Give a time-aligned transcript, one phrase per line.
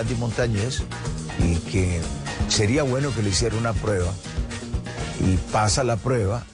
[0.00, 0.82] Andy Montañez
[1.38, 2.00] y que
[2.48, 4.12] sería bueno que le hiciera una prueba
[5.20, 6.44] y pasa la prueba.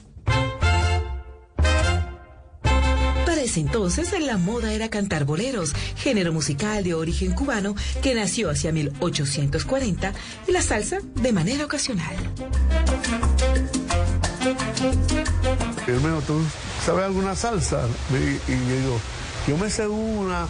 [3.25, 8.49] Para ese entonces la moda era cantar boleros, género musical de origen cubano que nació
[8.49, 10.13] hacia 1840
[10.47, 12.15] y la salsa de manera ocasional.
[15.87, 16.41] Dijo, ¿tú
[16.85, 17.87] sabes alguna salsa?
[18.11, 18.99] Y, y yo digo,
[19.47, 20.47] yo me sé una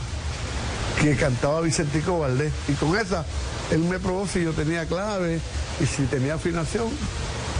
[1.02, 2.52] que cantaba Vicentico Valdés.
[2.68, 3.26] Y con esa,
[3.72, 5.40] él me probó si yo tenía clave
[5.82, 6.88] y si tenía afinación.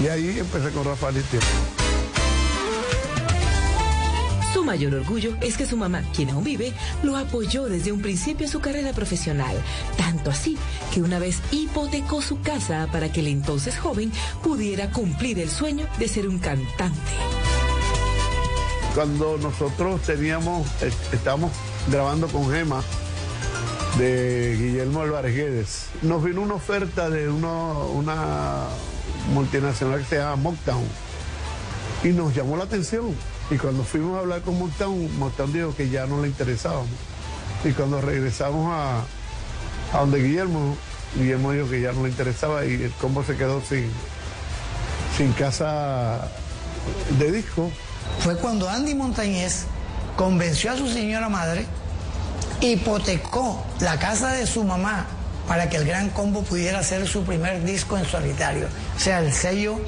[0.04, 1.42] Y ahí empecé con Rafael Itiel.
[4.54, 6.74] Su mayor orgullo es que su mamá, quien aún vive,
[7.04, 9.56] lo apoyó desde un principio en su carrera profesional.
[9.98, 10.58] Tanto así
[10.94, 14.12] que una vez hipotecó su casa para que el entonces joven
[14.44, 17.12] pudiera cumplir el sueño de ser un cantante.
[18.96, 21.52] Cuando nosotros teníamos, eh, estábamos
[21.92, 22.82] grabando con Gema
[23.98, 28.68] de Guillermo Álvarez Guedes, nos vino una oferta de una
[29.34, 30.84] multinacional que se llama Mocktown
[32.04, 33.16] y nos llamó la atención.
[33.50, 36.90] Y cuando fuimos a hablar con Mocktown, Mocktown dijo que ya no le interesábamos.
[37.64, 39.00] Y cuando regresamos a,
[39.94, 40.76] a donde Guillermo,
[41.16, 43.90] Guillermo dijo que ya no le interesaba y el combo se quedó sin,
[45.18, 46.30] sin casa
[47.18, 47.72] de disco.
[48.20, 49.66] fue cuando Andy Montañez
[50.16, 51.66] convenció a su señora madre,
[52.62, 55.06] hipotecó la casa de su mamá
[55.48, 59.32] para que el Gran Combo pudiera hacer su primer disco en solitario, o sea, el
[59.32, 59.80] sello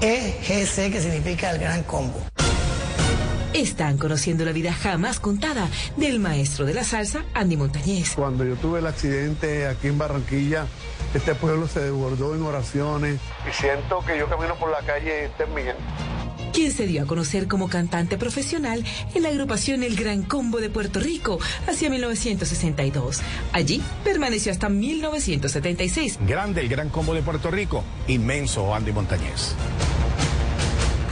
[0.00, 2.20] EGC que significa el Gran Combo.
[3.54, 8.12] Están conociendo la vida jamás contada del maestro de la salsa, Andy Montañez.
[8.14, 10.66] Cuando yo tuve el accidente aquí en Barranquilla,
[11.14, 15.44] este pueblo se desbordó en oraciones y siento que yo camino por la calle este
[15.44, 15.82] es mi gente.
[16.52, 20.70] Quien se dio a conocer como cantante profesional en la agrupación El Gran Combo de
[20.70, 23.20] Puerto Rico hacia 1962.
[23.52, 26.18] Allí permaneció hasta 1976.
[26.26, 27.84] Grande el Gran Combo de Puerto Rico.
[28.06, 29.54] Inmenso Andy Montañez.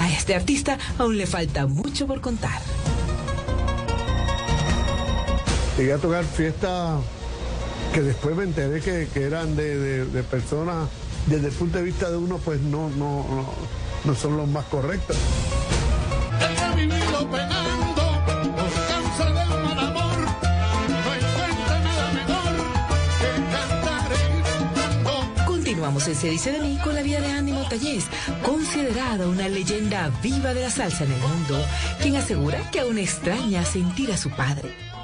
[0.00, 2.60] A este artista aún le falta mucho por contar.
[5.78, 7.00] Llegué a tocar fiestas
[7.92, 10.88] que después me enteré que, que eran de, de- de personas,
[11.26, 13.46] desde el punto de vista de uno, pues no, no, no,
[14.06, 15.16] no son los más correctos.
[16.40, 20.18] He vivido penando por causa del mal amor.
[20.88, 22.52] No encuentro nada mejor
[23.18, 25.44] que cantar y cantando.
[25.46, 28.04] Continuamos en Se dice de mí con la vida de Andy Montañez,
[28.44, 31.64] considerada una leyenda viva de la salsa en el mundo,
[32.00, 34.95] quien asegura que aún extraña sentir a su padre.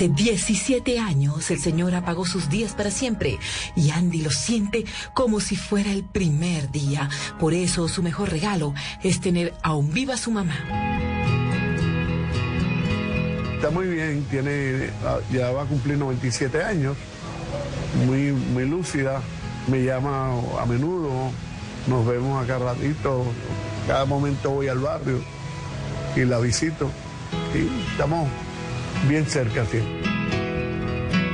[0.00, 3.38] Hace 17 años el señor apagó sus días para siempre
[3.76, 7.10] y Andy lo siente como si fuera el primer día.
[7.38, 8.72] Por eso su mejor regalo
[9.02, 10.54] es tener aún viva su mamá.
[13.56, 16.96] Está muy bien, tiene, ah, ya va a cumplir 97 años,
[18.06, 19.20] muy, muy lúcida,
[19.66, 21.30] me llama a menudo,
[21.86, 23.26] nos vemos acá ratito,
[23.86, 25.20] cada momento voy al barrio
[26.16, 26.90] y la visito
[27.54, 28.30] y estamos
[29.08, 30.00] bien cerca siempre.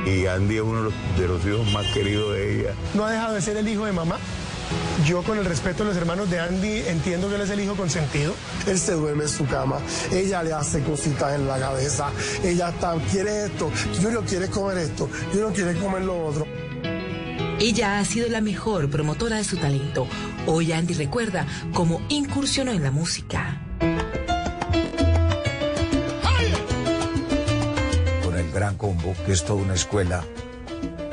[0.05, 2.73] Y Andy es uno de los, hijos más queridos de ella.
[2.93, 4.17] no ha dejado de ser el hijo de mamá.
[5.05, 7.75] Yo con el respeto de los hermanos de Andy entiendo que él es el hijo
[7.75, 8.33] consentido.
[8.65, 9.79] Él se duerme en su cama,
[10.11, 12.09] ella le hace cositas en la cabeza,
[12.43, 16.45] ella está, quiere esto, Julio quiere comer esto, Julio quiere comer lo otro.
[17.59, 20.07] Ella ha sido la mejor promotora de su talento.
[20.45, 23.66] Hoy Andy recuerda cómo incursionó en la música.
[28.67, 30.25] Gran Combo, que es toda una escuela,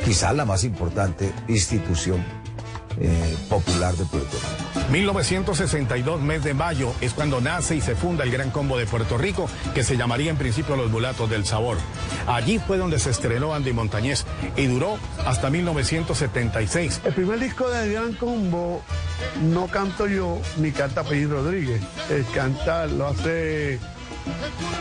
[0.04, 2.20] quizá la más importante institución
[2.98, 4.90] eh, popular de Puerto Rico.
[4.90, 9.16] 1962, mes de mayo, es cuando nace y se funda el Gran Combo de Puerto
[9.18, 11.78] Rico, que se llamaría en principio Los Mulatos del Sabor.
[12.26, 14.24] Allí fue donde se estrenó Andy Montañez
[14.56, 17.02] y duró hasta 1976.
[17.04, 18.82] El primer disco de Gran Combo
[19.44, 23.78] no canto yo ni canta Pellín Rodríguez, el canta lo hace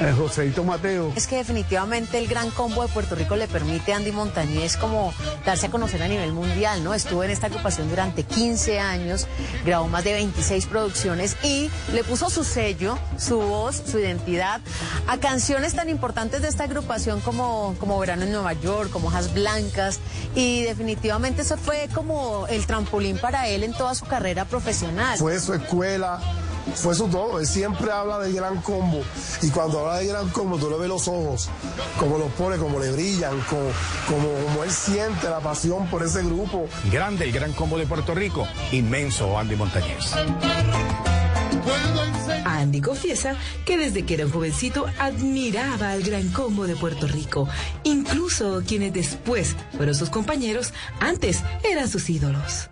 [0.02, 1.12] eh, Joseito Mateo.
[1.16, 5.13] Es que definitivamente el gran combo de Puerto Rico le permite a Andy Montañez como
[5.45, 6.94] darse a conocer a nivel mundial, ¿no?
[6.94, 9.28] Estuvo en esta agrupación durante 15 años,
[9.66, 14.62] grabó más de 26 producciones y le puso su sello, su voz, su identidad
[15.07, 19.34] a canciones tan importantes de esta agrupación como, como Verano en Nueva York, como Hojas
[19.34, 20.00] Blancas
[20.36, 25.18] y definitivamente eso fue como el trampolín para él en toda su carrera profesional.
[25.18, 26.19] Fue su escuela,
[26.75, 27.39] fue su todo.
[27.39, 29.01] Él siempre habla de gran combo.
[29.42, 31.50] Y cuando habla de gran combo, tú le ves los ojos,
[32.00, 33.69] como los pone, como le brillan, como,
[34.07, 36.68] como, como él siente la pasión por ese grupo.
[36.92, 38.48] Grande el Gran Combo de Puerto Rico.
[38.71, 40.13] Inmenso Andy Montañez.
[42.45, 43.36] Andy confiesa
[43.66, 47.48] que desde que era un jovencito admiraba al gran combo de Puerto Rico.
[47.83, 52.69] Incluso quienes después fueron sus compañeros, antes eran sus ídolos.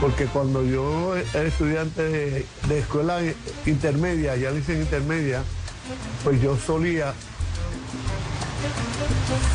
[0.00, 3.20] Porque cuando yo era estudiante de, escuela
[3.66, 5.44] intermedia, ya dicen intermedia,
[6.24, 7.14] pues yo solía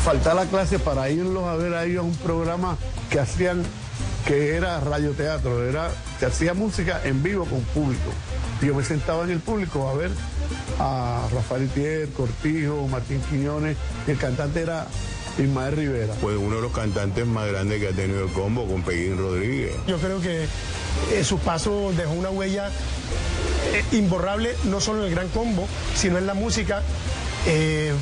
[0.04, 2.78] faltar la clase para irlos a ver a ellos un programa
[3.10, 3.62] que hacían,
[4.26, 8.10] que era radioteatro, era, que hacía música en vivo con público.
[8.62, 10.10] Yo me sentaba en el público a ver
[10.78, 14.86] a Rafael Itier, Cortijo, Martín Quiñones, el cantante era
[15.38, 16.14] Ismael Rivera.
[16.20, 19.72] Pues uno de los cantantes más grandes que ha tenido el combo con Peguín Rodríguez.
[19.86, 20.44] Yo creo que
[21.12, 22.70] eh, su paso dejó una huella
[23.72, 26.82] eh, imborrable, no solo en el gran combo, sino en la música.
[27.46, 27.92] eh,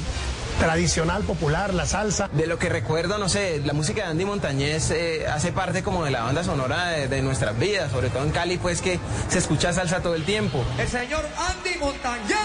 [0.58, 2.30] tradicional, popular, la salsa.
[2.32, 6.02] De lo que recuerdo, no sé, la música de Andy Montañez eh, hace parte como
[6.06, 8.98] de la banda sonora de, de nuestras vidas, sobre todo en Cali, pues que
[9.28, 10.64] se escucha salsa todo el tiempo.
[10.78, 12.36] El señor Andy Montañez.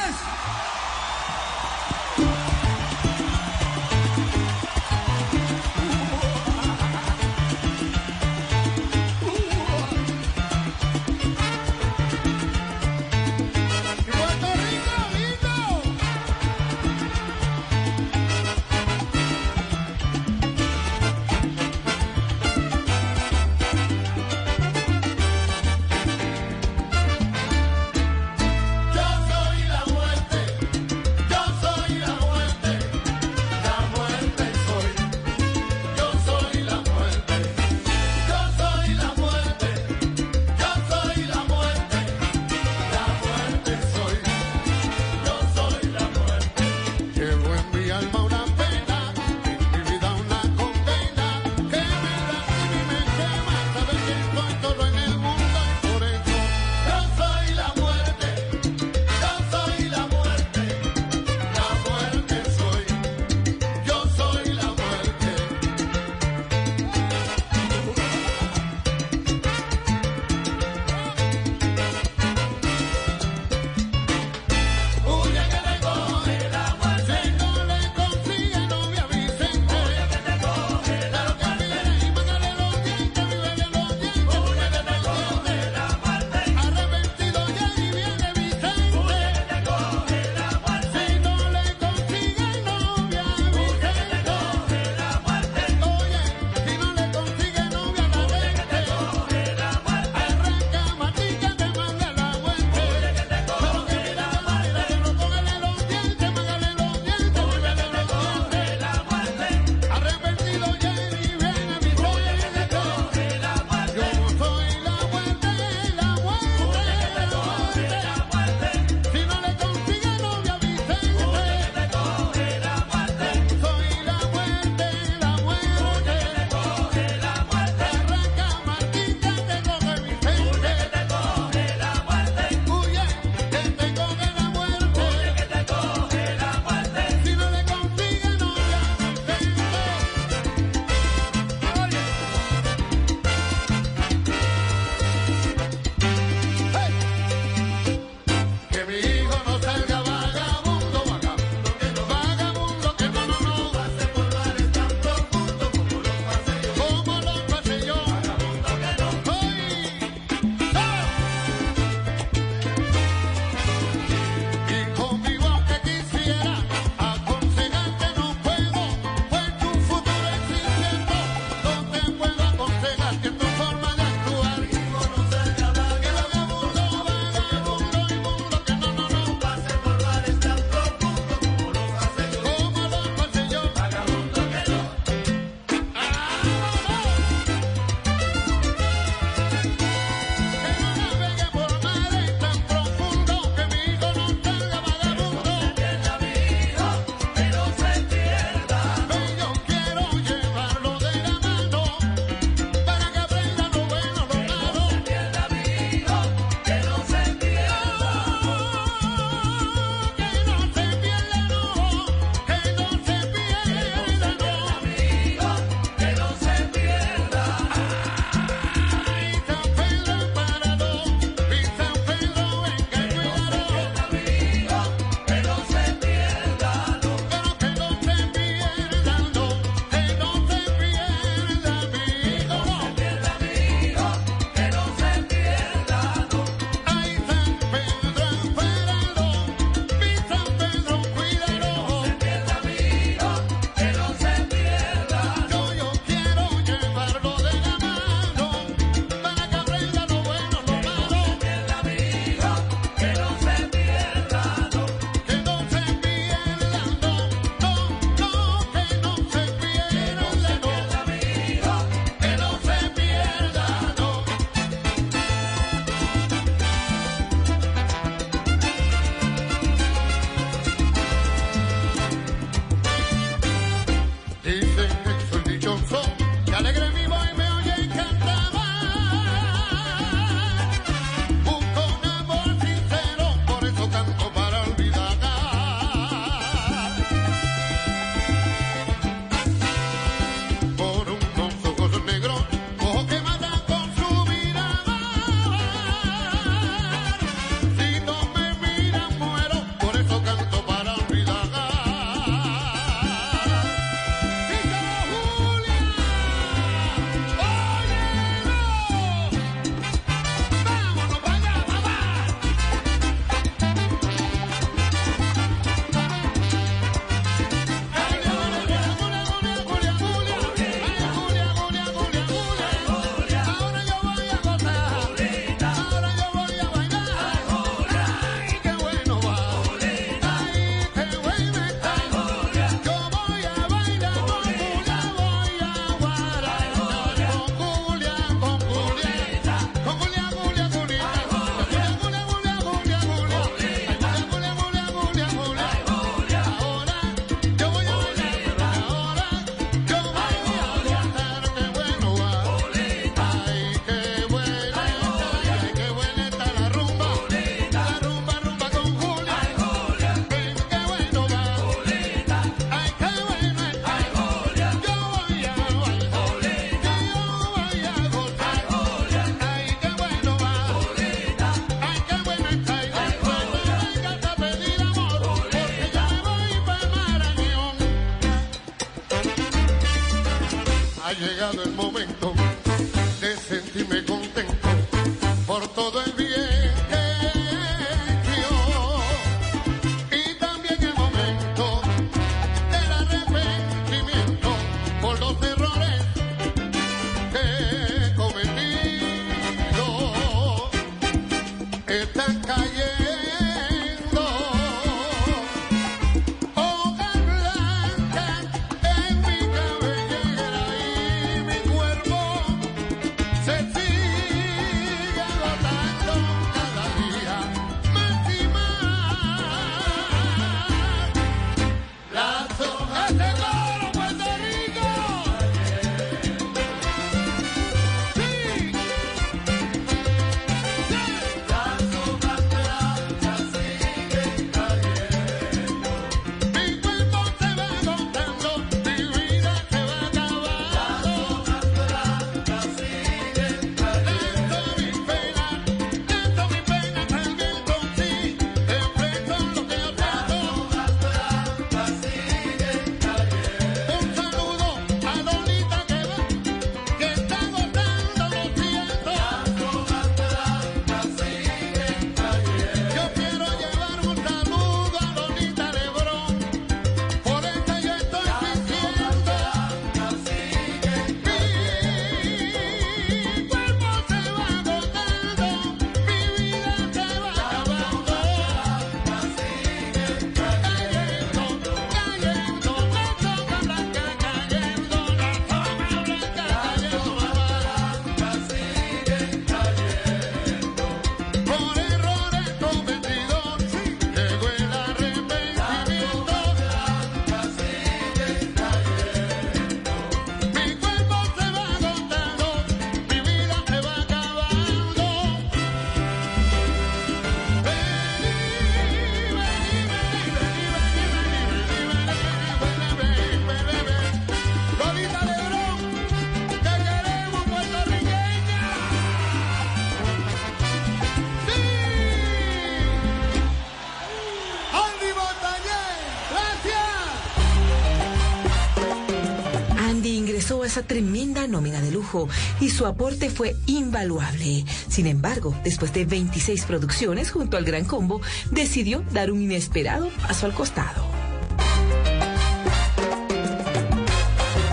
[532.59, 534.65] Y su aporte fue invaluable.
[534.87, 540.45] Sin embargo, después de 26 producciones junto al Gran Combo, decidió dar un inesperado paso
[540.45, 541.05] al costado.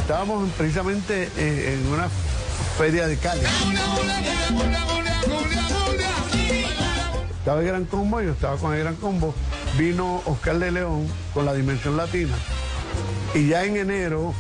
[0.01, 2.09] Estábamos precisamente eh, en una
[2.77, 3.43] feria de Cali.
[7.39, 9.35] Estaba el Gran Combo, yo estaba con el Gran Combo.
[9.79, 12.35] Vino Oscar de León con la Dimensión Latina.
[13.35, 14.35] Y ya en enero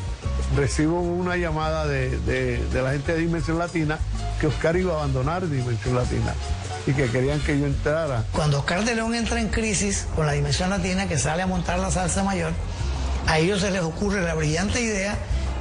[0.56, 3.98] recibo una llamada de, de- la gente de Dimensión Latina
[4.40, 6.32] que Oscar iba a abandonar Dimensión Latina
[6.86, 8.24] y que querían que yo entrara.
[8.32, 11.78] Cuando Oscar de León entra en crisis con la Dimensión Latina, que sale a montar
[11.78, 12.52] la salsa mayor,
[13.26, 15.16] a ellos se les ocurre la brillante idea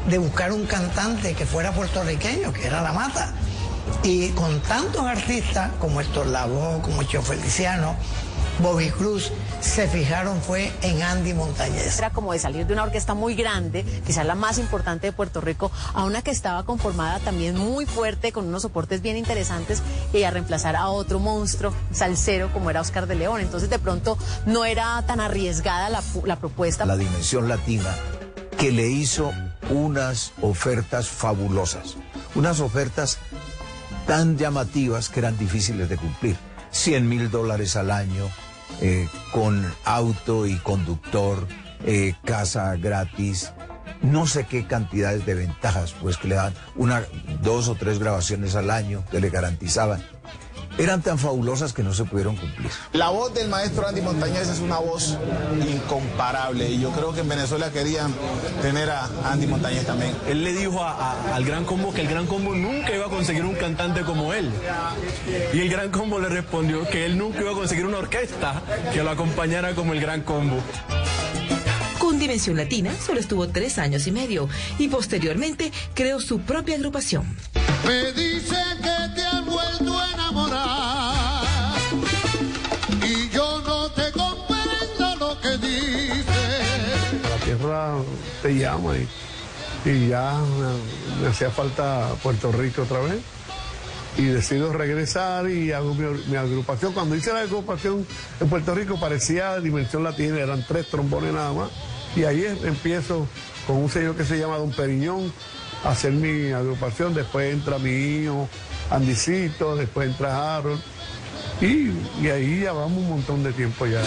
[0.10, 3.34] de buscar un cantante que fuera puertorriqueño, que era La Mata.
[4.04, 7.96] Y con tantos artistas como Héctor Lavoe, como Cheo Feliciano,
[8.60, 12.00] Bobby Cruz, se fijaron fue en Andy Montañez.
[12.00, 15.42] Era como de salir de una orquesta muy grande, quizás la más importante de Puerto
[15.42, 20.24] Rico, a una que estaba conformada también muy fuerte, con unos soportes bien interesantes, y
[20.24, 23.42] a reemplazar a otro monstruo salsero como era Oscar de León.
[23.42, 26.86] Entonces de pronto no era tan arriesgada la, la propuesta.
[26.86, 27.94] La dimensión latina
[28.58, 29.32] que le hizo
[29.70, 31.96] unas ofertas fabulosas,
[32.34, 33.20] unas ofertas
[34.08, 36.38] tan llamativas que eran difíciles de cumplir.
[36.72, 38.30] 100 mil dólares al año,
[38.82, 41.48] eh, con auto y conductor,
[41.86, 43.52] eh, casa gratis,
[44.02, 47.04] no sé qué cantidades de ventajas, pues que le dan una,
[47.42, 50.04] dos o tres grabaciones al año que le garantizaban.
[50.78, 52.70] Eran tan fabulosas que no se pudieron cumplir.
[52.94, 55.18] La voz del maestro Andy Montañez es una voz
[55.68, 58.14] incomparable y yo creo que en Venezuela querían
[58.62, 60.14] tener a Andy Montañez también.
[60.28, 63.10] Él le dijo a- a- al Gran Combo que el Gran Combo nunca iba a
[63.10, 64.52] conseguir un cantante como él.
[65.54, 68.62] Y el Gran Combo le respondió que él nunca iba a conseguir una orquesta
[68.94, 70.58] que lo acompañara como el Gran Combo.
[72.00, 74.48] Con Dimensión Latina solo estuvo tres años y medio
[74.80, 77.26] y posteriormente creó su propia agrupación.
[77.86, 78.12] Me
[88.42, 89.08] te llamo y,
[89.90, 90.40] y ya
[91.22, 93.20] me, hacía falta Puerto Rico otra vez.
[94.18, 96.94] Y decido regresar y hago mi, agrupación.
[96.94, 98.06] Cuando hice la agrupación
[98.40, 101.70] en Puerto Rico parecía Dimensión Latina, eran tres trombones nada más.
[102.16, 103.28] Y ahí empiezo
[103.68, 105.32] con un señor que se llama Don Periñón
[105.84, 107.14] a hacer mi agrupación.
[107.14, 108.50] Después entra mi hijo,
[108.90, 110.82] Andicito, después entra Harold.
[111.62, 114.02] Y, y ahí ya vamos un montón de tiempo ya.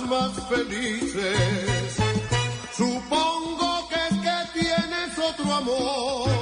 [0.00, 1.96] más felices.
[2.76, 6.41] Supongo que que tienes otro amor.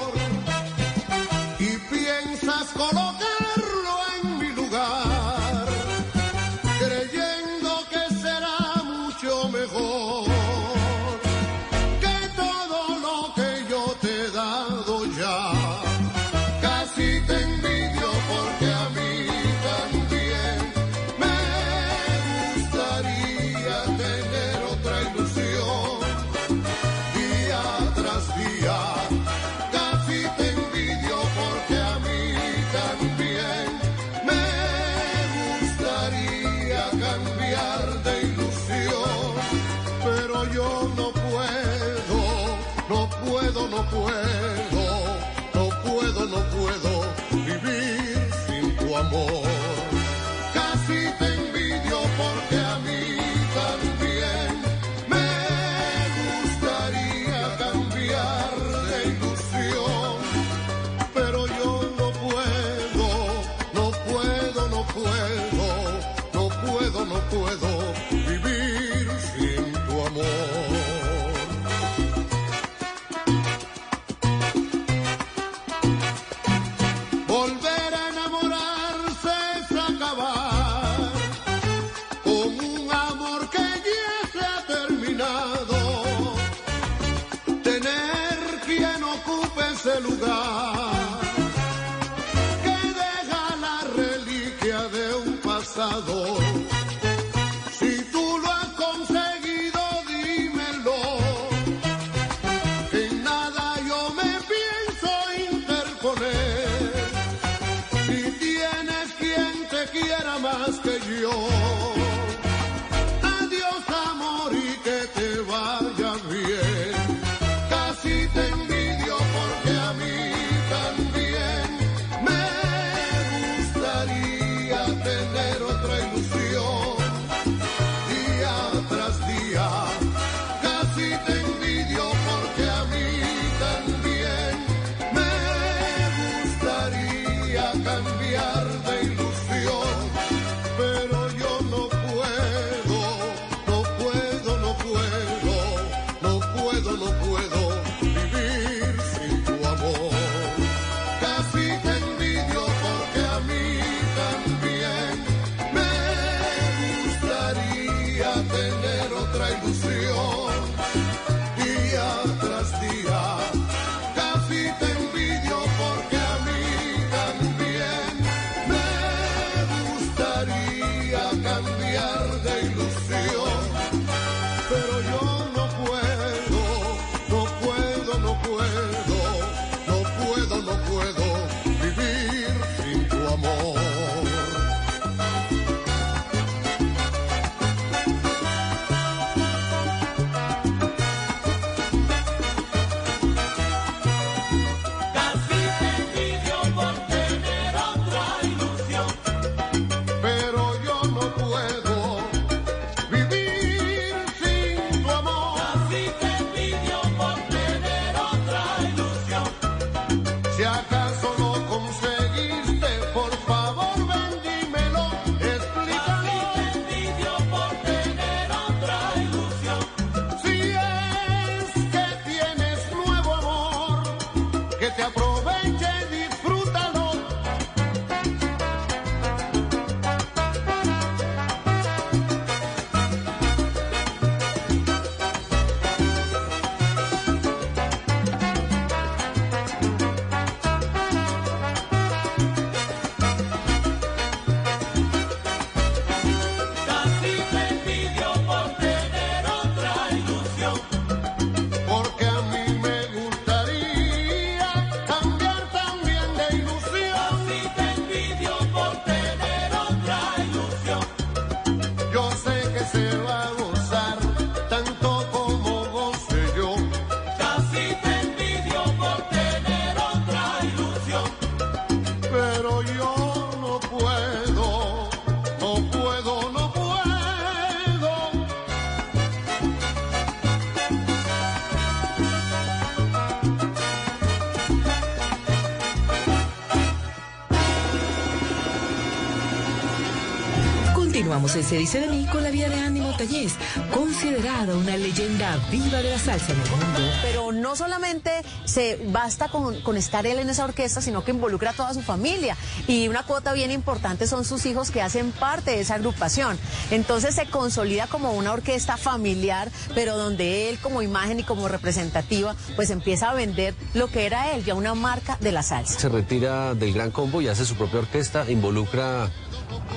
[291.41, 293.55] Continuamos en Se dice de mí con la vida de Andy Montañez,
[293.95, 297.01] considerada una leyenda viva de la salsa en el mundo.
[297.23, 298.31] Pero no solamente
[298.67, 302.03] se basta con, con estar él en esa orquesta, sino que involucra a toda su
[302.03, 302.59] familia.
[302.87, 306.59] Y una cuota bien importante son sus hijos que hacen parte de esa agrupación.
[306.91, 312.55] Entonces se consolida como una orquesta familiar, pero donde él como imagen y como representativa,
[312.77, 315.99] pues empieza a vender lo que era él, ya una marca de la salsa.
[315.99, 319.31] Se retira del Gran Combo y hace su propia orquesta, involucra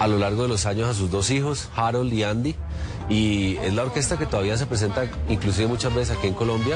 [0.03, 2.55] a lo largo de los años a sus dos hijos, Harold y Andy,
[3.07, 6.75] y es la orquesta que todavía se presenta inclusive muchas veces aquí en Colombia.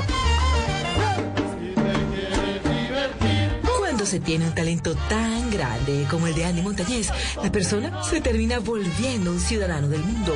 [3.80, 7.10] Cuando se tiene un talento tan grande como el de Andy Montañez,
[7.44, 10.34] la persona se termina volviendo un ciudadano del mundo.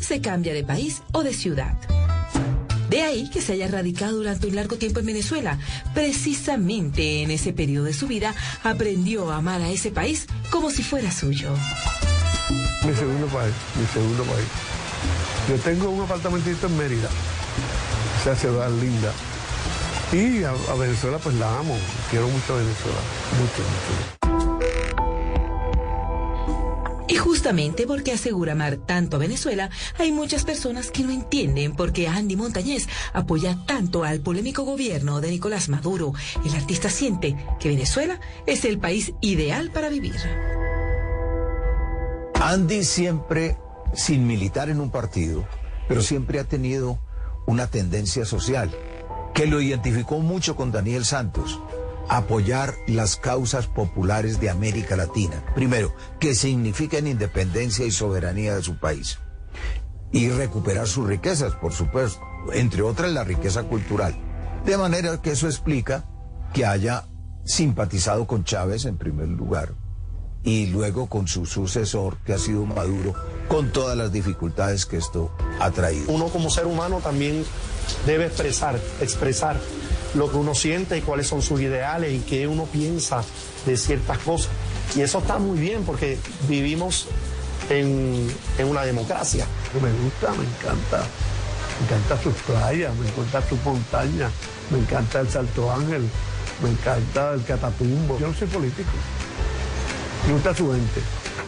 [0.00, 1.74] Se cambia de país o de ciudad.
[2.88, 5.58] De ahí que se haya radicado durante un largo tiempo en Venezuela.
[5.92, 10.82] Precisamente en ese periodo de su vida aprendió a amar a ese país como si
[10.82, 11.50] fuera suyo.
[12.86, 14.46] Mi segundo país, mi segundo país.
[15.50, 17.10] Yo tengo un apartamentito en Mérida,
[18.22, 19.12] esa ciudad linda.
[20.12, 21.76] Y a, a Venezuela pues la amo,
[22.08, 23.00] quiero mucho a Venezuela,
[23.38, 24.27] mucho, mucho.
[27.38, 32.08] Justamente porque asegura amar tanto a Venezuela, hay muchas personas que no entienden por qué
[32.08, 36.14] Andy Montañez apoya tanto al polémico gobierno de Nicolás Maduro.
[36.44, 40.16] El artista siente que Venezuela es el país ideal para vivir.
[42.34, 43.56] Andy siempre,
[43.94, 45.46] sin militar en un partido,
[45.86, 46.98] pero siempre ha tenido
[47.46, 48.76] una tendencia social
[49.32, 51.60] que lo identificó mucho con Daniel Santos.
[52.08, 55.44] Apoyar las causas populares de América Latina.
[55.54, 59.18] Primero, que significan independencia y soberanía de su país.
[60.12, 62.20] Y recuperar sus riquezas, por supuesto,
[62.52, 64.16] entre otras la riqueza cultural.
[64.64, 66.04] De manera que eso explica
[66.54, 67.04] que haya
[67.44, 69.74] simpatizado con Chávez en primer lugar
[70.42, 73.14] y luego con su sucesor, que ha sido Maduro,
[73.48, 76.10] con todas las dificultades que esto ha traído.
[76.12, 77.44] Uno como ser humano también
[78.06, 79.56] debe expresar, expresar
[80.14, 83.22] lo que uno siente y cuáles son sus ideales y qué uno piensa
[83.66, 84.48] de ciertas cosas.
[84.96, 86.18] Y eso está muy bien porque
[86.48, 87.06] vivimos
[87.70, 89.46] en, en una democracia.
[89.74, 91.06] Me gusta, me encanta.
[91.78, 94.32] Me encanta sus playas, me encanta sus montañas,
[94.70, 96.08] me encanta el Salto Ángel,
[96.62, 98.18] me encanta el Catatumbo.
[98.18, 98.90] Yo no soy político.
[100.26, 101.00] Me gusta su gente.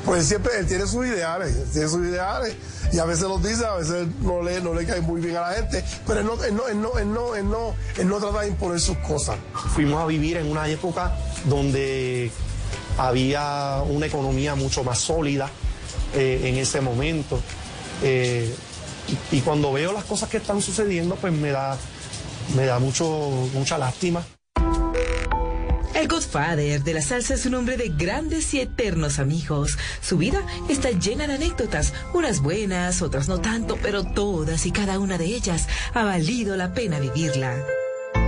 [0.04, 2.54] Pues siempre él tiene sus ideales, tiene sus ideales
[2.92, 5.42] y a veces los dice, a veces no le, no le cae muy bien a
[5.42, 8.18] la gente, pero él no, él no, él no, él no, él no, él no
[8.18, 9.36] trata de imponer sus cosas.
[9.74, 12.30] Fuimos a vivir en una época donde
[12.98, 15.50] había una economía mucho más sólida
[16.14, 17.40] eh, en ese momento.
[18.02, 18.52] Eh,
[19.32, 21.76] y, y cuando veo las cosas que están sucediendo, pues me da,
[22.56, 23.04] me da mucho,
[23.52, 24.24] mucha lástima.
[26.00, 29.76] El Godfather de la salsa es un hombre de grandes y eternos amigos.
[30.00, 34.98] Su vida está llena de anécdotas, unas buenas, otras no tanto, pero todas y cada
[34.98, 37.54] una de ellas ha valido la pena vivirla.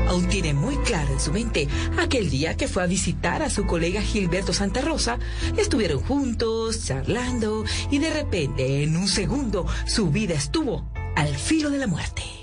[0.06, 1.66] Aún tiene muy claro en su mente
[1.98, 5.18] aquel día que fue a visitar a su colega Gilberto Santa Rosa.
[5.56, 10.84] Estuvieron juntos, charlando, y de repente, en un segundo, su vida estuvo
[11.16, 12.41] al filo de la muerte.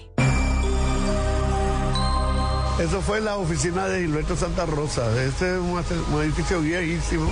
[2.79, 5.01] Eso fue la oficina de Gilberto Santa Rosa.
[5.21, 7.29] Este es un, edificio viejísimo.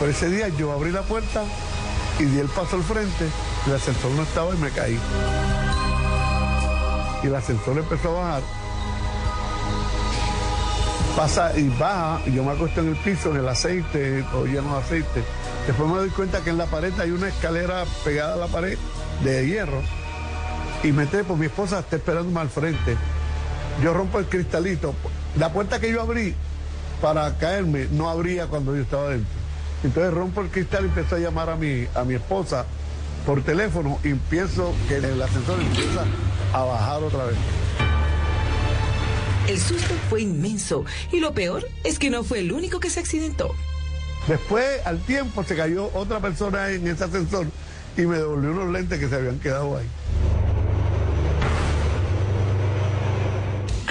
[0.00, 1.44] Por ese día yo abrí la puerta
[2.18, 3.28] y di el paso al frente.
[3.68, 4.98] El ascensor no estaba y me caí.
[7.22, 8.42] Y el ascensor empezó a bajar.
[11.16, 14.74] Pasa y baja, y yo me acuesto en el piso, en el aceite, todo lleno
[14.74, 15.22] de aceite.
[15.68, 18.76] Después me doy cuenta que en la pared hay una escalera pegada a la pared
[19.22, 19.80] de hierro
[20.82, 22.96] y me trepo, mi esposa está esperándome al frente.
[23.82, 24.94] Yo rompo el cristalito.
[25.38, 26.34] La puerta que yo abrí
[27.00, 29.32] para caerme no abría cuando yo estaba dentro.
[29.84, 32.66] Entonces rompo el cristal y empiezo a llamar a mi, a mi esposa
[33.26, 36.04] por teléfono y pienso que el ascensor empieza
[36.52, 37.36] a bajar otra vez.
[39.48, 43.00] El susto fue inmenso y lo peor es que no fue el único que se
[43.00, 43.54] accidentó.
[44.28, 47.46] Después, al tiempo, se cayó otra persona en ese ascensor
[47.96, 49.86] y me devolvió unos lentes que se habían quedado ahí.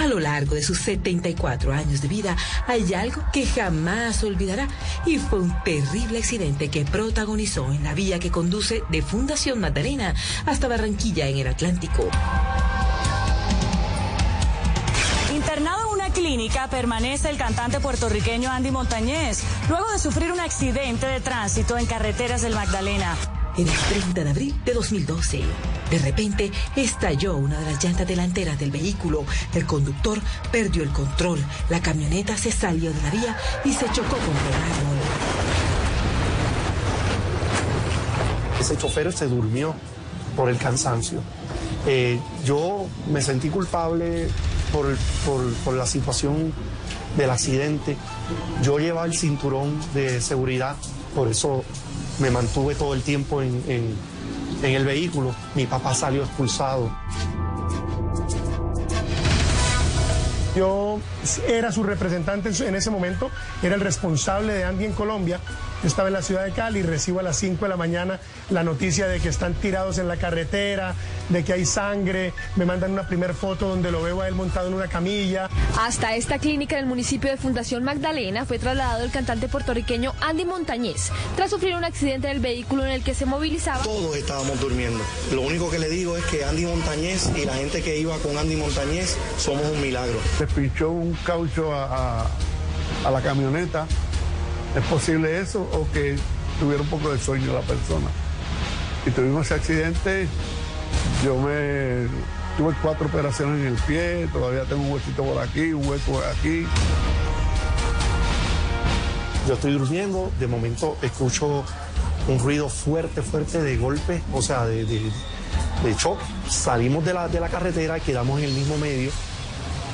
[0.02, 2.36] A lo largo de sus 74 años de vida
[2.66, 4.66] hay algo que jamás olvidará
[5.06, 10.12] y fue un terrible accidente que protagonizó en la vía que conduce de Fundación Magdalena
[10.44, 12.08] hasta Barranquilla en el Atlántico.
[15.32, 21.06] Internado en una clínica permanece el cantante puertorriqueño Andy Montañez, luego de sufrir un accidente
[21.06, 23.16] de tránsito en carreteras del Magdalena.
[23.58, 25.40] El 30 de abril de 2012.
[25.90, 29.24] De repente estalló una de las llantas delanteras del vehículo.
[29.54, 30.18] El conductor
[30.50, 31.38] perdió el control.
[31.68, 34.98] La camioneta se salió de la vía y se chocó contra un árbol.
[38.60, 39.74] Ese chofer se durmió
[40.36, 41.20] por el cansancio.
[41.86, 44.28] Eh, yo me sentí culpable
[44.72, 44.96] por-
[45.64, 46.52] por la situación
[47.18, 47.96] del accidente.
[48.62, 50.76] Yo llevaba el cinturón de seguridad,
[51.14, 51.64] por eso
[52.18, 53.96] me mantuve todo el tiempo en,
[54.62, 55.34] el vehículo.
[55.54, 56.90] Mi papá salió expulsado.
[60.54, 61.00] Yo
[61.48, 63.30] era su representante en ese momento,
[63.62, 65.40] era el responsable de Andy en Colombia.
[65.82, 68.20] Yo estaba en la ciudad de Cali y recibo a las 5 de la mañana
[68.50, 70.94] la noticia de que están tirados en la carretera,
[71.28, 72.32] de que hay sangre.
[72.54, 75.48] Me mandan una primera foto donde lo veo a él montado en una camilla.
[75.80, 80.44] Hasta esta clínica en el municipio de Fundación Magdalena fue trasladado el cantante puertorriqueño Andy
[80.44, 83.82] Montañez tras sufrir un accidente en el vehículo en el que se movilizaba.
[83.82, 85.02] Todos estábamos durmiendo.
[85.32, 88.38] Lo único que le digo es que Andy Montañez y la gente que iba con
[88.38, 90.18] Andy Montañez somos un milagro.
[90.38, 92.26] Se pinchó un caucho a, a-
[93.04, 93.86] a la camioneta.
[94.76, 96.16] ¿Es posible eso o que
[96.58, 98.08] tuviera un poco de sueño la persona?
[99.04, 100.26] Y tuvimos ese accidente.
[101.24, 102.06] Yo me
[102.56, 106.24] tuve cuatro operaciones en el pie, todavía tengo un huesito por aquí, un hueco por
[106.24, 106.66] aquí.
[109.46, 111.64] Yo estoy durmiendo, de momento escucho
[112.28, 115.00] un ruido fuerte, fuerte de golpe, o sea, de, de,
[115.84, 116.18] de shock.
[116.48, 119.10] Salimos de la, de la carretera y quedamos en el mismo medio,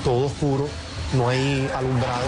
[0.04, 0.68] todo oscuro,
[1.14, 2.26] no hay alumbrado.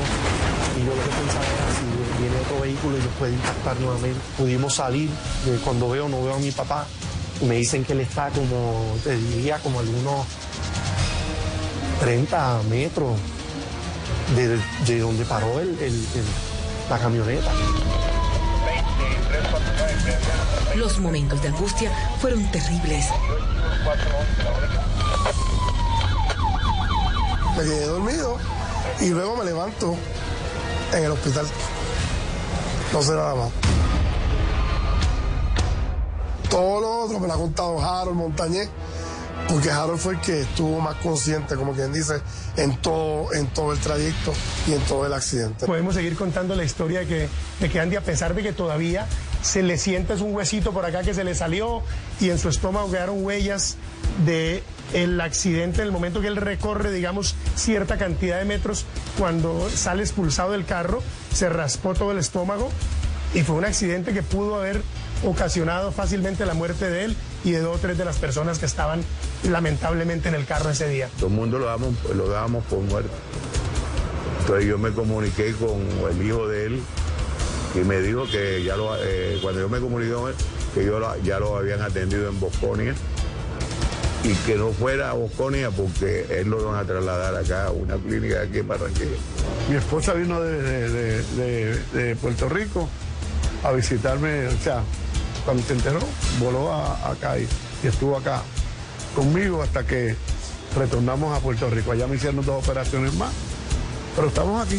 [0.77, 4.21] Y yo lo que pensaba era si viene otro vehículo y nos puede impactar nuevamente.
[4.39, 5.11] Pudimos salir,
[5.47, 6.87] eh, cuando veo, no veo a mi papá,
[7.41, 10.27] y me dicen que él está como, te diría, como algunos
[12.01, 13.17] 30 metros
[14.37, 16.25] de, de donde paró el- el- el-
[16.89, 17.51] la camioneta.
[20.77, 21.91] Los momentos de angustia
[22.21, 23.07] fueron terribles.
[27.57, 28.39] Me quedé dormido
[29.01, 29.97] y luego me levanto
[30.93, 31.47] en el hospital.
[32.93, 33.51] No sé nada más.
[36.49, 38.69] Todo lo otro me lo ha contado Harold Montañez,
[39.49, 42.21] porque Harold fue el que estuvo más consciente, como quien dice,
[42.57, 44.33] en todo, en todo el trayecto
[44.67, 45.67] y en todo el accidente.
[45.67, 47.29] Podemos seguir contando la historia de que,
[47.61, 49.07] de que Andy, a pesar de que todavía
[49.43, 51.83] se le siente es un huesito por acá que se le salió
[52.21, 53.77] y en su estómago quedaron huellas
[54.27, 58.85] de el accidente en el momento que él recorre, digamos, cierta cantidad de metros,
[59.19, 62.71] cuando sale expulsado del carro, se raspó todo el estómago
[63.35, 64.83] y fue un accidente que pudo haber
[65.25, 68.67] ocasionado fácilmente la muerte de él y de dos o tres de las personas que
[68.67, 69.03] estaban
[69.49, 71.09] lamentablemente en el carro ese día.
[71.17, 73.11] Todo el mundo lo damos, lo dábamos por muerto.
[74.41, 76.83] Entonces yo me comuniqué con el hijo de él
[77.75, 80.35] y me dijo que ya lo, eh, cuando yo me comuniqué con él,
[80.75, 82.95] que yo ya lo habían atendido en Bosconia
[84.23, 87.97] y que no fuera a Bosconia porque él lo van a trasladar acá a una
[87.97, 89.17] clínica aquí en Barranquilla.
[89.69, 92.89] Mi esposa vino de, de- de- Puerto Rico
[93.65, 94.83] a visitarme, o sea,
[95.45, 96.01] cuando se enteró,
[96.39, 97.47] voló a- acá y
[97.83, 98.43] estuvo acá
[99.15, 100.15] conmigo hasta que
[100.77, 101.93] retornamos a Puerto Rico.
[101.93, 103.33] Allá me hicieron dos operaciones más,
[104.15, 104.79] pero estamos aquí.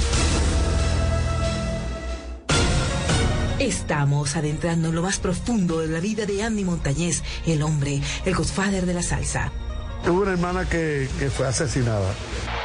[3.62, 8.34] Estamos adentrando en lo más profundo de la vida de Andy Montañez, el hombre, el
[8.34, 9.52] godfather de la salsa.
[10.04, 12.12] Tuve una hermana que, que fue asesinada.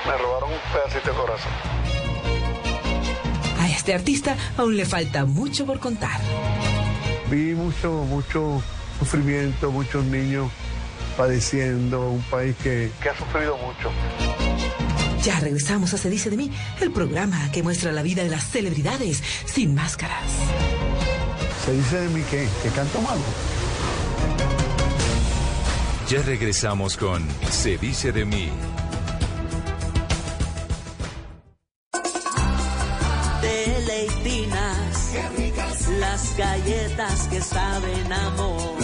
[0.07, 1.53] Me robaron un pedacito de corazón.
[3.61, 6.19] A este artista aún le falta mucho por contar.
[7.31, 8.63] Vi mucho, mucho
[8.99, 10.51] sufrimiento, muchos niños
[11.15, 13.91] padeciendo, un país que, que ha sufrido mucho.
[15.23, 18.45] Ya regresamos a Se dice de mí, el programa que muestra la vida de las
[18.45, 20.23] celebridades sin máscaras.
[21.67, 23.21] Se dice de mí que, que canto malo.
[26.09, 28.53] Ya regresamos con Se dice de mí.
[33.43, 35.13] Deleitinas.
[35.99, 38.77] Las galletas que saben amor.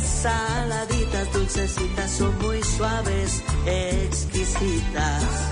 [0.00, 5.51] Saladitas, dulcecitas, son muy suaves, exquisitas.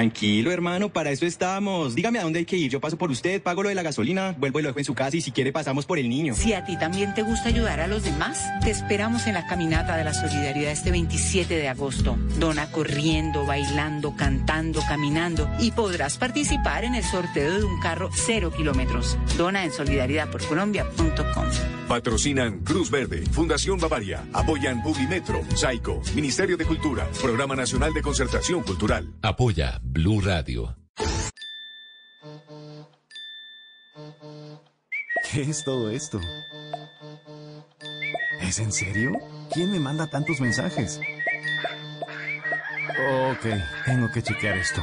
[0.00, 1.94] Tranquilo, hermano, para eso estamos.
[1.94, 2.70] Dígame a dónde hay que ir.
[2.70, 4.94] Yo paso por usted, pago lo de la gasolina, vuelvo y lo dejo en su
[4.94, 6.32] casa y si quiere pasamos por el niño.
[6.32, 9.98] Si a ti también te gusta ayudar a los demás, te esperamos en la caminata
[9.98, 12.16] de la solidaridad este 27 de agosto.
[12.38, 18.50] Dona corriendo, bailando, cantando, caminando y podrás participar en el sorteo de un carro cero
[18.56, 19.18] kilómetros.
[19.36, 21.44] Dona en solidaridadporcolombia.com.
[21.90, 28.62] Patrocinan Cruz Verde, Fundación Bavaria, apoyan Publimetro, Saico, Ministerio de Cultura, Programa Nacional de Concertación
[28.62, 29.12] Cultural.
[29.20, 30.76] Apoya Blue Radio.
[35.32, 36.20] ¿Qué es todo esto?
[38.40, 39.12] ¿Es en serio?
[39.52, 41.00] ¿Quién me manda tantos mensajes?
[43.32, 43.46] Ok,
[43.84, 44.80] tengo que chequear esto.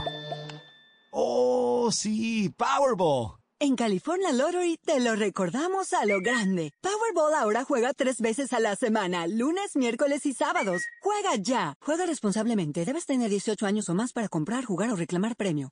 [1.12, 2.54] ¡Oh, sí!
[2.58, 3.38] ¡Powerball!
[3.60, 6.74] En California Lottery te lo recordamos a lo grande.
[6.80, 10.84] Powerball ahora juega tres veces a la semana, lunes, miércoles y sábados.
[11.02, 11.76] Juega ya.
[11.82, 12.86] Juega responsablemente.
[12.86, 15.72] Debes tener 18 años o más para comprar, jugar o reclamar premio.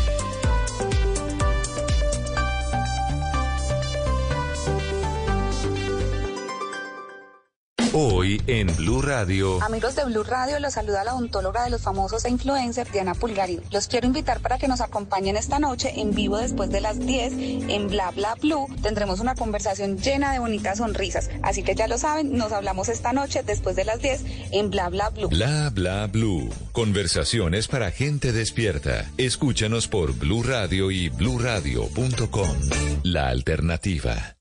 [7.93, 9.61] Hoy en Blue Radio.
[9.61, 13.59] Amigos de Blue Radio, los saluda la odontóloga de los famosos e influencers, Diana Pulgari.
[13.69, 17.33] Los quiero invitar para que nos acompañen esta noche en vivo después de las 10
[17.67, 18.65] en Bla Bla Blue.
[18.81, 21.29] Tendremos una conversación llena de bonitas sonrisas.
[21.41, 24.87] Así que ya lo saben, nos hablamos esta noche después de las 10 en Bla
[24.87, 25.27] Bla Blue.
[25.27, 26.49] Bla bla blue.
[26.71, 29.11] Conversaciones para gente despierta.
[29.17, 32.57] Escúchanos por Blue Radio y bluradio.com.
[33.03, 34.37] La alternativa.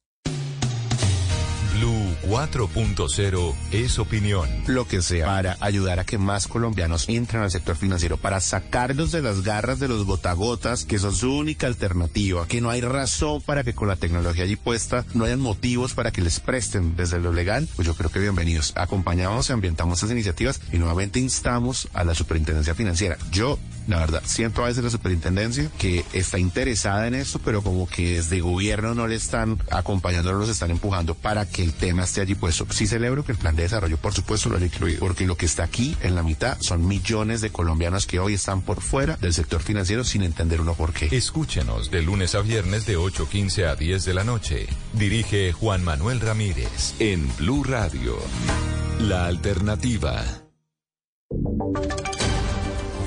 [1.81, 4.47] Blue 4.0 es opinión.
[4.67, 9.13] lo que sea para ayudar a que más colombianos entren al sector financiero, para sacarlos
[9.13, 13.41] de las garras de los gotagotas, que son su única alternativa, que no hay razón
[13.41, 17.19] para que con la tecnología allí puesta no hayan motivos para que les presten desde
[17.19, 18.75] lo legal, pues yo creo que bienvenidos.
[18.77, 23.17] Acompañamos y ambientamos estas iniciativas y nuevamente instamos a la superintendencia financiera.
[23.31, 23.59] Yo
[23.91, 28.15] la verdad, siento a veces la superintendencia que está interesada en esto, pero como que
[28.15, 32.21] desde gobierno no le están acompañando, no los están empujando para que el tema esté
[32.21, 32.67] allí puesto.
[32.71, 35.47] Sí celebro que el plan de desarrollo, por supuesto, lo haya incluido, porque lo que
[35.47, 39.35] está aquí en la mitad son millones de colombianos que hoy están por fuera del
[39.35, 41.09] sector financiero sin entender uno por qué.
[41.11, 44.67] Escúchenos de lunes a viernes de 8.15 a 10 de la noche.
[44.93, 48.17] Dirige Juan Manuel Ramírez en Blue Radio.
[49.01, 50.23] La alternativa.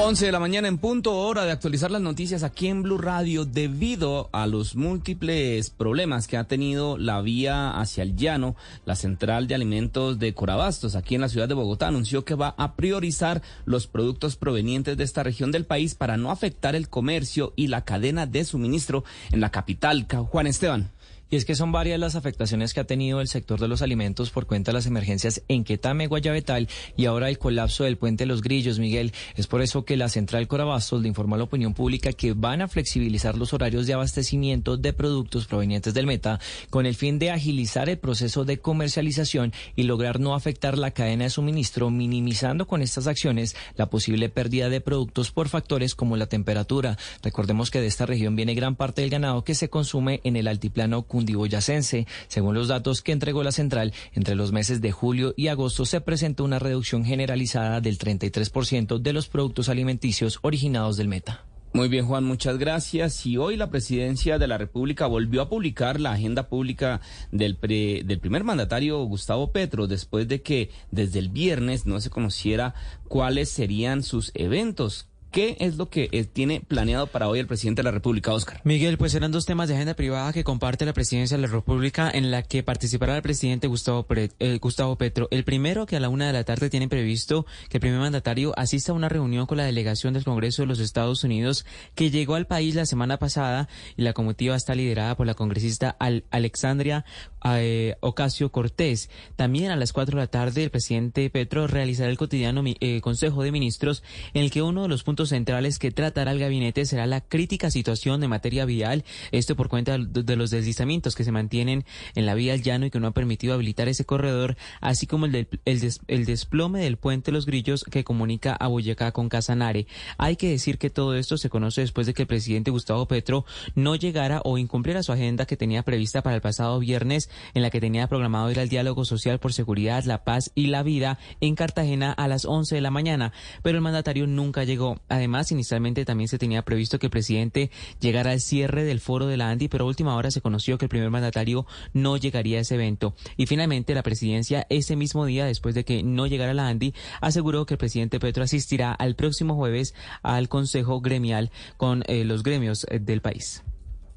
[0.00, 3.44] 11 de la mañana en punto, hora de actualizar las noticias aquí en Blue Radio
[3.44, 8.54] debido a los múltiples problemas que ha tenido la vía hacia el llano.
[8.84, 12.54] La central de alimentos de Corabastos, aquí en la ciudad de Bogotá, anunció que va
[12.56, 17.52] a priorizar los productos provenientes de esta región del país para no afectar el comercio
[17.56, 20.06] y la cadena de suministro en la capital.
[20.30, 20.92] Juan Esteban.
[21.30, 24.30] Y es que son varias las afectaciones que ha tenido el sector de los alimentos
[24.30, 28.40] por cuenta de las emergencias en Quetame, Guayabetal y ahora el colapso del puente Los
[28.40, 29.12] Grillos, Miguel.
[29.36, 32.62] Es por eso que la central Corabastos le informó a la opinión pública que van
[32.62, 37.30] a flexibilizar los horarios de abastecimiento de productos provenientes del Meta con el fin de
[37.30, 42.80] agilizar el proceso de comercialización y lograr no afectar la cadena de suministro, minimizando con
[42.80, 46.96] estas acciones la posible pérdida de productos por factores como la temperatura.
[47.22, 50.48] Recordemos que de esta región viene gran parte del ganado que se consume en el
[50.48, 52.06] altiplano cundiboyacense.
[52.28, 56.00] Según los datos que entregó la central, entre los meses de julio y agosto se
[56.00, 61.44] presentó una reducción generalizada del 33% de los productos alimenticios originados del Meta.
[61.74, 63.26] Muy bien, Juan, muchas gracias.
[63.26, 68.04] Y hoy la presidencia de la República volvió a publicar la agenda pública del, pre-
[68.06, 72.74] del primer mandatario Gustavo Petro, después de que desde el viernes no se conociera
[73.06, 75.07] cuáles serían sus eventos.
[75.30, 78.60] ¿Qué es lo que tiene planeado para hoy el presidente de la República, Oscar?
[78.64, 82.10] Miguel, pues eran dos temas de agenda privada que comparte la presidencia de la República
[82.10, 85.28] en la que participará el presidente Gustavo, eh, Gustavo Petro.
[85.30, 88.52] El primero, que a la una de la tarde tiene previsto que el primer mandatario
[88.58, 92.34] asista a una reunión con la delegación del Congreso de los Estados Unidos que llegó
[92.34, 97.04] al país la semana pasada y la comitiva está liderada por la congresista Al- Alexandria
[97.44, 99.10] eh, Ocasio Cortés.
[99.36, 103.42] También a las 4 de la tarde el presidente Petro realizará el cotidiano eh, Consejo
[103.42, 104.02] de Ministros
[104.34, 107.70] en el que uno de los puntos centrales que tratará el gabinete será la crítica
[107.70, 111.84] situación de materia vial, esto por cuenta de los deslizamientos que se mantienen
[112.14, 115.26] en la vía al llano y que no ha permitido habilitar ese corredor, así como
[115.26, 119.86] el, el, desplome del puente Los Grillos que comunica a Boyacá con Casanare.
[120.16, 123.44] Hay que decir que todo esto se conoce después de que el presidente Gustavo Petro
[123.74, 127.70] no llegara o incumpliera su agenda que tenía prevista para el pasado viernes en la
[127.70, 131.54] que tenía programado ir al diálogo social por seguridad, la paz y la vida en
[131.54, 135.00] Cartagena a las 11 de la mañana, pero el mandatario nunca llegó.
[135.08, 137.70] Además, inicialmente también se tenía previsto que el presidente
[138.00, 140.86] llegara al cierre del foro de la Andi, pero a última hora se conoció que
[140.86, 143.14] el primer mandatario no llegaría a ese evento.
[143.36, 147.66] Y finalmente la presidencia ese mismo día, después de que no llegara la Andi, aseguró
[147.66, 152.86] que el presidente Petro asistirá al próximo jueves al Consejo Gremial con eh, los gremios
[152.90, 153.62] eh, del país.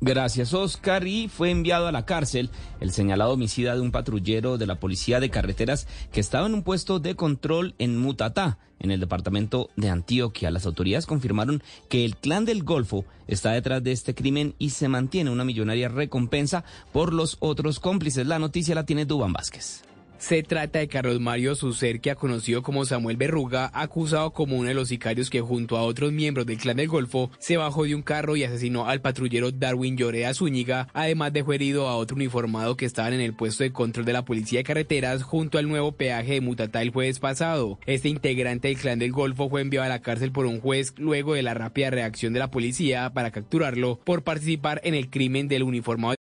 [0.03, 1.05] Gracias, Oscar.
[1.05, 2.49] Y fue enviado a la cárcel
[2.79, 6.63] el señalado homicida de un patrullero de la Policía de Carreteras que estaba en un
[6.63, 10.49] puesto de control en Mutatá, en el departamento de Antioquia.
[10.49, 14.87] Las autoridades confirmaron que el clan del Golfo está detrás de este crimen y se
[14.87, 18.25] mantiene una millonaria recompensa por los otros cómplices.
[18.25, 19.83] La noticia la tiene Dubán Vázquez.
[20.22, 24.89] Se trata de Carlos Mario ha conocido como Samuel Berruga, acusado como uno de los
[24.89, 28.36] sicarios que junto a otros miembros del clan del Golfo se bajó de un carro
[28.36, 33.13] y asesinó al patrullero Darwin Llorea Zúñiga, además dejó herido a otro uniformado que estaban
[33.13, 36.41] en el puesto de control de la policía de carreteras junto al nuevo peaje de
[36.41, 37.80] Mutatá el jueves pasado.
[37.88, 41.34] Este integrante del clan del Golfo fue enviado a la cárcel por un juez luego
[41.34, 45.63] de la rápida reacción de la policía para capturarlo por participar en el crimen del
[45.63, 46.20] uniformado.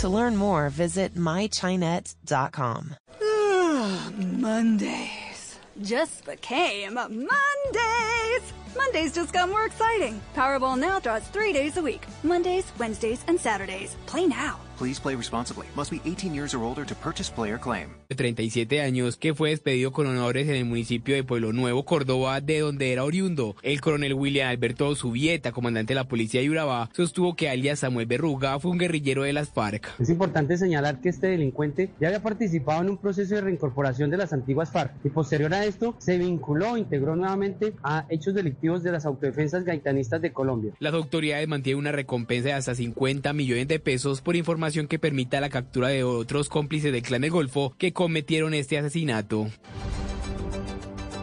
[0.00, 2.96] To learn more, visit mychinet.com.
[3.22, 8.52] Ah, Mondays just became Mondays.
[8.76, 10.20] Mondays just got more exciting.
[10.34, 13.96] Powerball now draws three days a week Mondays, Wednesdays, and Saturdays.
[14.06, 14.60] Play now.
[14.78, 15.66] Please play responsibly.
[15.76, 17.90] Must be 18 years or older to purchase player claim.
[18.08, 22.40] De 37 años, que fue despedido con honores en el municipio de Pueblo Nuevo, Córdoba,
[22.40, 23.56] de donde era oriundo.
[23.62, 28.06] El coronel William Alberto Subieta, comandante de la policía de Urabá, sostuvo que alias Samuel
[28.06, 29.86] Berruga fue un guerrillero de las FARC.
[29.98, 34.16] Es importante señalar que este delincuente ya había participado en un proceso de reincorporación de
[34.16, 38.92] las antiguas FARC y posterior a esto se vinculó, integró nuevamente a hechos delictivos de
[38.92, 40.72] las autodefensas gaitanistas de Colombia.
[40.80, 45.40] Las autoridades mantienen una recompensa de hasta 50 millones de pesos por información que permita
[45.40, 49.48] la captura de otros cómplices del clan del Golfo que cometieron este asesinato.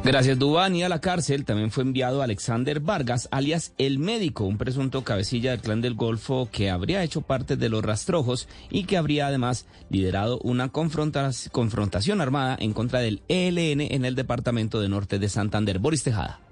[0.03, 0.75] Gracias, Dubán.
[0.75, 5.51] Y a la cárcel también fue enviado Alexander Vargas, alias El Médico, un presunto cabecilla
[5.51, 9.65] del clan del Golfo que habría hecho parte de los rastrojos y que habría además
[9.89, 15.77] liderado una confrontación armada en contra del ELN en el departamento de norte de Santander.
[15.79, 16.46] Boris Tejada.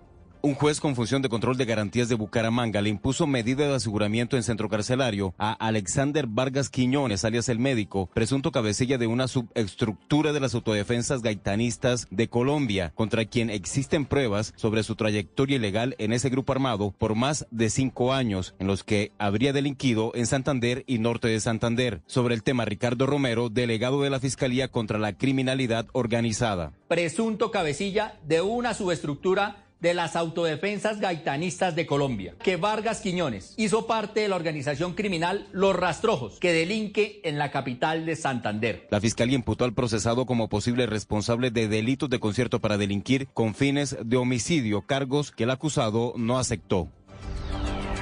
[0.46, 4.38] Un juez con función de control de garantías de Bucaramanga le impuso medida de aseguramiento
[4.38, 10.34] en centro carcelario a Alexander Vargas Quiñones, alias el médico, presunto cabecilla de una subestructura
[10.34, 16.14] de las autodefensas gaitanistas de Colombia, contra quien existen pruebas sobre su trayectoria ilegal en
[16.14, 20.84] ese grupo armado por más de cinco años, en los que habría delinquido en Santander
[20.86, 22.04] y norte de Santander.
[22.06, 26.72] Sobre el tema, Ricardo Romero, delegado de la Fiscalía contra la Criminalidad Organizada.
[26.88, 33.88] Presunto cabecilla de una subestructura de las autodefensas gaitanistas de Colombia, que Vargas Quiñones hizo
[33.88, 38.88] parte de la organización criminal Los Rastrojos, que delinque en la capital de Santander.
[38.90, 43.56] La fiscalía imputó al procesado como posible responsable de delitos de concierto para delinquir con
[43.56, 46.90] fines de homicidio, cargos que el acusado no aceptó.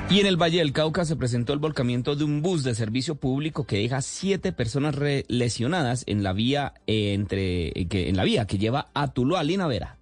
[0.09, 3.15] Y en el Valle del Cauca se presentó el volcamiento de un bus de servicio
[3.15, 4.95] público que deja siete personas
[5.27, 9.43] lesionadas en la vía eh, entre que en la vía que lleva a Tuluá a
[9.43, 9.97] Linavera.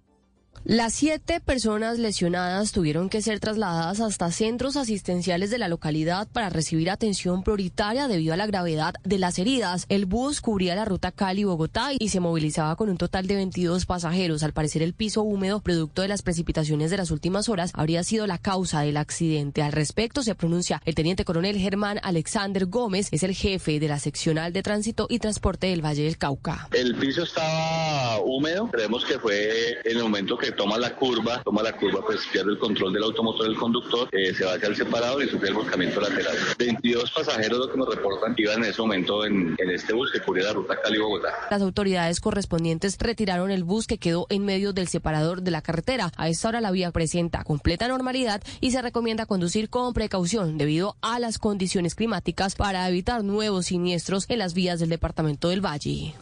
[0.64, 6.50] Las siete personas lesionadas tuvieron que ser trasladadas hasta centros asistenciales de la localidad para
[6.50, 9.86] recibir atención prioritaria debido a la gravedad de las heridas.
[9.88, 14.44] El bus cubría la ruta Cali-Bogotá y se movilizaba con un total de 22 pasajeros.
[14.44, 18.28] Al parecer, el piso húmedo, producto de las precipitaciones de las últimas horas, habría sido
[18.28, 19.62] la causa del accidente.
[19.62, 23.98] Al respecto, se pronuncia el teniente coronel Germán Alexander Gómez, es el jefe de la
[23.98, 26.68] seccional de tránsito y transporte del Valle del Cauca.
[26.70, 31.62] El piso estaba húmedo, creemos que fue el momento que que toma la curva, toma
[31.62, 34.76] la curva, pues pierde el control del automotor del conductor, eh, se va hacia el
[34.76, 36.36] separador y sufre el volcamiento lateral.
[36.58, 40.20] 22 pasajeros lo que nos reportan iban en ese momento en, en este bus que
[40.20, 41.28] cubría la ruta Cali-Bogotá.
[41.50, 46.10] Las autoridades correspondientes retiraron el bus que quedó en medio del separador de la carretera.
[46.16, 50.96] A esta hora la vía presenta completa normalidad y se recomienda conducir con precaución debido
[51.00, 56.14] a las condiciones climáticas para evitar nuevos siniestros en las vías del departamento del Valle.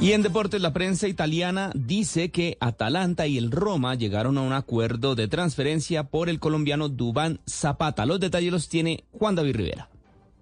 [0.00, 4.52] Y en deportes, la prensa italiana dice que Atalanta y el Roma llegaron a un
[4.52, 8.06] acuerdo de transferencia por el colombiano Dubán Zapata.
[8.06, 9.88] Los detalles los tiene Juan David Rivera.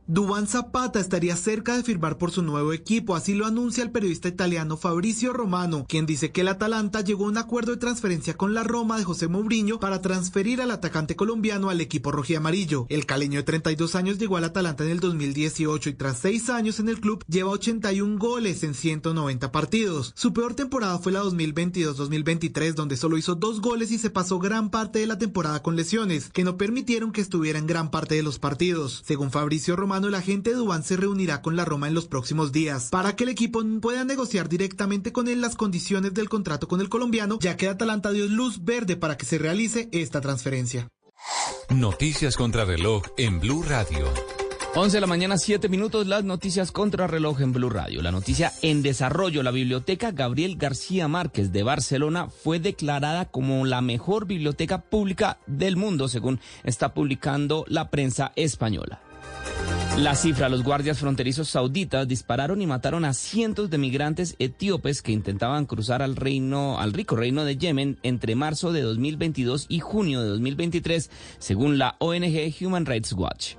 [0.09, 4.29] Dubán Zapata estaría cerca de firmar por su nuevo equipo, así lo anuncia el periodista
[4.29, 8.55] italiano Fabrizio Romano, quien dice que el Atalanta llegó a un acuerdo de transferencia con
[8.55, 12.87] la Roma de José Mourinho para transferir al atacante colombiano al equipo rojiamarillo.
[12.89, 16.79] El caleño de 32 años llegó al Atalanta en el 2018 y tras seis años
[16.79, 20.13] en el club lleva 81 goles en 190 partidos.
[20.15, 24.71] Su peor temporada fue la 2022-2023 donde solo hizo dos goles y se pasó gran
[24.71, 28.23] parte de la temporada con lesiones, que no permitieron que estuviera en gran parte de
[28.23, 29.03] los partidos.
[29.05, 32.53] Según Fabrizio Romano, el agente de Dubán se reunirá con la Roma en los próximos
[32.53, 36.80] días para que el equipo pueda negociar directamente con él las condiciones del contrato con
[36.80, 40.88] el colombiano, ya que Atalanta dio luz verde para que se realice esta transferencia.
[41.70, 44.07] Noticias contra reloj en Blue Radio.
[44.78, 48.03] 11 de la mañana, 7 minutos, las noticias contra reloj en Blue Radio.
[48.03, 53.80] La noticia en desarrollo, la biblioteca Gabriel García Márquez de Barcelona fue declarada como la
[53.80, 59.01] mejor biblioteca pública del mundo, según está publicando la prensa española.
[59.99, 65.12] La cifra, los guardias fronterizos sauditas dispararon y mataron a cientos de migrantes etíopes que
[65.12, 70.20] intentaban cruzar al reino, al rico reino de Yemen entre marzo de 2022 y junio
[70.20, 73.55] de 2023, según la ONG Human Rights Watch.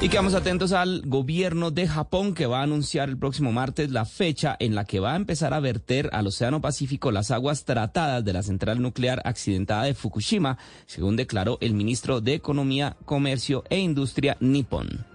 [0.00, 4.04] Y quedamos atentos al gobierno de Japón que va a anunciar el próximo martes la
[4.04, 8.24] fecha en la que va a empezar a verter al Océano Pacífico las aguas tratadas
[8.24, 13.78] de la central nuclear accidentada de Fukushima, según declaró el ministro de Economía, Comercio e
[13.78, 15.06] Industria nipón.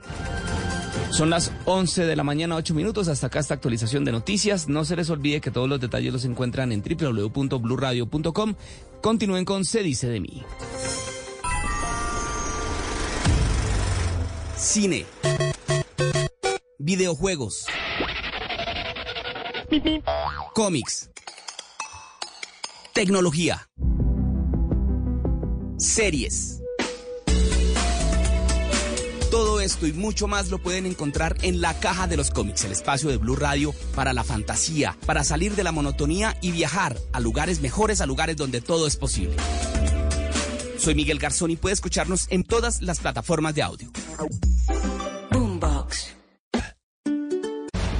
[1.11, 3.07] Son las 11 de la mañana, 8 minutos.
[3.07, 4.69] Hasta acá esta actualización de noticias.
[4.69, 8.55] No se les olvide que todos los detalles los encuentran en www.bluradio.com.
[9.01, 10.43] Continúen con Se dice de mí.
[14.55, 15.05] Cine.
[16.77, 17.65] Videojuegos.
[20.53, 21.09] Cómics.
[22.93, 23.69] Tecnología.
[25.77, 26.58] Series.
[29.69, 33.09] Esto y mucho más lo pueden encontrar en la caja de los cómics, el espacio
[33.09, 37.61] de Blue Radio para la fantasía, para salir de la monotonía y viajar a lugares
[37.61, 39.35] mejores, a lugares donde todo es posible.
[40.79, 43.91] Soy Miguel Garzón y puede escucharnos en todas las plataformas de audio.
[45.29, 46.15] Boombox.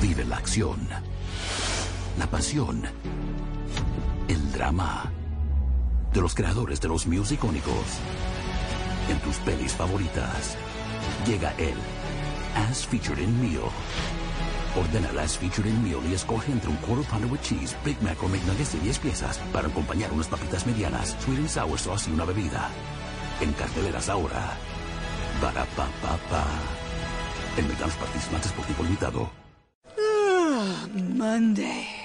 [0.01, 0.87] Vive la acción,
[2.17, 2.83] la pasión,
[4.27, 5.11] el drama
[6.15, 7.85] de los creadores de los musicónicos
[9.07, 10.57] en tus pelis favoritas.
[11.25, 11.75] Llega él,
[12.69, 13.69] As Featured in Meal.
[14.75, 18.01] Ordena el As Featured in Meal y escoge entre un Quarter Pounder with Cheese, Big
[18.01, 22.09] Mac o McNuggets de 10 piezas para acompañar unas papitas medianas, Sweet and Sour Sauce
[22.09, 22.69] y una bebida.
[23.41, 24.57] En carteleras ahora.
[25.41, 26.45] Para pa pa pa.
[27.57, 29.29] En McDonald's participantes por tipo limitado.
[30.93, 31.98] Mondays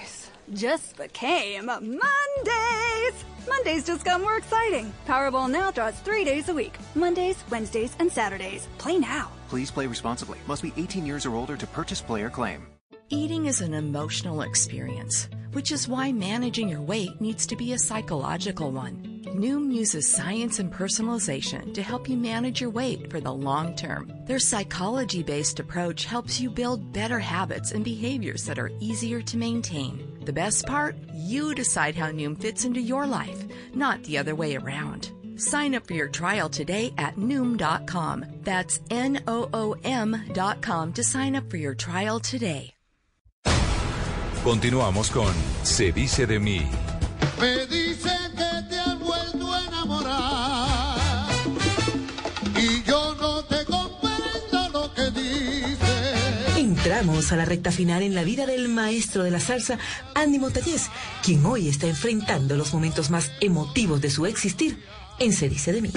[0.53, 3.25] just became Mondays.
[3.49, 4.93] Mondays just got more exciting.
[5.07, 8.69] Powerball now draws three days a week Mondays, Wednesdays, and Saturdays.
[8.79, 9.31] Play now.
[9.49, 10.39] Please play responsibly.
[10.47, 12.67] Must be 18 years or older to purchase player claim.
[13.11, 17.79] Eating is an emotional experience, which is why managing your weight needs to be a
[17.79, 19.14] psychological one.
[19.35, 24.13] Noom uses science and personalization to help you manage your weight for the long term.
[24.27, 29.37] Their psychology based approach helps you build better habits and behaviors that are easier to
[29.37, 30.19] maintain.
[30.25, 30.97] The best part?
[31.15, 35.11] You decide how Noom fits into your life, not the other way around.
[35.37, 38.25] Sign up for your trial today at Noom.com.
[38.45, 42.75] That's N O O M.com to sign up for your trial today.
[44.45, 45.33] Continuamos con
[45.65, 46.63] Se dice de mí.
[57.05, 59.79] Entramos a la recta final en la vida del maestro de la salsa,
[60.15, 60.89] Andy Montañez,
[61.23, 64.83] quien hoy está enfrentando los momentos más emotivos de su existir
[65.19, 65.91] en Se dice de mí.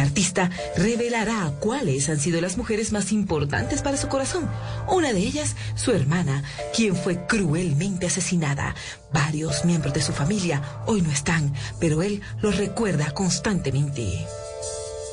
[0.00, 4.48] Artista revelará cuáles han sido las mujeres más importantes para su corazón.
[4.88, 6.42] Una de ellas, su hermana,
[6.74, 8.74] quien fue cruelmente asesinada.
[9.12, 14.26] Varios miembros de su familia hoy no están, pero él los recuerda constantemente.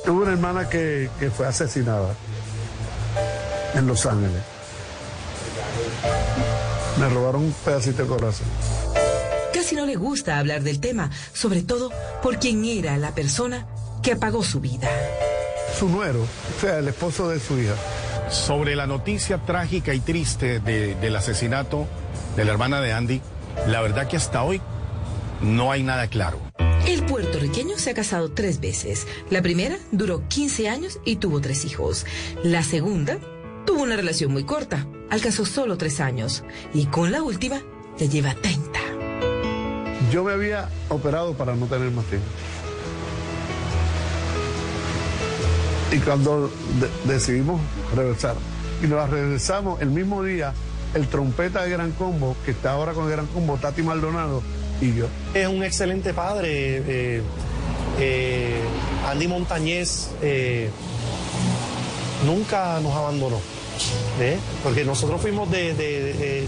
[0.05, 2.15] Tuve una hermana que, que fue asesinada
[3.73, 4.41] en Los Ángeles.
[6.99, 8.47] Me robaron un pedacito de corazón.
[9.53, 11.91] Casi no le gusta hablar del tema, sobre todo
[12.23, 13.67] por quien era la persona
[14.07, 14.89] que apagó su vida.
[15.77, 17.73] Su nuero, o sea, el esposo de su hija.
[18.29, 21.85] Sobre la noticia trágica y triste de- del asesinato
[22.37, 23.21] de la hermana de Andy,
[23.67, 24.61] la verdad que hasta hoy
[25.41, 26.39] no hay nada claro.
[26.87, 29.07] El puertorriqueño se ha casado tres veces.
[29.29, 32.05] La primera duró 15 años y tuvo tres hijos.
[32.45, 33.17] La segunda
[33.65, 36.45] tuvo una relación muy corta, alcanzó solo tres años.
[36.73, 37.59] Y con la última
[37.97, 38.79] ya lleva 30.
[40.13, 42.23] Yo me había operado para no tener más hijos.
[45.91, 47.61] Y cuando de- decidimos
[47.95, 48.35] regresar,
[48.83, 50.53] y nos regresamos el mismo día,
[50.93, 54.41] el trompeta de Gran Combo, que está ahora con Gran Combo, Tati Maldonado,
[54.81, 55.07] y yo.
[55.33, 56.47] Es un excelente padre.
[56.85, 57.21] eh,
[57.99, 58.59] eh,
[59.09, 60.69] Andy Montañez eh,
[62.25, 63.39] nunca nos abandonó.
[64.63, 66.43] Porque nosotros fuimos de,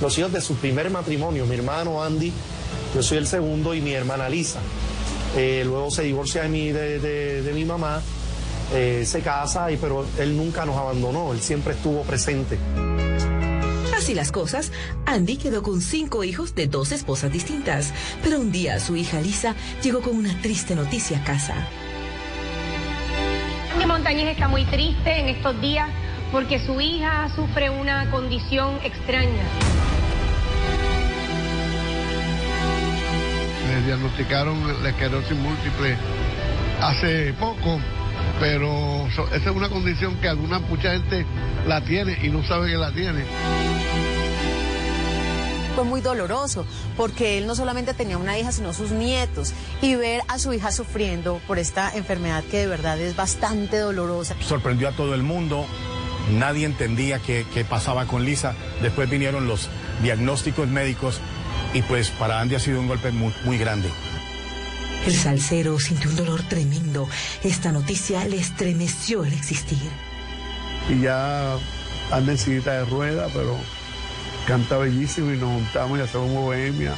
[0.00, 1.46] los hijos de su primer matrimonio.
[1.46, 2.32] Mi hermano Andy,
[2.94, 4.60] yo soy el segundo, y mi hermana Lisa.
[5.36, 8.02] Luego se divorcia de mi, de, de- de mi mamá,
[8.72, 12.58] eh, se casa, y, pero él nunca nos abandonó, él siempre estuvo presente.
[13.96, 14.72] Así las cosas,
[15.06, 17.92] Andy quedó con cinco hijos de dos esposas distintas,
[18.22, 21.54] pero un día su hija Lisa llegó con una triste noticia a casa.
[23.74, 25.88] Andy Montañez está muy triste en estos días
[26.32, 29.44] porque su hija sufre una condición extraña.
[33.68, 35.96] Le diagnosticaron la esclerosis múltiple
[36.80, 37.80] hace poco,
[38.40, 41.26] pero esa es una condición que alguna mucha gente
[41.66, 43.24] la tiene y no sabe que la tiene
[45.78, 46.66] fue muy doloroso
[46.96, 49.52] porque él no solamente tenía una hija, sino sus nietos.
[49.80, 54.34] Y ver a su hija sufriendo por esta enfermedad que de verdad es bastante dolorosa.
[54.40, 55.66] Sorprendió a todo el mundo.
[56.32, 58.56] Nadie entendía qué, pasaba con Lisa.
[58.82, 59.68] Después vinieron los
[60.02, 61.20] diagnósticos médicos
[61.72, 63.88] y pues para Andy ha sido un golpe muy, muy grande.
[65.06, 67.08] El salsero sintió un dolor tremendo.
[67.42, 69.78] Esta noticia le estremeció el existir.
[70.88, 71.56] Y ya
[72.10, 73.56] anda en sillita de rueda, pero
[74.46, 76.94] canta bellísimo y nos juntamos y hacemos bohemia.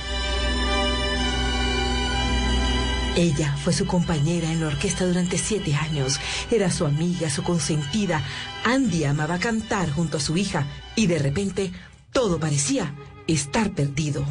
[3.17, 6.21] Ella fue su compañera en la orquesta durante siete años.
[6.51, 8.23] Era su amiga, su consentida.
[8.65, 11.73] Andy amaba cantar junto a su hija y de repente
[12.13, 12.95] todo parecía
[13.27, 14.25] estar perdido.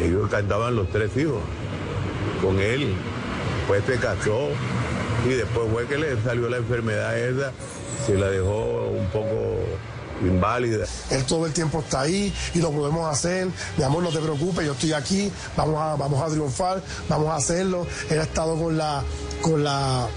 [0.00, 1.42] Ellos cantaban los tres hijos
[2.44, 2.94] con él.
[3.58, 4.48] Después se casó
[5.26, 7.52] y después fue que le salió la enfermedad esa.
[8.06, 9.60] Se la dejó un poco
[10.22, 10.86] inválida.
[11.10, 13.48] Él todo el tiempo está ahí y lo podemos hacer.
[13.78, 17.36] Mi amor, no te preocupes, yo estoy aquí, vamos a, vamos a triunfar, vamos a
[17.36, 17.86] hacerlo.
[18.10, 19.02] Él ha estado con la,
[19.40, 20.08] con la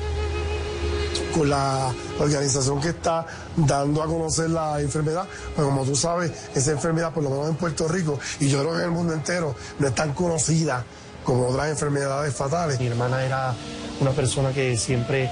[1.34, 3.26] con la organización que está
[3.56, 7.56] dando a conocer la enfermedad, pero como tú sabes, esa enfermedad, por lo menos en
[7.56, 10.84] Puerto Rico, y yo creo que en el mundo entero, no es tan conocida
[11.28, 12.80] como otras enfermedades fatales.
[12.80, 13.54] Mi hermana era
[14.00, 15.30] una persona que siempre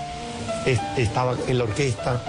[0.98, 2.22] estaba en la orquesta,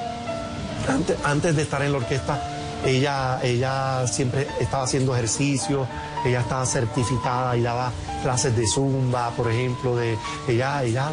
[1.24, 2.40] antes, de estar en la orquesta,
[2.84, 5.84] ella, ella siempre estaba haciendo ejercicio,
[6.24, 7.90] ella estaba certificada y daba
[8.22, 11.10] clases de zumba, por ejemplo, de ella, ella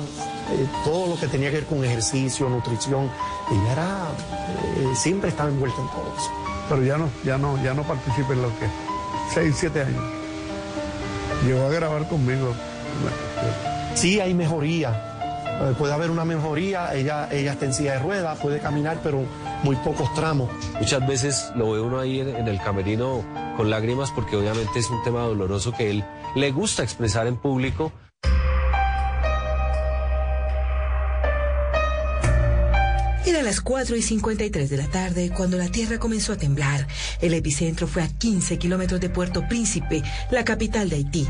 [0.52, 3.10] eh, todo lo que tenía que ver con ejercicio, nutrición,
[3.52, 3.98] ella era,
[4.78, 6.32] eh, siempre estaba envuelta en todo eso.
[6.70, 8.76] Pero ya no, ya no, ya no participa en la orquesta.
[9.34, 10.23] Seis, siete años.
[11.46, 12.54] Llegó a grabar conmigo.
[13.96, 15.14] Sí, hay mejoría.
[15.62, 19.24] Eh, puede haber una mejoría, ella, ella está en silla de ruedas, puede caminar, pero
[19.64, 20.50] muy pocos tramos.
[20.80, 23.24] Muchas veces lo ve uno ahí en, el camerino
[23.56, 26.04] con lágrimas porque obviamente es un tema doloroso que él
[26.36, 27.92] le gusta expresar en público.
[33.44, 36.88] Era las 4 y 53 de la tarde cuando la tierra comenzó a temblar.
[37.20, 41.28] El epicentro fue a 15 kilómetros de Puerto Príncipe, la capital de Haití.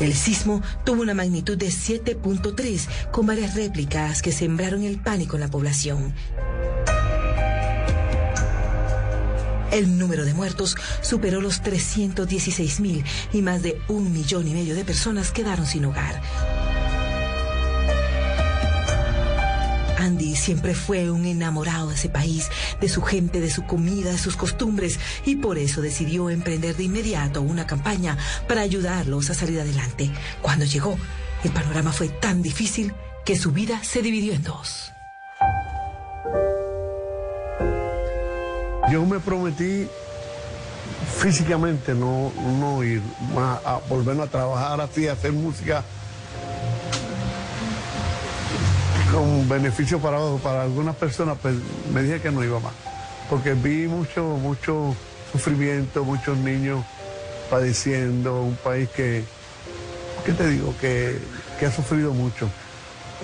[0.00, 5.40] El sismo tuvo una magnitud de 7.3 con varias réplicas que sembraron el pánico en
[5.40, 6.12] la población.
[9.72, 14.74] El número de muertos superó los 316 mil y más de un millón y medio
[14.74, 16.20] de personas quedaron sin hogar.
[19.98, 24.18] Andy siempre fue un enamorado de ese país, de su gente, de su comida, de
[24.18, 29.60] sus costumbres, y por eso decidió emprender de inmediato una campaña para ayudarlos a salir
[29.60, 30.10] adelante.
[30.40, 30.96] Cuando llegó,
[31.42, 32.94] el panorama fue tan difícil
[33.24, 34.92] que su vida se dividió en dos.
[38.90, 39.86] Yo me prometí
[41.18, 43.02] físicamente no, no ir
[43.36, 45.84] a, a volver a trabajar así, a hacer música
[49.18, 51.56] con beneficio para, para algunas personas, pues
[51.92, 52.72] me dije que no iba más.
[53.28, 54.94] Porque vi mucho, mucho
[55.32, 56.84] sufrimiento, muchos niños
[57.50, 59.24] padeciendo, un país que,
[60.24, 60.72] ¿qué te digo?
[60.80, 61.18] Que,
[61.66, 62.48] ha sufrido mucho.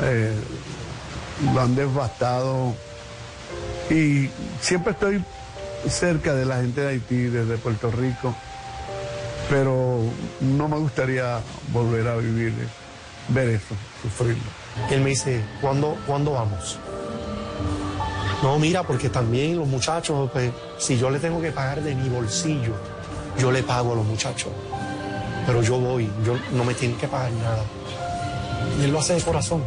[0.03, 0.35] Eh,
[1.55, 2.75] lo han devastado.
[3.89, 4.29] Y
[4.61, 5.25] siempre estoy
[5.89, 8.35] cerca de la gente de Haití, desde Puerto Rico,
[9.49, 10.01] pero
[10.41, 11.39] no me gustaría
[11.73, 12.53] volver a vivir,
[13.29, 16.79] ver eso, sufrirlo él me dice, ¿cuándo, ¿cuándo vamos?
[18.43, 22.09] No, mira, porque también los muchachos, pues, si yo le tengo que pagar de mi
[22.09, 22.75] bolsillo,
[23.39, 24.53] yo le pago a los muchachos.
[25.47, 27.65] Pero yo voy, yo no me tienen que pagar nada.
[28.79, 29.63] Y él lo hace de corazón.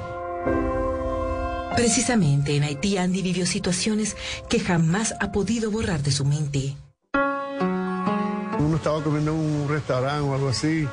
[1.75, 4.15] Precisamente en Haití Andy vivió situaciones
[4.49, 6.75] que jamás ha podido borrar de su mente.
[8.59, 10.87] Uno estaba comiendo en un restaurante o algo así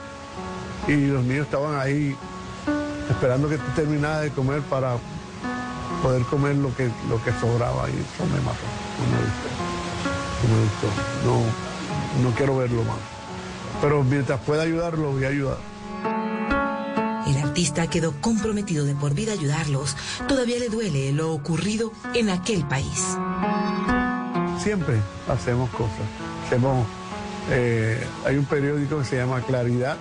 [0.87, 2.15] y los niños estaban ahí
[3.11, 4.97] esperando que terminara de comer para
[6.03, 8.67] poder comer lo que, lo que sobraba y eso me mató.
[9.01, 10.89] No me gustó.
[11.25, 12.23] No, me gustó.
[12.23, 12.99] no, quiero verlo más.
[13.81, 15.59] Pero mientras pueda ayudarlo, voy a ayudar.
[17.27, 19.97] El artista quedó comprometido de por vida ayudarlos.
[20.29, 23.03] Todavía le duele lo ocurrido en aquel país.
[24.63, 26.05] Siempre hacemos cosas.
[26.47, 26.87] Hacemos,
[27.51, 29.97] eh, hay un periódico que se llama Claridad,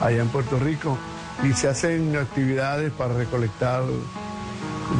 [0.00, 0.98] allá en Puerto Rico,
[1.42, 3.82] y se hacen actividades para recolectar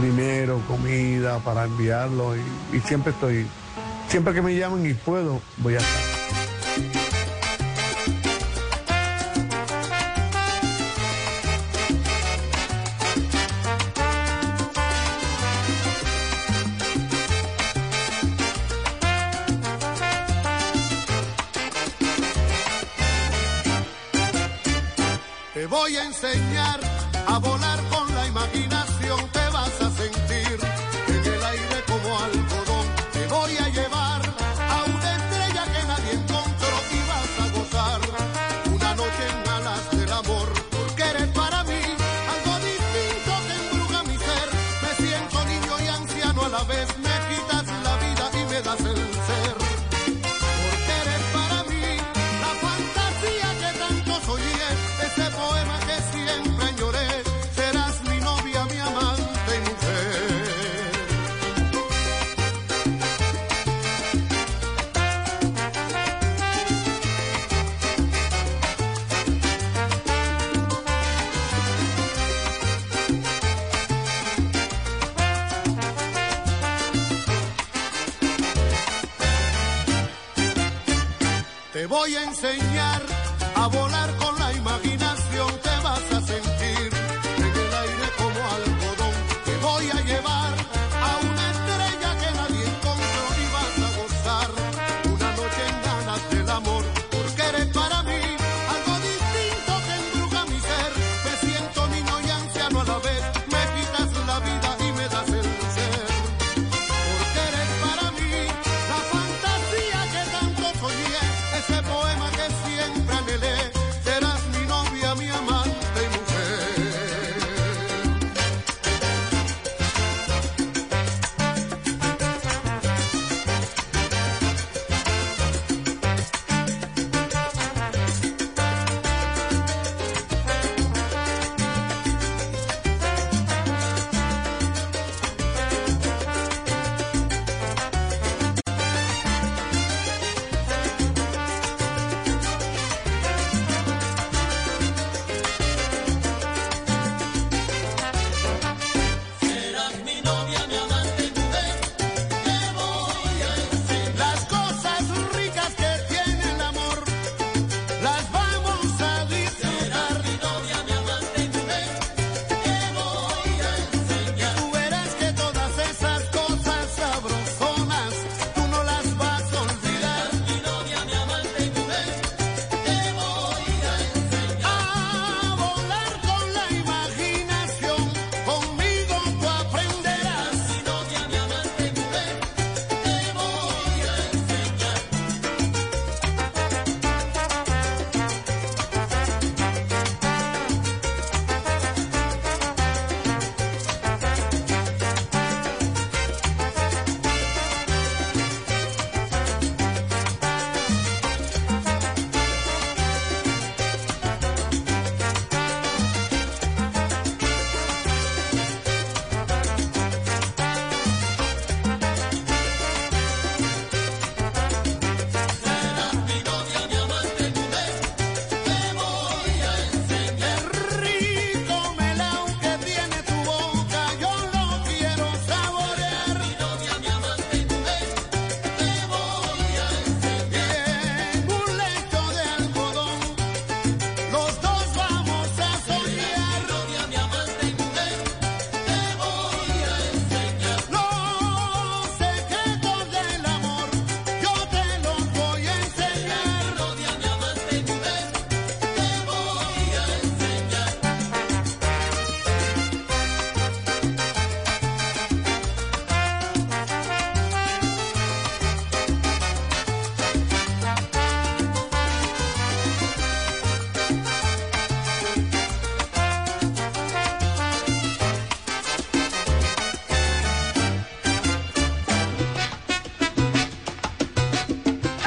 [0.03, 3.47] dinero, comida, para enviarlo y, siempre estoy,
[4.09, 6.04] siempre que me llaman y puedo, voy a estar.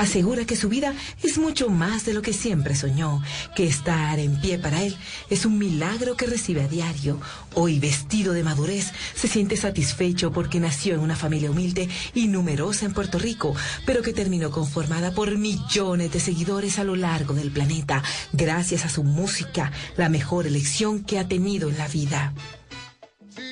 [0.07, 3.21] Asegura que su vida es mucho más de lo que siempre soñó,
[3.57, 4.95] que estar en pie para él
[5.29, 7.19] es un milagro que recibe a diario.
[7.55, 12.85] Hoy, vestido de madurez, se siente satisfecho porque nació en una familia humilde y numerosa
[12.85, 13.53] en Puerto Rico,
[13.85, 18.01] pero que terminó conformada por millones de seguidores a lo largo del planeta,
[18.31, 22.33] gracias a su música, la mejor elección que ha tenido en la vida.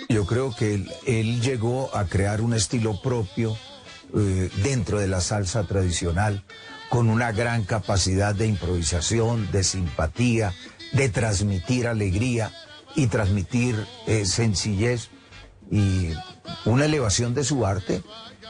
[0.07, 3.57] Yo creo que él, él llegó a crear un estilo propio
[4.15, 6.43] eh, dentro de la salsa tradicional,
[6.89, 10.53] con una gran capacidad de improvisación, de simpatía,
[10.93, 12.51] de transmitir alegría
[12.95, 13.75] y transmitir
[14.07, 15.09] eh, sencillez
[15.69, 16.11] y
[16.65, 18.01] una elevación de su arte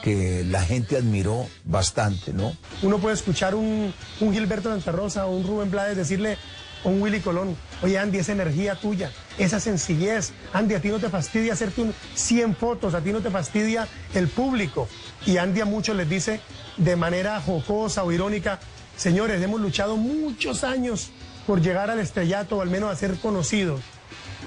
[0.02, 2.56] que la gente admiró bastante, ¿no?
[2.82, 6.36] Uno puede escuchar un, un Gilberto Santa Rosa o un Rubén Blades decirle
[6.84, 10.98] a un Willy Colón, oye Andy, esa energía tuya, esa sencillez, Andy, a ti no
[10.98, 14.88] te fastidia hacerte 100 fotos, a ti no te fastidia el público.
[15.24, 16.40] Y Andy a muchos les dice
[16.76, 18.60] de manera jocosa o irónica,
[18.96, 21.10] señores, hemos luchado muchos años
[21.46, 23.80] por llegar al estrellato o al menos a ser conocidos.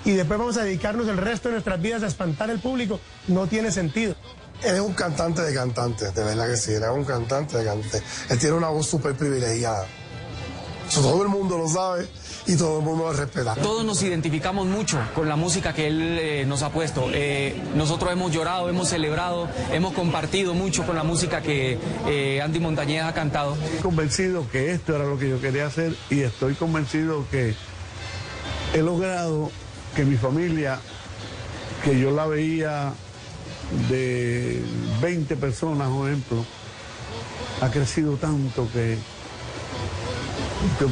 [0.05, 2.99] Y después vamos a dedicarnos el resto de nuestras vidas a espantar al público.
[3.27, 4.15] No tiene sentido.
[4.63, 7.65] Él es un cantante de cantantes, de verdad que sí, él es un cantante de
[7.65, 8.03] cantantes.
[8.29, 9.85] Él tiene una voz súper privilegiada.
[10.93, 12.09] Todo el mundo lo sabe
[12.49, 13.53] y todo el mundo lo respeta.
[13.53, 17.07] Todos nos identificamos mucho con la música que él eh, nos ha puesto.
[17.13, 21.77] Eh, nosotros hemos llorado, hemos celebrado, hemos compartido mucho con la música que
[22.07, 23.53] eh, Andy Montañez ha cantado.
[23.53, 27.53] Estoy convencido que esto era lo que yo quería hacer y estoy convencido que
[28.73, 29.51] he logrado
[29.95, 30.79] que mi familia,
[31.83, 32.93] que yo la veía
[33.89, 34.59] de
[35.01, 36.43] 20 personas, por ejemplo,
[37.61, 38.97] ha crecido tanto que,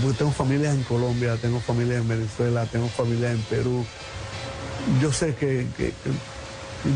[0.02, 3.86] pues, tengo familias en Colombia, tengo familias en Venezuela, tengo familias en Perú.
[5.02, 5.68] Yo sé que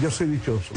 [0.02, 0.74] yo soy dichoso.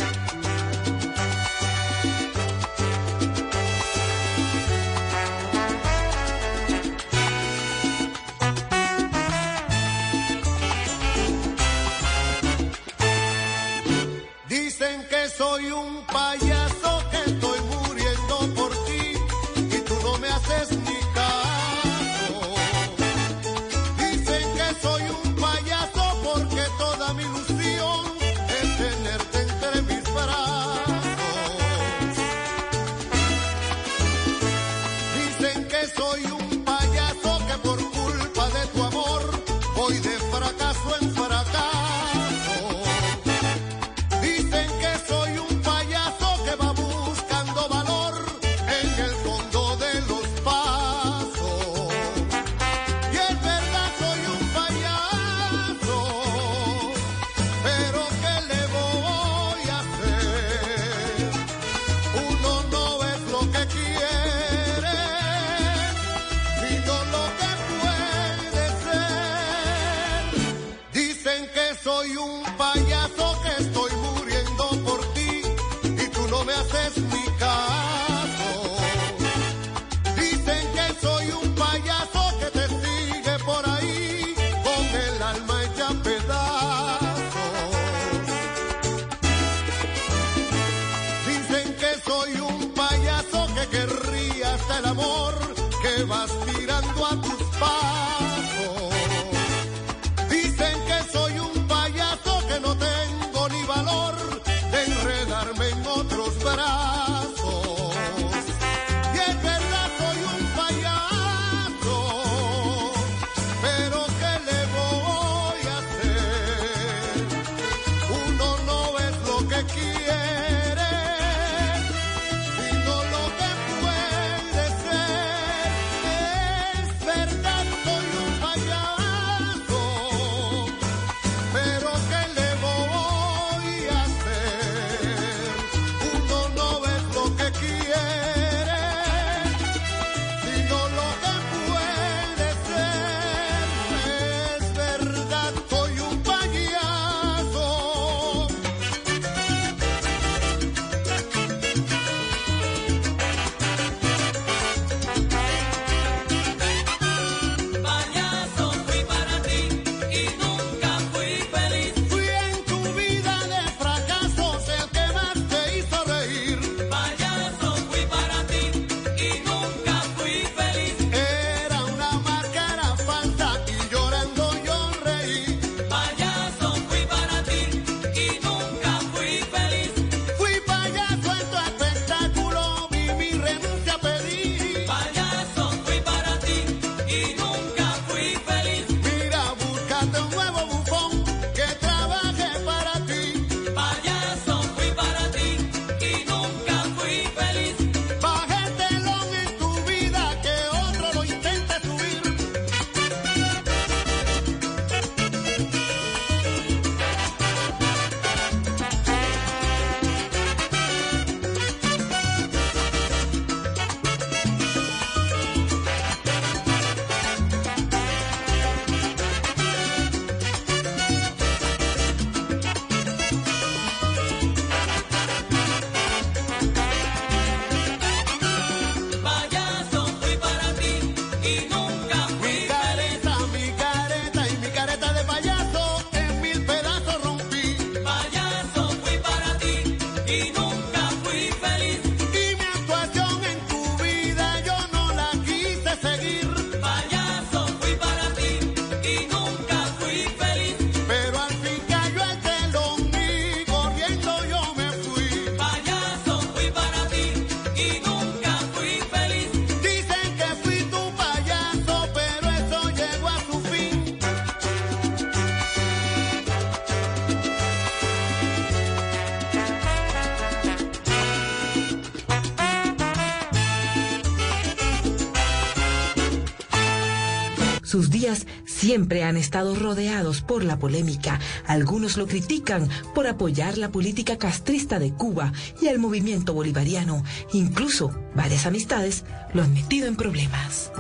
[278.95, 281.41] Siempre han estado rodeados por la polémica.
[281.67, 285.53] Algunos lo critican por apoyar la política castrista de Cuba
[285.83, 287.25] y el movimiento bolivariano.
[287.53, 290.93] Incluso varias amistades lo han metido en problemas.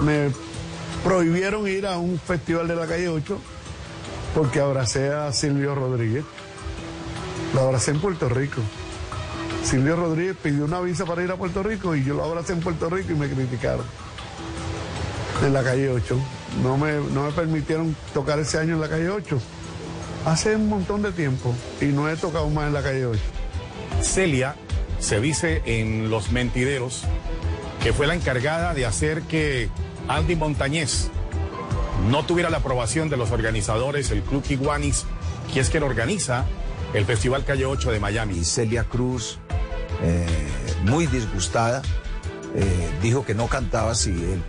[0.00, 0.30] Me
[1.02, 3.36] prohibieron ir a un festival de la calle 8
[4.32, 6.24] porque abracé a Silvio Rodríguez.
[7.52, 8.62] Lo abracé en Puerto Rico.
[9.70, 12.58] Silvio Rodríguez pidió una visa para ir a Puerto Rico y yo lo abracé en
[12.58, 13.84] Puerto Rico y me criticaron.
[15.46, 16.18] En la calle 8.
[16.64, 19.40] No me, no me permitieron tocar ese año en la calle 8.
[20.26, 23.20] Hace un montón de tiempo y no he tocado más en la calle 8.
[24.02, 24.56] Celia
[24.98, 27.04] se dice en Los Mentideros
[27.80, 29.68] que fue la encargada de hacer que
[30.08, 31.10] Andy Montañez
[32.10, 35.06] no tuviera la aprobación de los organizadores, el Club Iguanis,
[35.54, 36.44] que es quien organiza
[36.92, 38.38] el Festival Calle 8 de Miami.
[38.38, 39.38] Y Celia Cruz,
[40.02, 40.26] eh,
[40.84, 41.82] muy disgustada,
[42.54, 44.42] eh, dijo que no cantaba si él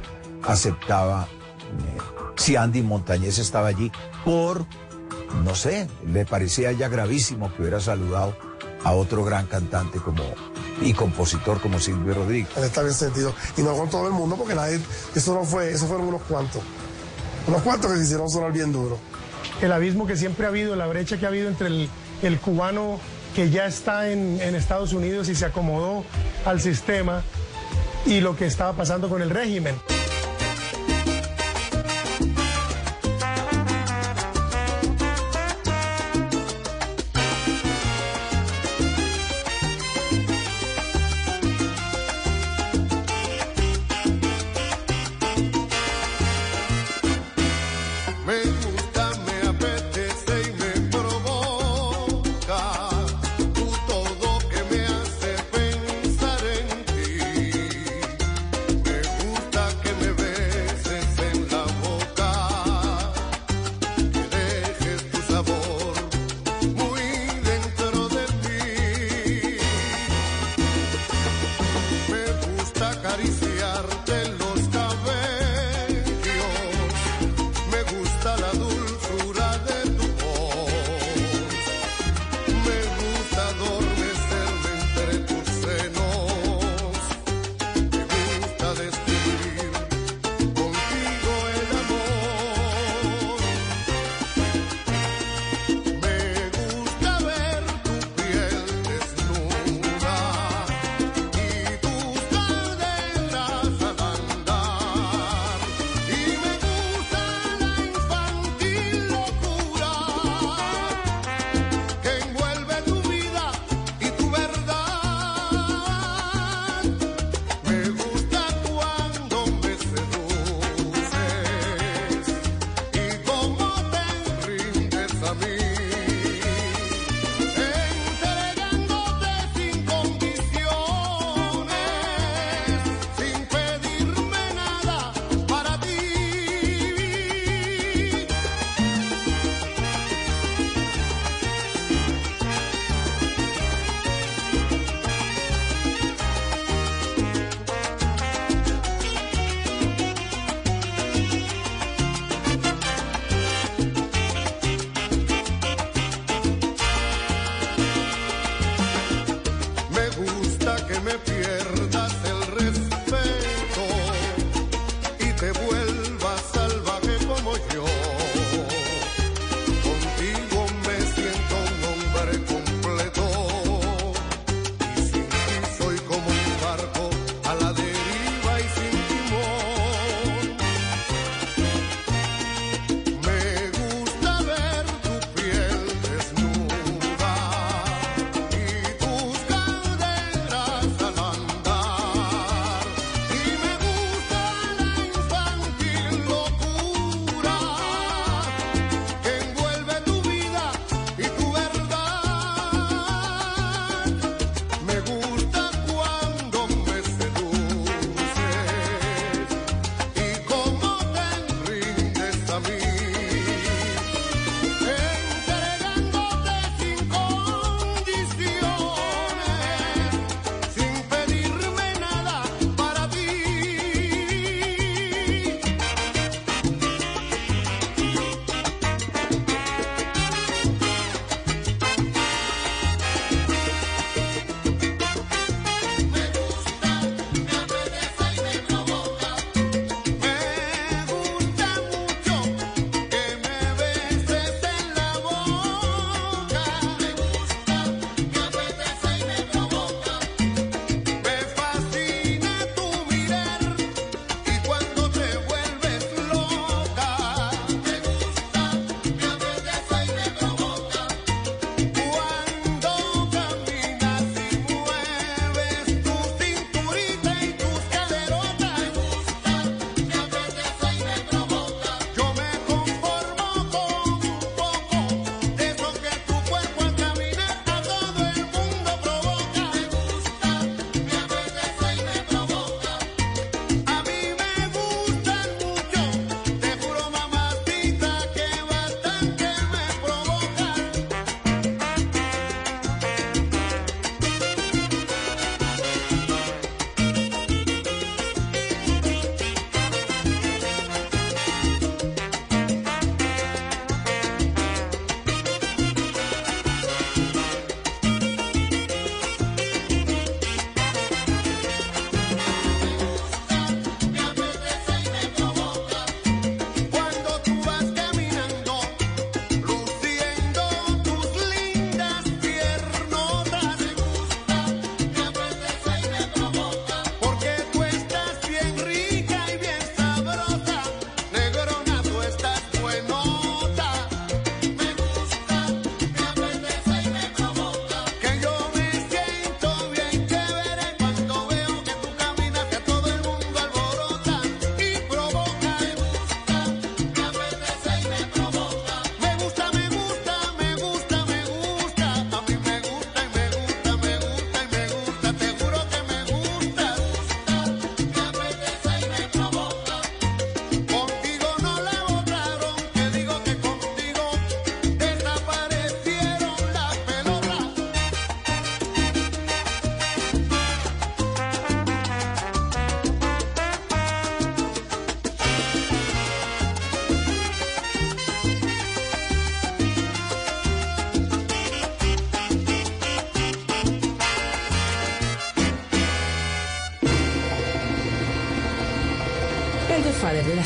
[0.44, 1.98] aceptaba, eh,
[2.36, 3.92] si Andy Montañez estaba allí,
[4.26, 4.66] por,
[5.44, 8.36] no sé, le parecía ya gravísimo que hubiera saludado
[8.84, 10.24] a otro gran cantante como
[10.82, 12.58] y compositor como Silvio Rodríguez.
[12.58, 13.34] Está bien sentido.
[13.56, 14.80] Y no con todo el mundo, porque nadie,
[15.16, 16.64] eso no fue, eso fueron unos cuantos.
[17.48, 18.98] Unos cuantos que se hicieron sonar bien duro.
[19.62, 21.90] El abismo que siempre ha habido, la brecha que ha habido entre el,
[22.24, 23.00] el cubano
[23.36, 26.04] que ya está en, Estados Unidos y se acomodó
[26.46, 27.24] al sistema
[28.06, 29.76] y lo que estaba pasando con el régimen.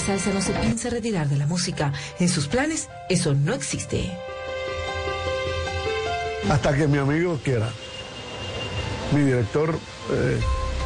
[0.05, 1.91] Salsa no se piensa retirar de la música.
[2.19, 4.11] En sus planes, eso no existe.
[6.49, 7.69] Hasta que mi amigo quiera.
[9.13, 9.77] Mi director,
[10.11, 10.39] eh,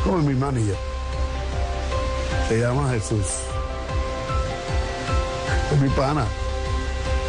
[0.04, 0.76] como mi manager.
[2.48, 3.26] Se llama Jesús.
[5.74, 6.26] Es mi pana.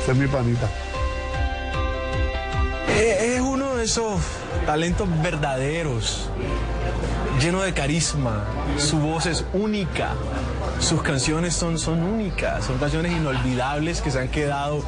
[0.09, 0.69] Es mi panita.
[2.99, 4.21] Eh, Es uno de esos
[4.67, 6.29] talentos verdaderos,
[7.41, 8.45] lleno de carisma.
[8.79, 10.15] Su voz es única.
[10.81, 14.83] Sus canciones son, son únicas, son canciones inolvidables que se han quedado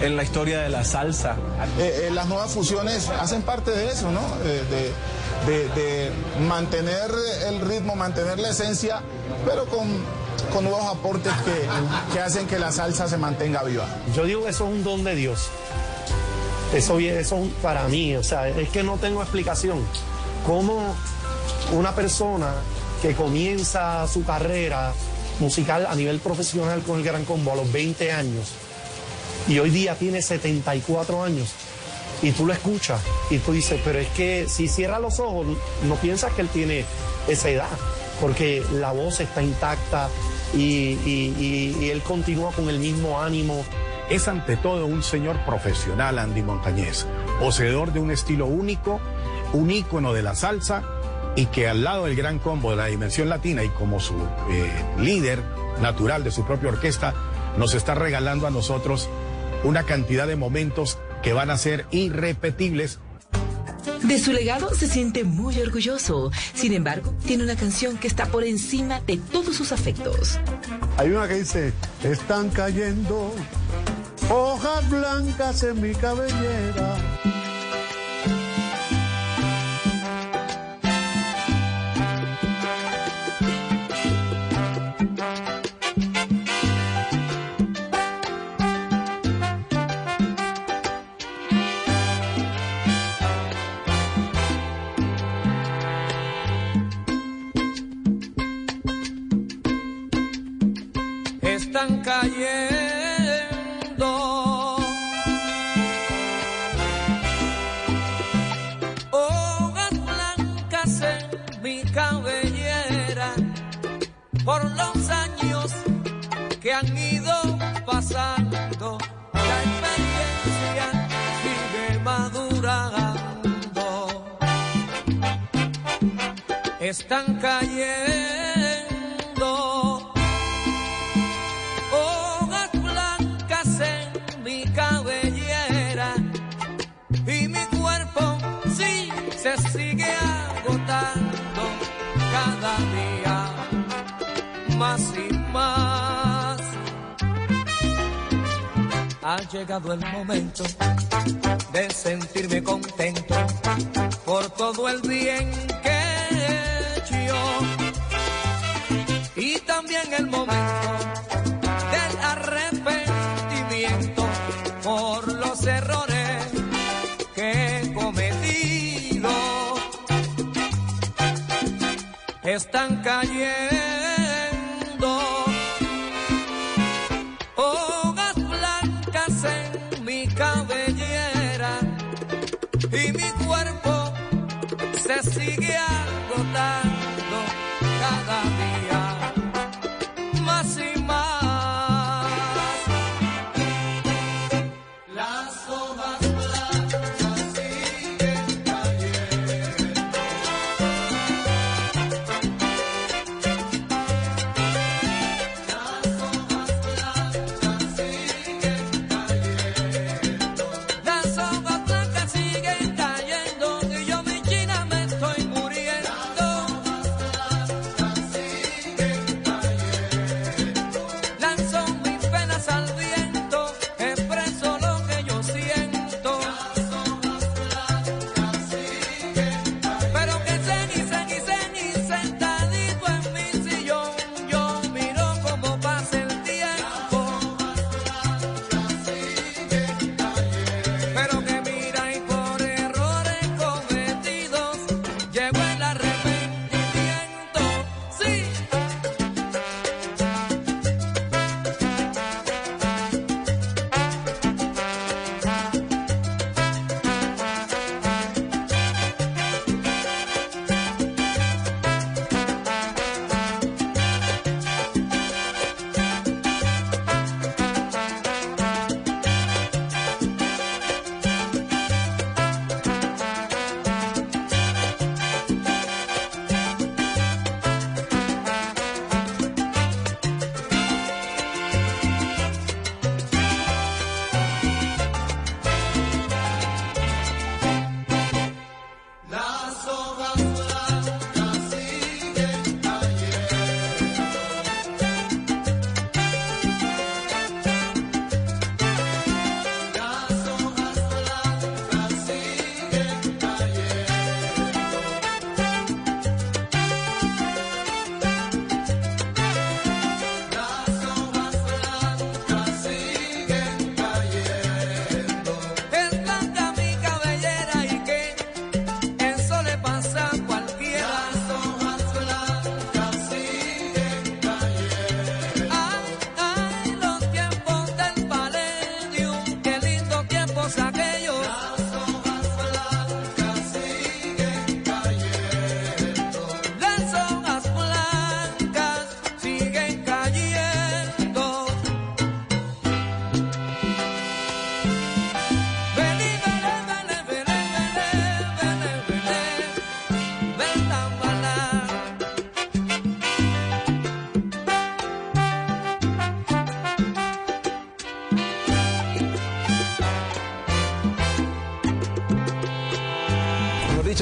[0.00, 1.36] en la historia de la salsa.
[1.78, 4.20] Eh, eh, las nuevas fusiones hacen parte de eso, ¿no?
[4.44, 4.92] Eh, de,
[5.52, 6.10] de- de
[6.46, 7.10] mantener
[7.48, 9.02] el ritmo, mantener la esencia,
[9.44, 9.88] pero con,
[10.52, 13.86] con nuevos aportes que, que hacen que la salsa se mantenga viva.
[14.14, 15.48] Yo digo que eso es un don de Dios.
[16.72, 19.80] Eso, eso para mí, o sea, es que no tengo explicación.
[20.46, 20.94] ¿Cómo
[21.72, 22.52] una persona
[23.02, 24.92] que comienza su carrera
[25.42, 28.52] musical a nivel profesional con el Gran Combo a los 20 años
[29.48, 31.48] y hoy día tiene 74 años
[32.22, 35.46] y tú lo escuchas y tú dices, pero es que si cierra los ojos
[35.88, 36.84] no piensas que él tiene
[37.26, 37.68] esa edad,
[38.20, 40.08] porque la voz está intacta
[40.54, 43.64] y, él continúa con el mismo ánimo.
[44.08, 47.06] Es ante todo un señor profesional, Andy Montañez,
[47.40, 49.00] poseedor de un estilo único,
[49.52, 50.84] un ícono de la salsa
[51.36, 54.14] y que al lado del gran combo de la dimensión latina y como su
[54.50, 55.42] eh, líder
[55.80, 57.14] natural de su propia orquesta,
[57.56, 59.08] nos está regalando a nosotros
[59.64, 62.98] una cantidad de momentos que van a ser irrepetibles
[64.02, 66.30] De su legado se siente muy orgulloso.
[66.54, 70.38] Sin embargo, tiene una canción que está por encima de todos sus afectos.
[70.98, 71.72] Hay una que dice,
[72.02, 73.32] están cayendo
[74.30, 76.96] hojas blancas en mi cabellera.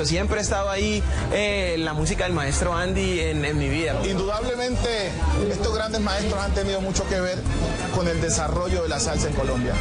[0.04, 1.02] siempre ha estado ahí
[1.32, 3.94] eh, la música del maestro Andy en, mi vida.
[4.08, 5.10] Indudablemente,
[5.50, 7.38] estos grandes maestros han tenido mucho que ver
[7.94, 9.74] con el desarrollo de la salsa en Colombia.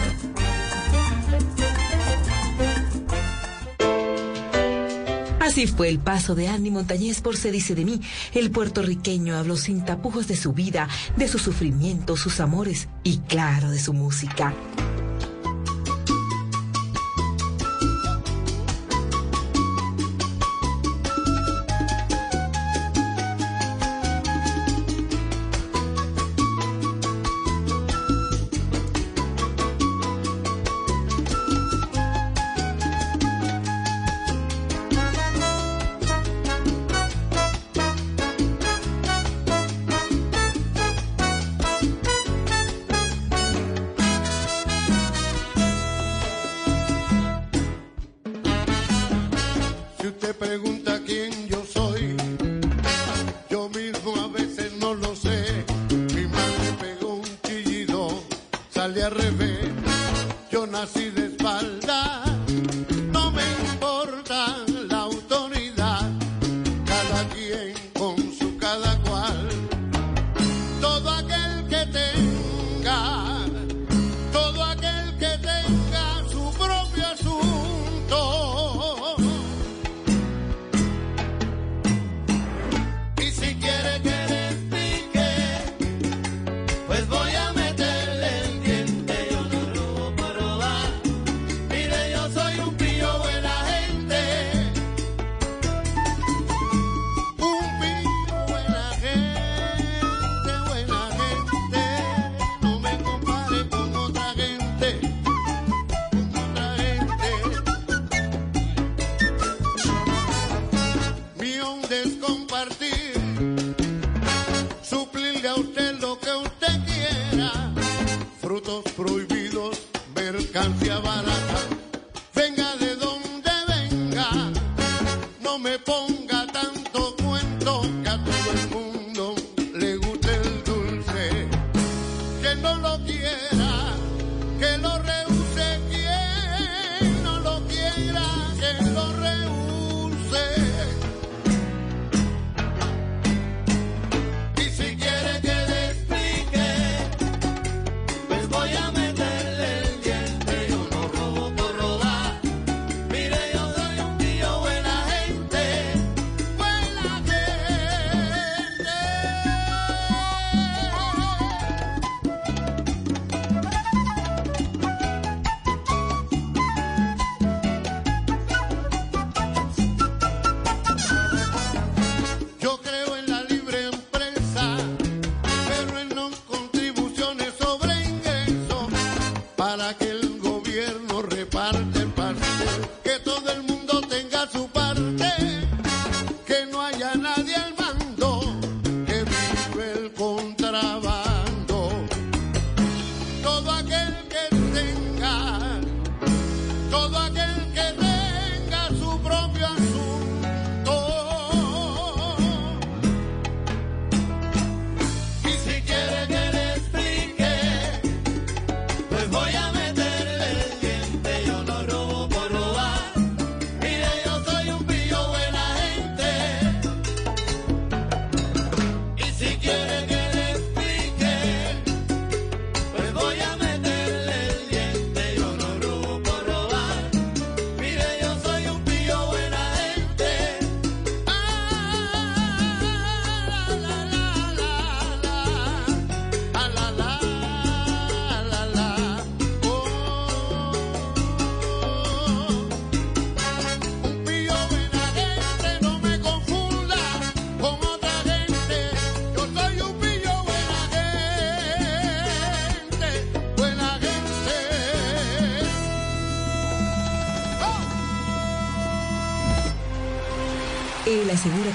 [5.40, 8.02] Así fue el paso de Andy Montañez por Se dice de mí.
[8.34, 13.72] El puertorriqueño habló sin tapujos de su vida, de sus sufrimientos, sus amores y claro,
[13.72, 14.54] de su música.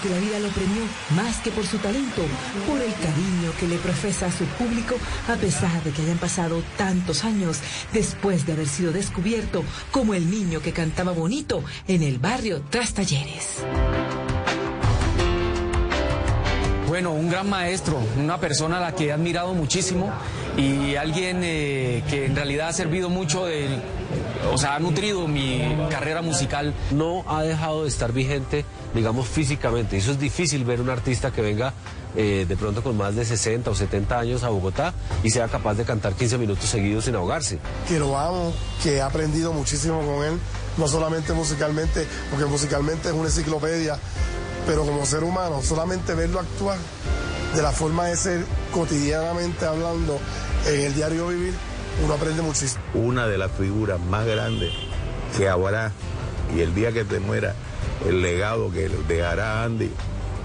[0.05, 0.83] que la vida lo premió
[1.17, 2.21] más que por su talento,
[2.69, 4.97] por el cariño que le profesa a su público
[5.29, 7.61] a pesar de que hayan pasado tantos años
[7.95, 12.93] después de haber sido descubierto como el niño que cantaba bonito en el barrio Tras
[12.93, 13.65] Talleres.
[16.87, 20.13] Bueno, un gran maestro, una persona a la que he admirado muchísimo
[20.57, 23.47] y alguien eh, que en realidad ha servido mucho
[24.53, 25.61] o sea, ha nutrido mi
[25.91, 26.75] carrera musical.
[26.91, 28.65] No ha dejado de estar vigente,
[28.95, 29.97] digamos, físicamente.
[29.97, 31.73] Eso es difícil ver un artista que venga
[32.17, 34.95] eh, de pronto con más de 60 o 70 años a Bogotá
[35.25, 37.59] y sea capaz de cantar 15 minutos seguidos sin ahogarse.
[37.89, 38.53] que lo amo,
[38.83, 40.39] que he aprendido muchísimo con él,
[40.77, 43.99] no solamente musicalmente, porque musicalmente es una enciclopedia,
[44.67, 46.79] pero como ser humano, solamente verlo actuar
[47.55, 50.19] de la forma de ser cotidianamente hablando
[50.67, 51.55] en el diario vivir,
[52.05, 52.83] uno aprende muchísimo.
[52.95, 54.73] Una de las figuras más grandes
[55.37, 55.93] que habrá
[56.55, 57.55] y el día que te muera,
[58.07, 59.91] el legado que dejará Andy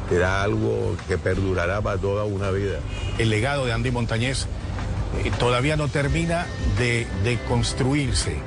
[0.09, 2.79] será algo que perdurará para toda una vida.
[3.17, 4.45] El legado de Andy Montañez
[5.23, 6.45] eh, todavía no termina
[6.77, 8.37] de, de construirse.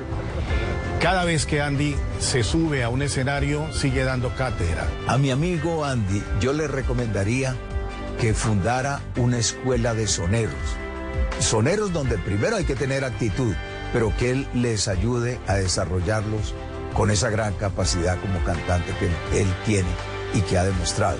[1.01, 4.87] Cada vez que Andy se sube a un escenario, sigue dando cátedra.
[5.07, 7.55] A mi amigo Andy, yo le recomendaría
[8.19, 10.53] que fundara una escuela de soneros.
[11.39, 13.53] Soneros donde primero hay que tener actitud,
[13.91, 16.53] pero que él les ayude a desarrollarlos
[16.93, 19.89] con esa gran capacidad como cantante que él tiene
[20.33, 21.17] y que ha demostrado.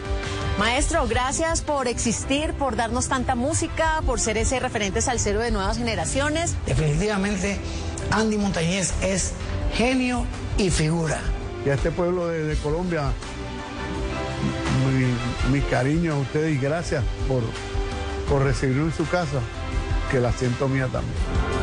[0.60, 5.78] Maestro, gracias por existir, por darnos tanta música, por ser ese referente salsero de nuevas
[5.78, 6.56] generaciones.
[6.68, 7.58] Definitivamente,
[8.12, 9.34] Andy Montañez es
[9.74, 10.26] genio
[10.58, 11.20] y figura.
[11.66, 13.12] Y a este pueblo de, de Colombia,
[15.50, 17.44] mi, mi cariño a ustedes y gracias por,
[18.30, 19.40] por recibirme en su casa,
[20.12, 21.63] que la siento mía también.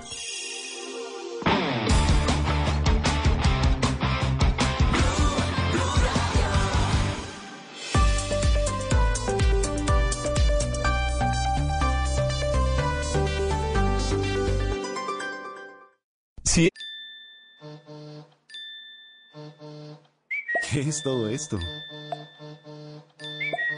[20.71, 21.59] ¿Qué es todo esto?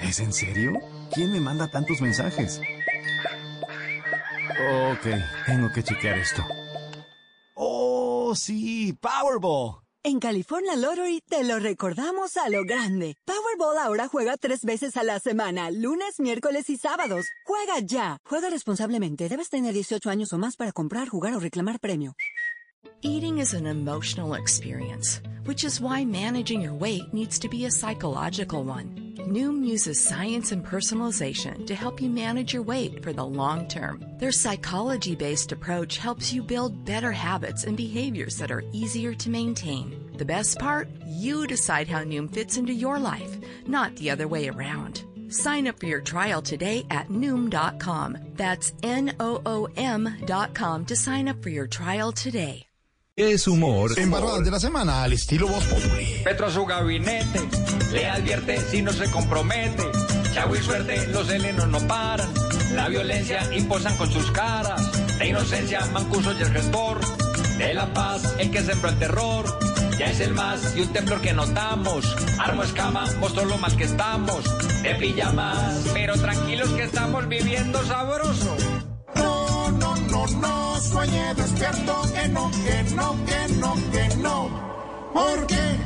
[0.03, 0.73] ¿Es en serio?
[1.11, 2.61] ¿Quién me manda tantos mensajes?
[4.91, 5.07] Ok,
[5.47, 6.43] tengo que chequear esto.
[7.55, 8.93] ¡Oh, sí!
[8.93, 9.83] ¡Powerball!
[10.05, 13.15] En California Lottery te lo recordamos a lo grande.
[13.25, 17.25] Powerball ahora juega tres veces a la semana, lunes, miércoles y sábados.
[17.45, 18.17] Juega ya.
[18.25, 19.29] Juega responsablemente.
[19.29, 22.15] Debes tener 18 años o más para comprar, jugar o reclamar premio.
[23.05, 27.71] Eating is an emotional experience, which is why managing your weight needs to be a
[27.71, 29.13] psychological one.
[29.27, 34.05] Noom uses science and personalization to help you manage your weight for the long term.
[34.19, 39.29] Their psychology based approach helps you build better habits and behaviors that are easier to
[39.29, 40.09] maintain.
[40.17, 40.87] The best part?
[41.05, 43.37] You decide how Noom fits into your life,
[43.67, 45.03] not the other way around.
[45.27, 48.17] Sign up for your trial today at Noom.com.
[48.35, 52.65] That's N O O M.com to sign up for your trial today.
[53.15, 53.91] Es humor.
[53.99, 56.21] Embarradas de la semana al estilo Voz Populi.
[56.23, 57.41] Petro a su gabinete
[57.91, 59.83] le advierte si no se compromete.
[60.33, 62.33] Chavo y suerte, los helenos no paran.
[62.73, 64.81] La violencia imposan con sus caras.
[65.19, 67.01] De inocencia, Mancuso y el gestor.
[67.59, 69.59] De la paz, el que sembró el terror.
[69.99, 72.15] Ya es el más y un temblor que notamos.
[72.39, 74.43] Armo escama, mostró lo mal que estamos.
[74.81, 78.57] De pijamas, pero tranquilos que estamos viviendo sabroso.
[80.31, 84.49] No, no, sueñe despierto, que no, que no, que no, que no.
[85.13, 85.77] Porque,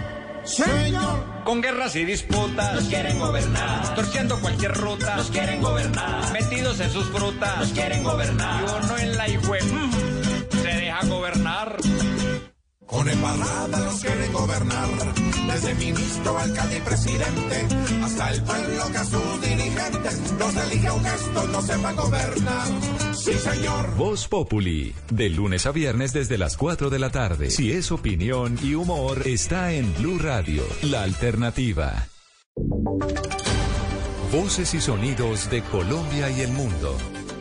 [0.44, 1.26] señor.
[1.44, 6.92] Con guerras y disputas nos quieren gobernar, torciendo cualquier ruta nos quieren gobernar, metidos en
[6.92, 9.60] sus frutas nos quieren gobernar, y uno en la higüe
[10.52, 11.78] se deja gobernar.
[12.88, 14.90] Con embarrada los quieren gobernar,
[15.54, 17.68] desde ministro, alcalde y presidente,
[18.02, 22.68] hasta el pueblo que a sus dirigentes los elige un gesto, no sepa gobernar.
[23.14, 23.96] Sí, señor.
[23.96, 27.52] Voz Populi, de lunes a viernes desde las 4 de la tarde.
[27.52, 32.08] Si es opinión y humor, está en Blue Radio, la alternativa.
[34.32, 36.98] Voces y sonidos de Colombia y el mundo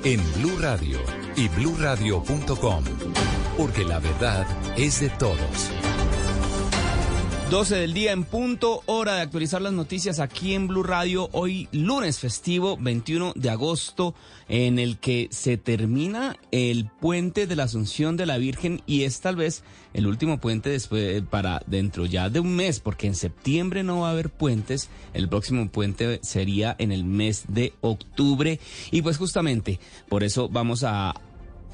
[0.07, 1.01] en Blue Radio
[1.35, 2.85] y bluradio.com,
[3.57, 4.47] porque la verdad
[4.77, 5.71] es de todos.
[7.51, 11.69] 12 del día en punto, hora de actualizar las noticias aquí en Blue Radio, hoy
[11.71, 14.17] lunes festivo 21 de agosto,
[14.49, 19.21] en el que se termina el puente de la Asunción de la Virgen y es
[19.21, 19.63] tal vez
[19.95, 24.09] el último puente después para dentro ya de un mes, porque en septiembre no va
[24.09, 28.59] a haber puentes, el próximo puente sería en el mes de octubre.
[28.91, 29.79] Y pues justamente
[30.09, 31.15] por eso vamos a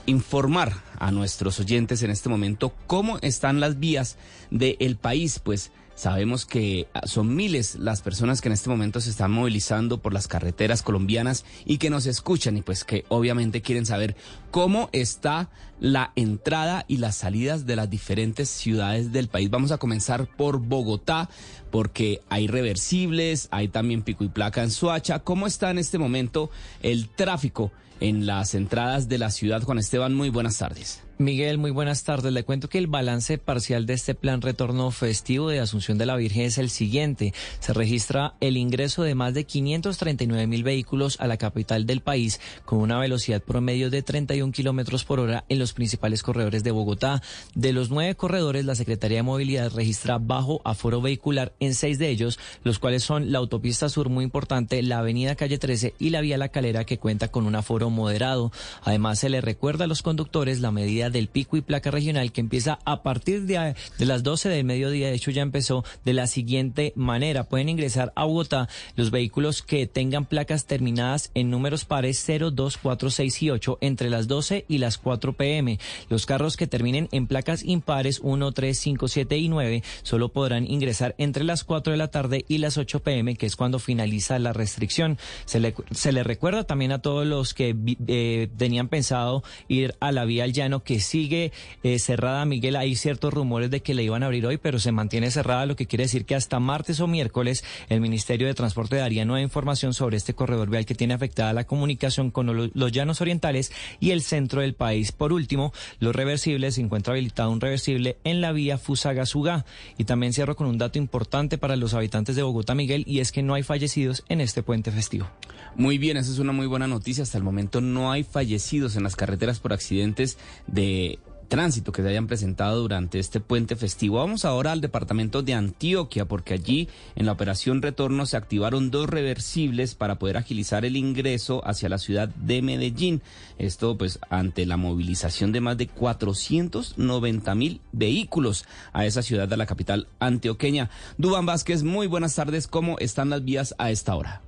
[0.06, 4.16] informar a nuestros oyentes en este momento cómo están las vías
[4.50, 9.30] del país, pues sabemos que son miles las personas que en este momento se están
[9.30, 14.16] movilizando por las carreteras colombianas y que nos escuchan y pues que obviamente quieren saber
[14.50, 15.50] cómo está
[15.80, 19.50] la entrada y las salidas de las diferentes ciudades del país.
[19.50, 21.28] Vamos a comenzar por Bogotá
[21.70, 25.20] porque hay reversibles, hay también pico y placa en Suacha.
[25.20, 26.50] ¿Cómo está en este momento
[26.82, 27.72] el tráfico?
[28.02, 29.62] En las entradas de la ciudad.
[29.62, 31.02] Juan Esteban, muy buenas tardes.
[31.22, 32.32] Miguel, muy buenas tardes.
[32.32, 36.16] Le cuento que el balance parcial de este plan retorno festivo de Asunción de la
[36.16, 37.32] Virgen es el siguiente.
[37.60, 42.40] Se registra el ingreso de más de 539 mil vehículos a la capital del país
[42.64, 47.22] con una velocidad promedio de 31 kilómetros por hora en los principales corredores de Bogotá.
[47.54, 52.08] De los nueve corredores, la Secretaría de Movilidad registra bajo aforo vehicular en seis de
[52.08, 56.20] ellos, los cuales son la autopista sur muy importante, la avenida Calle 13 y la
[56.20, 58.50] vía La Calera que cuenta con un aforo moderado.
[58.82, 62.40] Además, se le recuerda a los conductores la medida del pico y placa regional que
[62.40, 65.08] empieza a partir de, de las 12 del mediodía.
[65.08, 67.44] De hecho, ya empezó de la siguiente manera.
[67.44, 72.78] Pueden ingresar a Bogotá los vehículos que tengan placas terminadas en números pares 0, 2,
[72.78, 75.78] 4, 6 y 8 entre las 12 y las 4 pm.
[76.08, 80.70] Los carros que terminen en placas impares 1, 3, 5, 7 y 9 solo podrán
[80.70, 84.38] ingresar entre las 4 de la tarde y las 8 pm, que es cuando finaliza
[84.38, 85.18] la restricción.
[85.44, 87.76] Se le, se le recuerda también a todos los que
[88.06, 91.52] eh, tenían pensado ir a la vía al llano que sigue
[91.82, 92.76] eh, cerrada, Miguel.
[92.76, 95.76] Hay ciertos rumores de que le iban a abrir hoy, pero se mantiene cerrada, lo
[95.76, 99.92] que quiere decir que hasta martes o miércoles el Ministerio de Transporte daría nueva información
[99.92, 104.22] sobre este corredor vial que tiene afectada la comunicación con los llanos orientales y el
[104.22, 105.12] centro del país.
[105.12, 109.64] Por último, los reversibles, se encuentra habilitado un reversible en la vía Fusagasugá.
[109.98, 113.32] Y también cierro con un dato importante para los habitantes de Bogotá, Miguel, y es
[113.32, 115.28] que no hay fallecidos en este puente festivo.
[115.74, 117.22] Muy bien, esa es una muy buena noticia.
[117.22, 120.36] Hasta el momento no hay fallecidos en las carreteras por accidentes
[120.66, 121.18] de
[121.48, 124.16] tránsito que se hayan presentado durante este puente festivo.
[124.16, 129.08] Vamos ahora al departamento de Antioquia, porque allí en la operación retorno se activaron dos
[129.08, 133.20] reversibles para poder agilizar el ingreso hacia la ciudad de Medellín.
[133.58, 139.56] Esto pues ante la movilización de más de 490 mil vehículos a esa ciudad de
[139.56, 140.90] la capital antioqueña.
[141.18, 142.66] Dubán Vázquez, muy buenas tardes.
[142.66, 144.42] ¿Cómo están las vías a esta hora?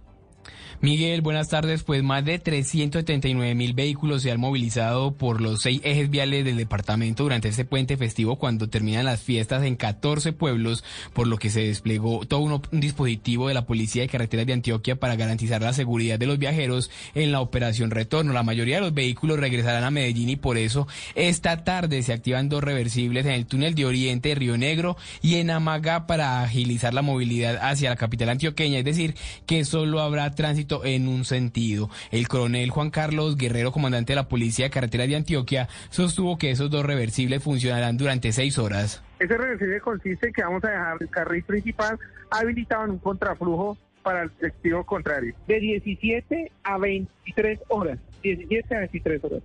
[0.80, 1.82] Miguel, buenas tardes.
[1.82, 6.56] Pues más de 379 mil vehículos se han movilizado por los seis ejes viales del
[6.56, 11.50] departamento durante este puente festivo cuando terminan las fiestas en 14 pueblos, por lo que
[11.50, 15.72] se desplegó todo un, dispositivo de la Policía de Carreteras de Antioquia para garantizar la
[15.72, 18.32] seguridad de los viajeros en la operación retorno.
[18.32, 22.48] La mayoría de los vehículos regresarán a Medellín y por eso esta tarde se activan
[22.48, 26.94] dos reversibles en el túnel de Oriente de Río Negro y en Amagá para agilizar
[26.94, 29.14] la movilidad hacia la capital antioqueña, es decir,
[29.46, 31.90] que solo habrá tránsito en un sentido.
[32.10, 36.50] El coronel Juan Carlos Guerrero, comandante de la Policía de Carretera de Antioquia, sostuvo que
[36.50, 39.02] esos dos reversibles funcionarán durante seis horas.
[39.18, 41.98] Ese reversible consiste en que vamos a dejar el carril principal
[42.30, 47.98] habilitado en un contraflujo para el sentido contrario, de 17 a 23 horas.
[48.22, 49.42] 17 a 23 horas.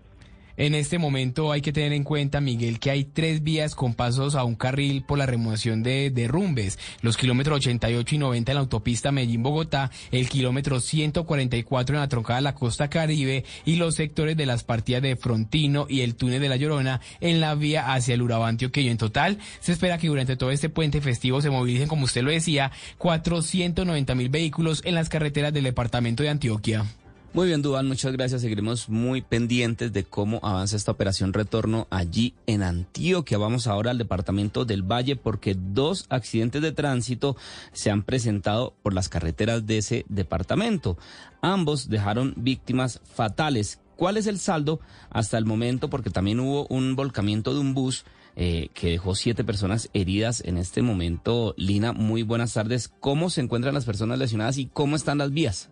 [0.59, 4.35] En este momento hay que tener en cuenta, Miguel, que hay tres vías con pasos
[4.35, 6.77] a un carril por la remoción de derrumbes.
[7.01, 12.39] Los kilómetros 88 y 90 en la autopista Medellín-Bogotá, el kilómetro 144 en la troncada
[12.39, 16.41] de la costa caribe y los sectores de las partidas de Frontino y el túnel
[16.41, 18.91] de la Llorona en la vía hacia el Urabá antioqueño.
[18.91, 22.31] En total, se espera que durante todo este puente festivo se movilicen, como usted lo
[22.31, 26.83] decía, 490 mil vehículos en las carreteras del departamento de Antioquia.
[27.31, 28.41] Muy bien, Dubán, muchas gracias.
[28.41, 33.37] Seguiremos muy pendientes de cómo avanza esta operación retorno allí en Antioquia.
[33.37, 37.37] Vamos ahora al departamento del Valle porque dos accidentes de tránsito
[37.71, 40.97] se han presentado por las carreteras de ese departamento.
[41.39, 43.79] Ambos dejaron víctimas fatales.
[43.95, 44.79] ¿Cuál es el saldo
[45.11, 45.87] hasta el momento?
[45.87, 48.05] Porque también hubo un volcamiento de un bus
[48.37, 51.53] eh, que dejó siete personas heridas en este momento.
[51.57, 52.87] Lina, muy buenas tardes.
[52.87, 55.69] ¿Cómo se encuentran las personas lesionadas y cómo están las vías?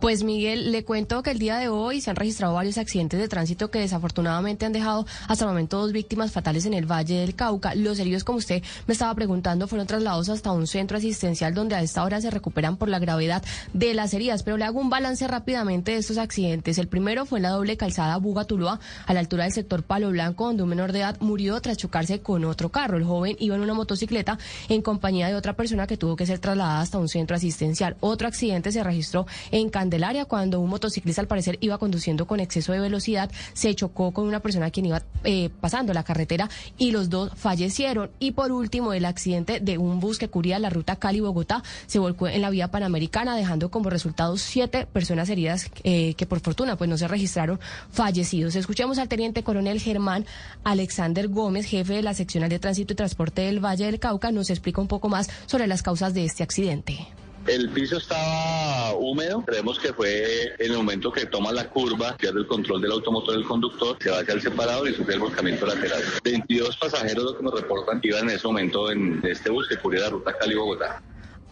[0.00, 3.28] Pues Miguel, le cuento que el día de hoy se han registrado varios accidentes de
[3.28, 7.34] tránsito que desafortunadamente han dejado hasta el momento dos víctimas fatales en el Valle del
[7.34, 7.74] Cauca.
[7.74, 11.82] Los heridos, como usted me estaba preguntando, fueron trasladados hasta un centro asistencial donde a
[11.82, 13.42] esta hora se recuperan por la gravedad
[13.72, 14.44] de las heridas.
[14.44, 16.78] Pero le hago un balance rápidamente de estos accidentes.
[16.78, 20.46] El primero fue en la doble calzada Buga-Tuluá, a la altura del sector Palo Blanco,
[20.46, 22.96] donde un menor de edad murió tras chocarse con otro carro.
[22.98, 24.38] El joven iba en una motocicleta
[24.68, 27.96] en compañía de otra persona que tuvo que ser trasladada hasta un centro asistencial.
[28.00, 32.72] Otro accidente se registró en Candelaria cuando un motociclista al parecer iba conduciendo con exceso
[32.72, 36.48] de velocidad, se chocó con una persona quien iba eh, pasando la carretera
[36.78, 38.10] y los dos fallecieron.
[38.20, 42.28] Y por último, el accidente de un bus que cubría la ruta Cali-Bogotá se volcó
[42.28, 46.88] en la vía panamericana, dejando como resultado siete personas heridas eh, que por fortuna pues
[46.88, 47.58] no se registraron
[47.90, 48.54] fallecidos.
[48.54, 50.24] Escuchamos al teniente coronel Germán
[50.64, 54.50] Alexander Gómez, jefe de la seccional de tránsito y transporte del Valle del Cauca, nos
[54.50, 57.08] explica un poco más sobre las causas de este accidente.
[57.48, 62.40] El piso estaba húmedo, creemos que fue en el momento que toma la curva, pierde
[62.40, 65.64] el control del automotor del conductor, se va hacia el separador y sufre el volcamiento
[65.64, 66.02] lateral.
[66.22, 70.02] 22 pasajeros, lo que nos reportan, iban en ese momento en este bus que cubría
[70.02, 71.02] la ruta Cali-Bogotá.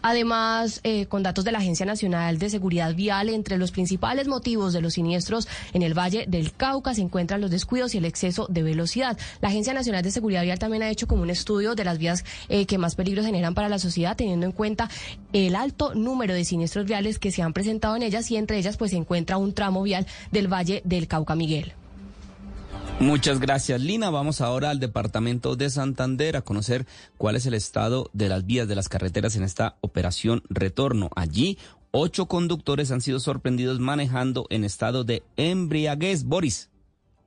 [0.08, 4.72] Además, eh, con datos de la Agencia Nacional de Seguridad Vial, entre los principales motivos
[4.72, 8.46] de los siniestros en el Valle del Cauca se encuentran los descuidos y el exceso
[8.48, 9.18] de velocidad.
[9.40, 12.24] La Agencia Nacional de Seguridad Vial también ha hecho como un estudio de las vías
[12.48, 14.88] eh, que más peligro generan para la sociedad, teniendo en cuenta
[15.32, 18.76] el alto número de siniestros viales que se han presentado en ellas y entre ellas
[18.76, 21.72] pues se encuentra un tramo vial del Valle del Cauca Miguel.
[22.98, 24.08] Muchas gracias, Lina.
[24.08, 26.86] Vamos ahora al departamento de Santander a conocer
[27.18, 31.10] cuál es el estado de las vías de las carreteras en esta operación retorno.
[31.14, 31.58] Allí,
[31.90, 36.24] ocho conductores han sido sorprendidos manejando en estado de embriaguez.
[36.24, 36.70] Boris.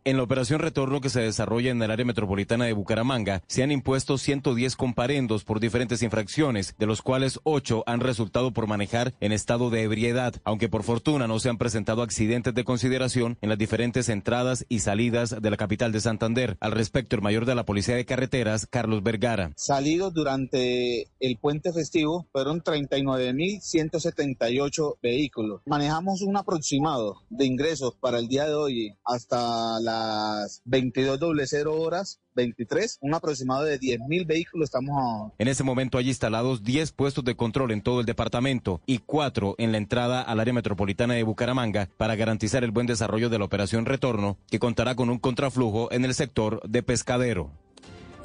[0.10, 3.72] En la operación retorno que se desarrolla en el área metropolitana de Bucaramanga, se han
[3.72, 9.32] impuesto 110 comparendos por diferentes infracciones, de los cuales 8 han resultado por manejar en
[9.32, 13.60] estado de ebriedad, aunque por fortuna no se han presentado accidentes de consideración en las
[13.60, 16.58] diferentes entradas y salidas de la capital de Santander.
[16.60, 19.52] Al respecto, el mayor de la Policía de Carreteras, Carlos Vergara.
[19.58, 25.62] Salidos durante el puente festivo fueron 39.178 vehículos.
[25.68, 32.20] Manejamos un aproximado de ingresos para el día de hoy hasta la las 22.00 horas
[32.36, 37.36] 23, un aproximado de 10.000 vehículos estamos En ese momento hay instalados 10 puestos de
[37.36, 41.90] control en todo el departamento y 4 en la entrada al área metropolitana de Bucaramanga
[41.98, 46.06] para garantizar el buen desarrollo de la operación retorno que contará con un contraflujo en
[46.06, 47.52] el sector de pescadero.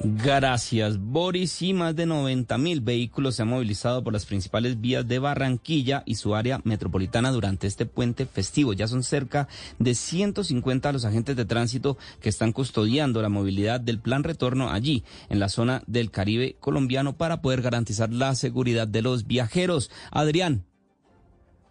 [0.03, 1.63] Gracias, Boris.
[1.63, 6.03] Y más de 90 mil vehículos se han movilizado por las principales vías de Barranquilla
[6.05, 8.73] y su área metropolitana durante este puente festivo.
[8.73, 9.49] Ya son cerca
[9.79, 15.05] de 150 los agentes de tránsito que están custodiando la movilidad del plan retorno allí,
[15.29, 19.91] en la zona del Caribe colombiano, para poder garantizar la seguridad de los viajeros.
[20.11, 20.65] Adrián,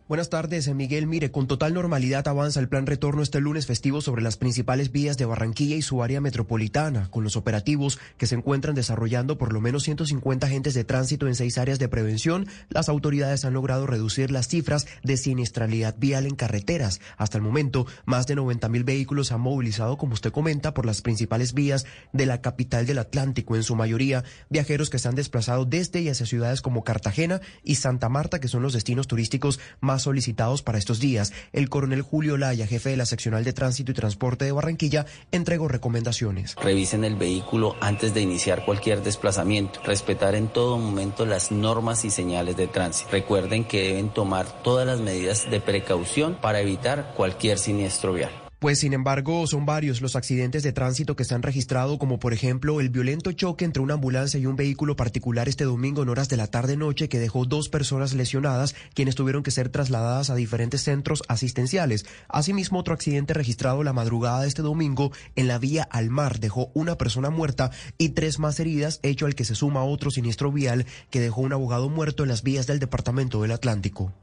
[0.09, 1.07] Buenas tardes, Miguel.
[1.07, 5.17] Mire, con total normalidad avanza el plan retorno este lunes festivo sobre las principales vías
[5.17, 9.61] de Barranquilla y su área metropolitana, con los operativos que se encuentran desarrollando por lo
[9.61, 12.47] menos 150 agentes de tránsito en seis áreas de prevención.
[12.67, 16.99] Las autoridades han logrado reducir las cifras de siniestralidad vial en carreteras.
[17.15, 21.01] Hasta el momento, más de 90 mil vehículos han movilizado, como usted comenta, por las
[21.01, 25.63] principales vías de la capital del Atlántico, en su mayoría viajeros que se han desplazado
[25.63, 29.92] desde y hacia ciudades como Cartagena y Santa Marta, que son los destinos turísticos más
[30.01, 31.33] solicitados para estos días.
[31.51, 35.67] El coronel Julio Laya, jefe de la seccional de tránsito y transporte de Barranquilla, entregó
[35.67, 36.55] recomendaciones.
[36.55, 39.81] Revisen el vehículo antes de iniciar cualquier desplazamiento.
[39.83, 43.11] Respetar en todo momento las normas y señales de tránsito.
[43.11, 48.42] Recuerden que deben tomar todas las medidas de precaución para evitar cualquier siniestro vial.
[48.63, 52.31] Pues sin embargo, son varios los accidentes de tránsito que se han registrado, como por
[52.31, 56.29] ejemplo el violento choque entre una ambulancia y un vehículo particular este domingo en horas
[56.29, 60.81] de la tarde-noche que dejó dos personas lesionadas, quienes tuvieron que ser trasladadas a diferentes
[60.81, 62.05] centros asistenciales.
[62.29, 66.71] Asimismo, otro accidente registrado la madrugada de este domingo en la vía al mar dejó
[66.73, 70.85] una persona muerta y tres más heridas, hecho al que se suma otro siniestro vial
[71.09, 74.13] que dejó un abogado muerto en las vías del departamento del Atlántico.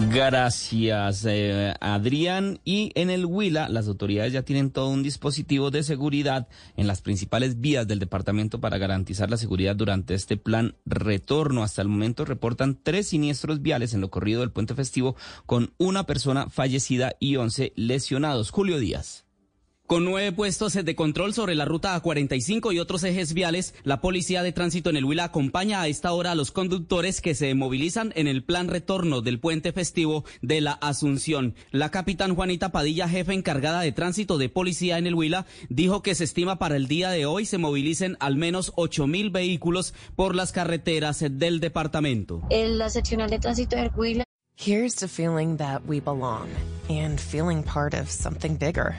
[0.00, 2.60] Gracias, eh, Adrián.
[2.64, 6.46] Y en el Huila, las autoridades ya tienen todo un dispositivo de seguridad
[6.76, 11.64] en las principales vías del departamento para garantizar la seguridad durante este plan retorno.
[11.64, 15.16] Hasta el momento reportan tres siniestros viales en lo corrido del puente festivo
[15.46, 18.50] con una persona fallecida y once lesionados.
[18.50, 19.27] Julio Díaz.
[19.88, 24.42] Con nueve puestos de control sobre la ruta A45 y otros ejes viales, la Policía
[24.42, 28.12] de Tránsito en el Huila acompaña a esta hora a los conductores que se movilizan
[28.14, 31.54] en el plan retorno del puente festivo de la Asunción.
[31.70, 36.14] La capitán Juanita Padilla, jefe encargada de tránsito de policía en el Huila, dijo que
[36.14, 40.34] se estima para el día de hoy se movilicen al menos ocho mil vehículos por
[40.34, 42.42] las carreteras del departamento.
[42.50, 44.24] En la seccional de tránsito del Huila.
[44.54, 46.48] Here's to feeling that we belong
[46.90, 48.98] and feeling part of something bigger.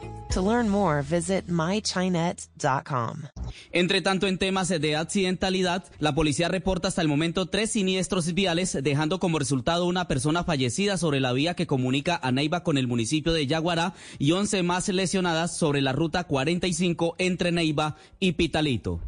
[0.33, 3.23] To learn more, visit mychinet.com.
[3.73, 8.77] Entre tanto, en temas de accidentalidad, la policía reporta hasta el momento tres siniestros viales,
[8.81, 12.87] dejando como resultado una persona fallecida sobre la vía que comunica a Neiva con el
[12.87, 19.01] municipio de Yaguará y 11 más lesionadas sobre la ruta 45 entre Neiva y Pitalito.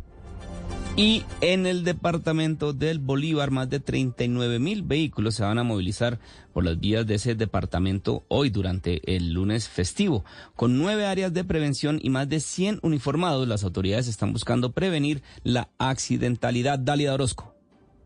[0.95, 6.19] Y en el departamento del Bolívar, más de 39 mil vehículos se van a movilizar
[6.53, 10.23] por las vías de ese departamento hoy durante el lunes festivo.
[10.55, 15.23] Con nueve áreas de prevención y más de 100 uniformados, las autoridades están buscando prevenir
[15.43, 16.77] la accidentalidad.
[16.77, 17.52] Dalia Orozco.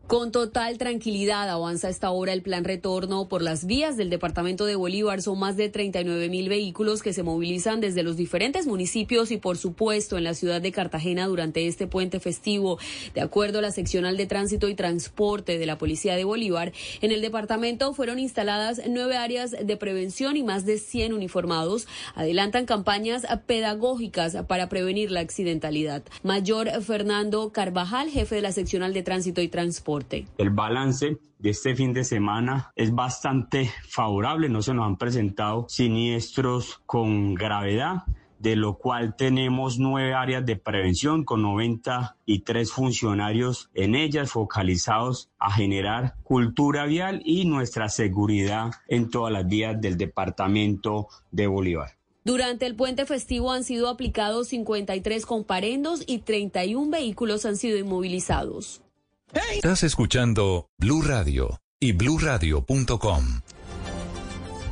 [0.08, 4.74] Con total tranquilidad avanza esta hora el plan retorno por las vías del departamento de
[4.74, 5.20] Bolívar.
[5.20, 9.58] Son más de 39 mil vehículos que se movilizan desde los diferentes municipios y, por
[9.58, 12.78] supuesto, en la ciudad de Cartagena durante este puente festivo.
[13.12, 16.72] De acuerdo a la seccional de tránsito y transporte de la Policía de Bolívar,
[17.02, 21.86] en el departamento fueron instaladas nueve áreas de prevención y más de 100 uniformados.
[22.14, 26.02] Adelantan campañas pedagógicas para prevenir la accidentalidad.
[26.22, 29.97] Mayor Fernando Carvajal, jefe de la seccional de tránsito y transporte.
[30.38, 35.66] El balance de este fin de semana es bastante favorable, no se nos han presentado
[35.68, 38.04] siniestros con gravedad
[38.38, 45.52] de lo cual tenemos nueve áreas de prevención con 93 funcionarios en ellas focalizados a
[45.52, 51.96] generar cultura vial y nuestra seguridad en todas las vías del departamento de Bolívar.
[52.24, 58.82] Durante el puente festivo han sido aplicados 53 comparendos y 31 vehículos han sido inmovilizados.
[59.32, 63.24] Estás escuchando Blue Radio y bluradio.com.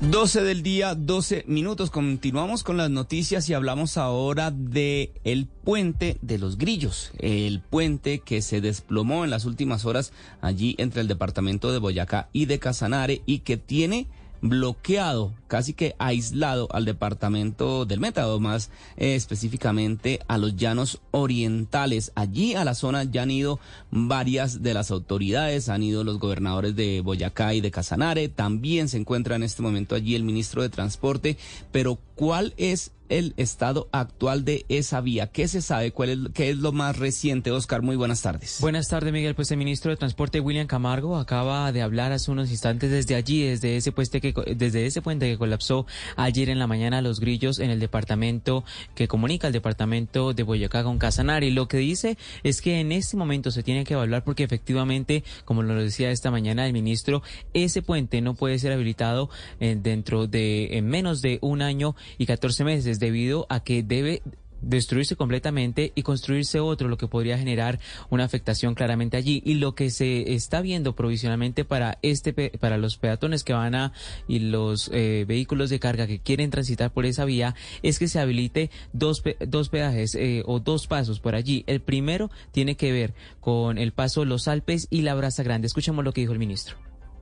[0.00, 1.90] 12 del día, 12 minutos.
[1.90, 8.20] Continuamos con las noticias y hablamos ahora de el puente de los grillos, el puente
[8.20, 12.58] que se desplomó en las últimas horas allí entre el departamento de Boyacá y de
[12.58, 14.06] Casanare y que tiene
[14.40, 22.12] bloqueado, casi que aislado al departamento del Meta, más eh, específicamente a los llanos orientales.
[22.14, 23.58] Allí a la zona ya han ido
[23.90, 28.98] varias de las autoridades, han ido los gobernadores de Boyacá y de Casanare, también se
[28.98, 31.36] encuentra en este momento allí el ministro de Transporte,
[31.72, 35.28] pero ¿cuál es el estado actual de esa vía.
[35.28, 35.93] ¿Qué se sabe?
[35.93, 37.82] ¿Cuál es, ¿Qué es lo más reciente, Oscar?
[37.82, 38.59] Muy buenas tardes.
[38.60, 39.34] Buenas tardes, Miguel.
[39.34, 43.43] Pues el ministro de Transporte, William Camargo, acaba de hablar hace unos instantes desde allí,
[43.43, 45.86] desde ese puente que, desde ese puente que colapsó
[46.16, 48.64] ayer en la mañana los grillos en el departamento
[48.94, 51.51] que comunica el departamento de Boyacá con Casanare.
[51.51, 55.62] Lo que dice es que en este momento se tiene que evaluar porque efectivamente, como
[55.62, 57.22] lo decía esta mañana el ministro,
[57.55, 59.30] ese puente no puede ser habilitado
[59.60, 64.22] eh, dentro de en menos de un año y 14 meses debido a que debe
[64.60, 67.78] destruirse completamente y construirse otro, lo que podría generar
[68.10, 69.42] una afectación claramente allí.
[69.44, 73.92] Y lo que se está viendo provisionalmente para este para los peatones que van a
[74.28, 78.18] y los eh, vehículos de carga que quieren transitar por esa vía es que se
[78.18, 81.64] habilite dos, dos peajes eh, o dos pasos por allí.
[81.66, 85.66] El primero tiene que ver con el paso Los Alpes y la Brasa Grande.
[85.66, 86.76] Escuchemos lo que dijo el ministro.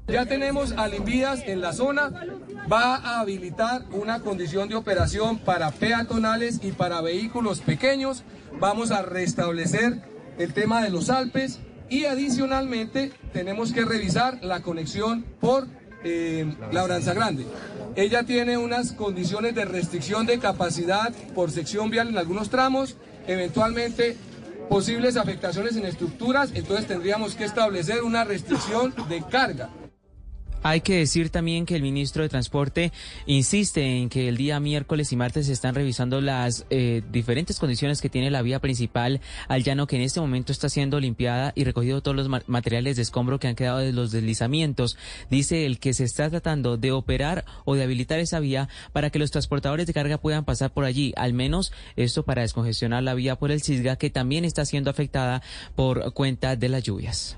[0.07, 2.13] Ya tenemos a Limvías en la zona,
[2.71, 8.23] va a habilitar una condición de operación para peatonales y para vehículos pequeños.
[8.61, 10.03] Vamos a restablecer
[10.37, 11.59] el tema de los Alpes
[11.89, 15.67] y adicionalmente tenemos que revisar la conexión por
[16.05, 17.47] eh, Labranza Grande.
[17.97, 24.19] Ella tiene unas condiciones de restricción de capacidad por sección vial en algunos tramos, eventualmente
[24.69, 29.71] posibles afectaciones en estructuras, entonces tendríamos que establecer una restricción de carga.
[30.67, 32.91] Hay que decir también que el ministro de Transporte
[33.27, 38.01] insiste en que el día miércoles y martes se están revisando las eh, diferentes condiciones
[38.01, 41.65] que tiene la vía principal al llano que en este momento está siendo limpiada y
[41.65, 44.97] recogido todos los materiales de escombro que han quedado de los deslizamientos.
[45.29, 49.19] Dice el que se está tratando de operar o de habilitar esa vía para que
[49.19, 53.37] los transportadores de carga puedan pasar por allí, al menos esto para descongestionar la vía
[53.37, 55.43] por el Cisga que también está siendo afectada
[55.77, 57.37] por cuenta de las lluvias.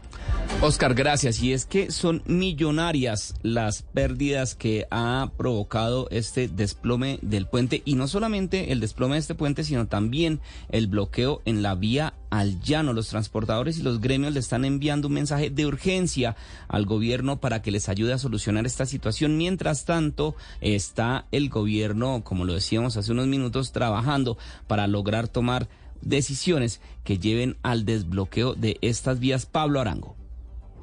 [0.63, 1.43] Oscar, gracias.
[1.43, 7.83] Y es que son millonarias las pérdidas que ha provocado este desplome del puente.
[7.85, 10.41] Y no solamente el desplome de este puente, sino también
[10.71, 12.95] el bloqueo en la vía al llano.
[12.95, 16.37] Los transportadores y los gremios le están enviando un mensaje de urgencia
[16.69, 19.37] al gobierno para que les ayude a solucionar esta situación.
[19.37, 25.69] Mientras tanto, está el gobierno, como lo decíamos hace unos minutos, trabajando para lograr tomar
[26.01, 29.45] decisiones que lleven al desbloqueo de estas vías.
[29.45, 30.16] Pablo Arango.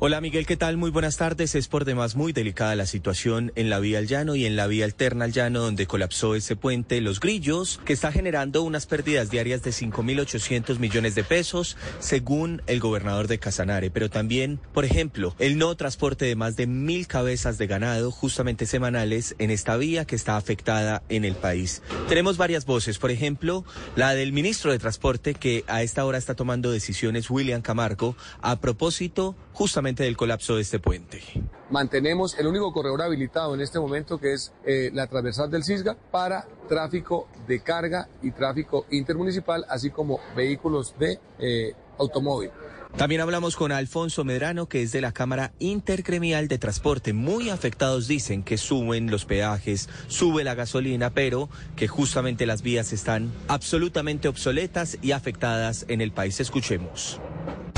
[0.06, 0.76] Hola Miguel, ¿qué tal?
[0.76, 1.56] Muy buenas tardes.
[1.56, 4.68] Es por demás muy delicada la situación en la vía al llano y en la
[4.68, 9.32] vía alterna al llano donde colapsó ese puente Los Grillos, que está generando unas pérdidas
[9.32, 13.92] diarias de 5.800 millones de pesos, según el gobernador de Casanare.
[13.92, 18.66] Pero también, por ejemplo, el no transporte de más de mil cabezas de ganado, justamente
[18.66, 21.82] semanales, en esta vía que está afectada en el país.
[22.10, 23.64] Tenemos varias voces, por ejemplo,
[23.96, 28.60] la del ministro de Transporte, que a esta hora está tomando decisiones, William Camargo, a
[28.60, 31.22] propósito justamente del colapso de este puente.
[31.70, 35.96] Mantenemos el único corredor habilitado en este momento que es eh, la transversal del Cisga
[36.12, 42.52] para tráfico de carga y tráfico intermunicipal, así como vehículos de eh, automóvil.
[42.98, 47.14] También hablamos con Alfonso Medrano, que es de la Cámara Intergremial de Transporte.
[47.14, 52.94] Muy afectados dicen que suben los peajes, sube la gasolina, pero que justamente las vías
[52.94, 56.40] están absolutamente obsoletas y afectadas en el país.
[56.40, 57.20] Escuchemos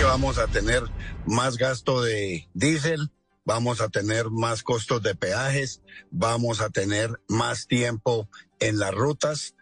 [0.05, 0.83] vamos a tener
[1.25, 3.11] más gasto de diésel,
[3.43, 5.81] vamos a tener más costos de peajes,
[6.11, 8.29] vamos a tener más tiempo
[8.59, 9.55] en las rutas,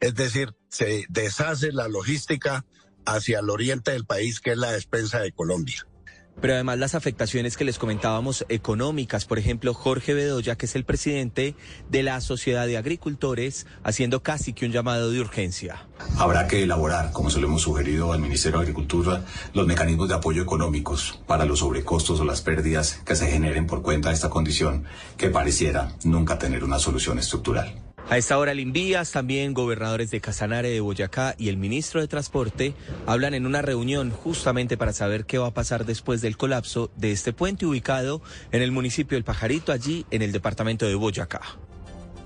[0.00, 2.64] es decir, se deshace la logística
[3.04, 5.86] hacia el oriente del país, que es la despensa de Colombia.
[6.40, 10.84] Pero además las afectaciones que les comentábamos económicas, por ejemplo, Jorge Bedoya, que es el
[10.84, 11.56] presidente
[11.90, 15.88] de la Sociedad de Agricultores, haciendo casi que un llamado de urgencia.
[16.16, 20.14] Habrá que elaborar, como se lo hemos sugerido al Ministerio de Agricultura, los mecanismos de
[20.14, 24.30] apoyo económicos para los sobrecostos o las pérdidas que se generen por cuenta de esta
[24.30, 24.84] condición,
[25.16, 27.87] que pareciera nunca tener una solución estructural.
[28.10, 32.72] A esta hora, Limbías, también gobernadores de Casanare, de Boyacá y el ministro de Transporte
[33.04, 37.12] hablan en una reunión justamente para saber qué va a pasar después del colapso de
[37.12, 41.42] este puente ubicado en el municipio del Pajarito, allí en el departamento de Boyacá.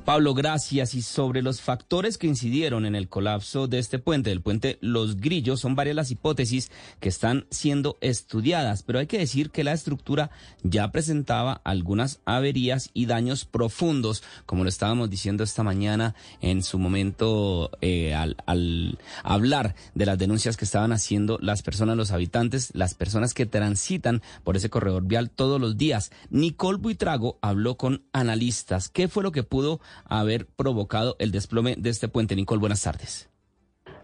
[0.04, 0.94] Pablo, gracias.
[0.94, 5.16] Y sobre los factores que incidieron en el colapso de este puente, del puente Los
[5.16, 6.70] Grillos, son varias las hipótesis
[7.00, 10.30] que están siendo estudiadas, pero hay que decir que la estructura
[10.62, 16.78] ya presentaba algunas averías y daños profundos, como lo estábamos diciendo esta mañana en su
[16.78, 22.70] momento eh, al, al hablar de las denuncias que estaban haciendo las personas, los habitantes,
[22.74, 26.10] las personas que transitan por ese corredor vial todos los días.
[26.30, 28.88] Nicole Buitrago habló con analistas.
[28.88, 32.36] ¿Qué fue lo que pudo haber provocado el desplome de este puente.
[32.36, 33.31] Nicole, buenas tardes.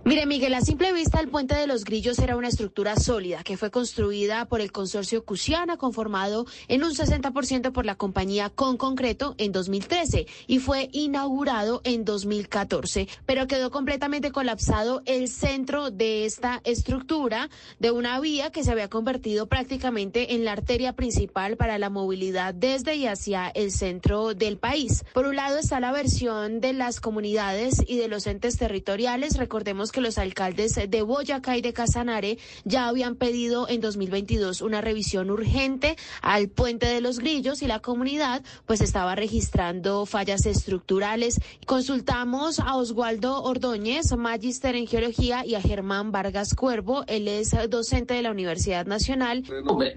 [0.04, 3.58] Mire, Miguel, a simple vista el puente de los Grillos era una estructura sólida que
[3.58, 9.34] fue construida por el consorcio Cusiana, conformado en un 60% por la compañía Con Concreto
[9.36, 16.62] en 2013 y fue inaugurado en 2014, pero quedó completamente colapsado el centro de esta
[16.64, 21.90] estructura de una vía que se había convertido prácticamente en la arteria principal para la
[21.90, 25.04] movilidad desde y hacia el centro del país.
[25.12, 29.36] Por un lado está la versión de las comunidades y de los entes territoriales.
[29.36, 34.80] Recordemos que los alcaldes de Boyacá y de Casanare ya habían pedido en 2022 una
[34.80, 41.40] revisión urgente al puente de los grillos y la comunidad pues estaba registrando fallas estructurales.
[41.66, 48.14] Consultamos a Oswaldo Ordóñez, magíster en geología, y a Germán Vargas Cuervo, él es docente
[48.14, 49.44] de la Universidad Nacional.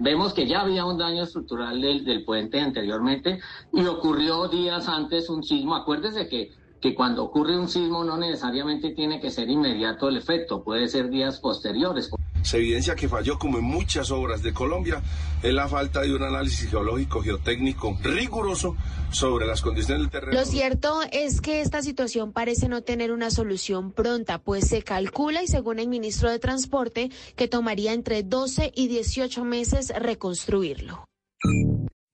[0.00, 3.40] Vemos que ya había un daño estructural del, del puente anteriormente
[3.72, 5.74] y ocurrió días antes un sismo.
[5.74, 6.52] Acuérdese que
[6.82, 11.08] que cuando ocurre un sismo no necesariamente tiene que ser inmediato el efecto, puede ser
[11.10, 12.10] días posteriores.
[12.42, 15.00] Se evidencia que falló, como en muchas obras de Colombia,
[15.44, 18.74] en la falta de un análisis geológico, geotécnico riguroso
[19.12, 20.40] sobre las condiciones del terreno.
[20.40, 25.44] Lo cierto es que esta situación parece no tener una solución pronta, pues se calcula,
[25.44, 31.04] y según el ministro de Transporte, que tomaría entre 12 y 18 meses reconstruirlo.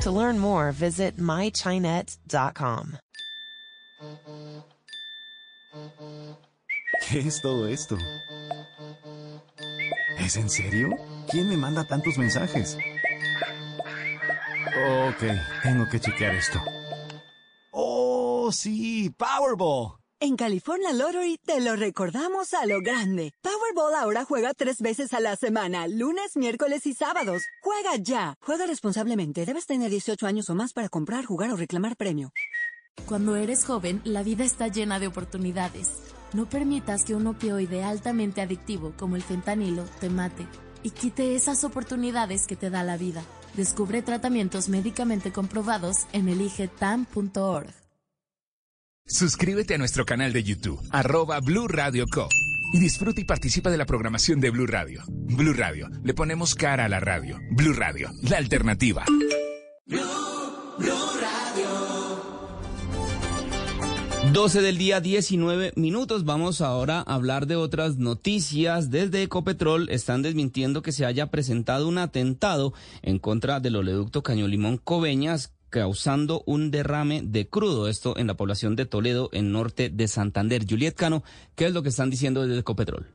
[0.00, 2.98] To learn more, visit mychinet.com.
[7.08, 7.96] ¿Qué es todo esto?
[10.18, 10.90] ¿Es en serio?
[11.30, 12.76] ¿Quién me manda tantos mensajes?
[15.08, 15.24] Ok,
[15.62, 16.60] tengo que chequear esto.
[17.72, 19.10] ¡Oh, sí!
[19.10, 19.98] ¡Powerball!
[20.18, 23.34] En California Lottery te lo recordamos a lo grande.
[23.42, 27.42] Powerball ahora juega tres veces a la semana, lunes, miércoles y sábados.
[27.60, 28.34] Juega ya.
[28.40, 29.44] Juega responsablemente.
[29.44, 32.32] Debes tener 18 años o más para comprar, jugar o reclamar premio.
[33.04, 35.92] Cuando eres joven, la vida está llena de oportunidades.
[36.32, 40.46] No permitas que un opioide altamente adictivo como el fentanilo te mate
[40.82, 43.22] y quite esas oportunidades que te da la vida.
[43.52, 47.85] Descubre tratamientos médicamente comprobados en eligetam.org.
[49.08, 52.28] Suscríbete a nuestro canal de YouTube, arroba Blue Radio Co.
[52.72, 55.04] Y disfruta y participa de la programación de Blue Radio.
[55.08, 57.38] Blue Radio, le ponemos cara a la radio.
[57.52, 59.04] Blue Radio, la alternativa.
[59.86, 60.02] Blue,
[61.20, 61.68] Radio.
[64.32, 66.24] 12 del día, 19 minutos.
[66.24, 68.90] Vamos ahora a hablar de otras noticias.
[68.90, 74.48] Desde Ecopetrol están desmintiendo que se haya presentado un atentado en contra del oleoducto Caño
[74.48, 79.90] Limón Coveñas causando un derrame de crudo, esto en la población de Toledo, en norte
[79.90, 80.64] de Santander.
[80.66, 81.22] Juliet Cano,
[81.54, 83.06] ¿qué es lo que están diciendo desde Ecopetrol?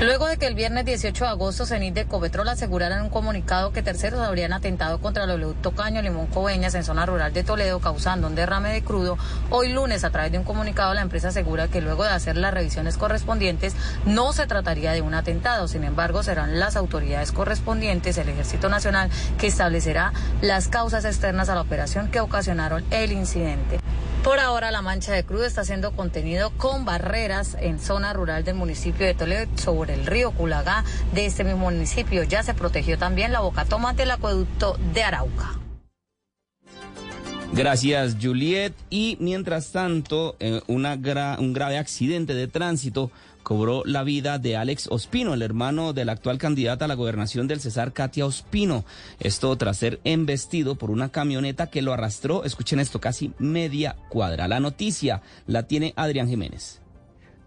[0.00, 3.82] Luego de que el viernes 18 de agosto CENIT de asegurara en un comunicado que
[3.82, 8.28] terceros habrían atentado contra el oleoducto Caño Limón Coveñas en zona rural de Toledo causando
[8.28, 9.18] un derrame de crudo,
[9.50, 12.54] hoy lunes a través de un comunicado la empresa asegura que luego de hacer las
[12.54, 13.74] revisiones correspondientes
[14.06, 19.10] no se trataría de un atentado, sin embargo serán las autoridades correspondientes, el Ejército Nacional,
[19.36, 20.12] que establecerá
[20.42, 23.80] las causas externas a la operación que ocasionaron el incidente.
[24.28, 28.56] Por ahora la mancha de crudo está siendo contenido con barreras en zona rural del
[28.56, 30.84] municipio de Toledo sobre el río Culagá
[31.14, 32.24] de este mismo municipio.
[32.24, 35.58] Ya se protegió también la boca toma del acueducto de Arauca.
[37.54, 38.74] Gracias, Juliet.
[38.90, 40.82] Y mientras tanto, eh, un
[41.54, 43.10] grave accidente de tránsito
[43.48, 47.48] cobró la vida de Alex Ospino, el hermano de la actual candidata a la gobernación
[47.48, 48.84] del Cesar, Katia Ospino.
[49.20, 54.48] Esto tras ser embestido por una camioneta que lo arrastró, escuchen esto, casi media cuadra.
[54.48, 56.82] La noticia la tiene Adrián Jiménez.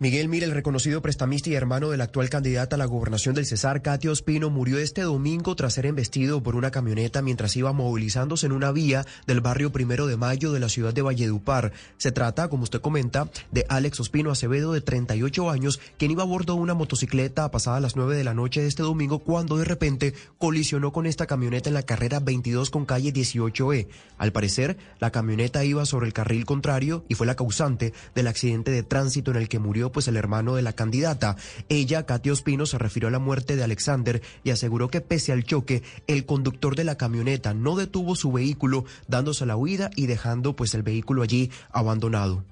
[0.02, 3.46] Miguel Mira, el reconocido prestamista y hermano de la actual candidata a la gobernación del
[3.46, 8.48] Cesar, Katia Ospino, murió este domingo tras ser embestido por una camioneta mientras iba movilizándose
[8.48, 11.72] en una vía del barrio Primero de Mayo de la ciudad de Valledupar.
[12.00, 16.26] Se trata, como usted comenta, de Alex Ospino Acevedo, de 38 años, quien iba a
[16.26, 19.66] bordo de una motocicleta pasada las 9 de la noche de este domingo cuando de
[19.66, 23.88] repente colisionó con esta camioneta en la carrera 22 con calle 18E.
[24.18, 28.72] Al parecer, la camioneta iba sobre el carril contrario y fue la causante del accidente
[28.72, 31.36] de tránsito en el que murió pues el hermano de la candidata.
[31.70, 35.44] Ella, Katia Ospino, se refirió a la muerte de Alexander y aseguró que pese al
[35.44, 40.56] choque, el conductor de la camioneta no detuvo su vehículo, dándose la huida y dejando
[40.56, 42.44] pues el vehículo allí abandonado.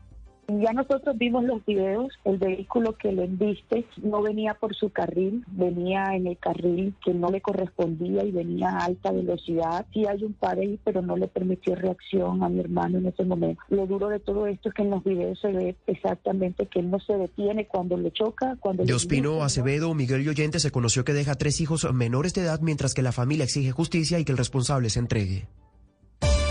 [0.49, 5.43] Ya nosotros vimos los videos, el vehículo que lo embiste no venía por su carril,
[5.47, 9.85] venía en el carril que no le correspondía y venía a alta velocidad.
[9.93, 13.23] Sí hay un par ahí, pero no le permitió reacción a mi hermano en ese
[13.23, 13.61] momento.
[13.69, 16.89] Lo duro de todo esto es que en los videos se ve exactamente que él
[16.89, 21.13] no se detiene cuando le choca, cuando De Ospino Acevedo, Miguel Lloyente se conoció que
[21.13, 24.37] deja tres hijos menores de edad mientras que la familia exige justicia y que el
[24.37, 25.47] responsable se entregue.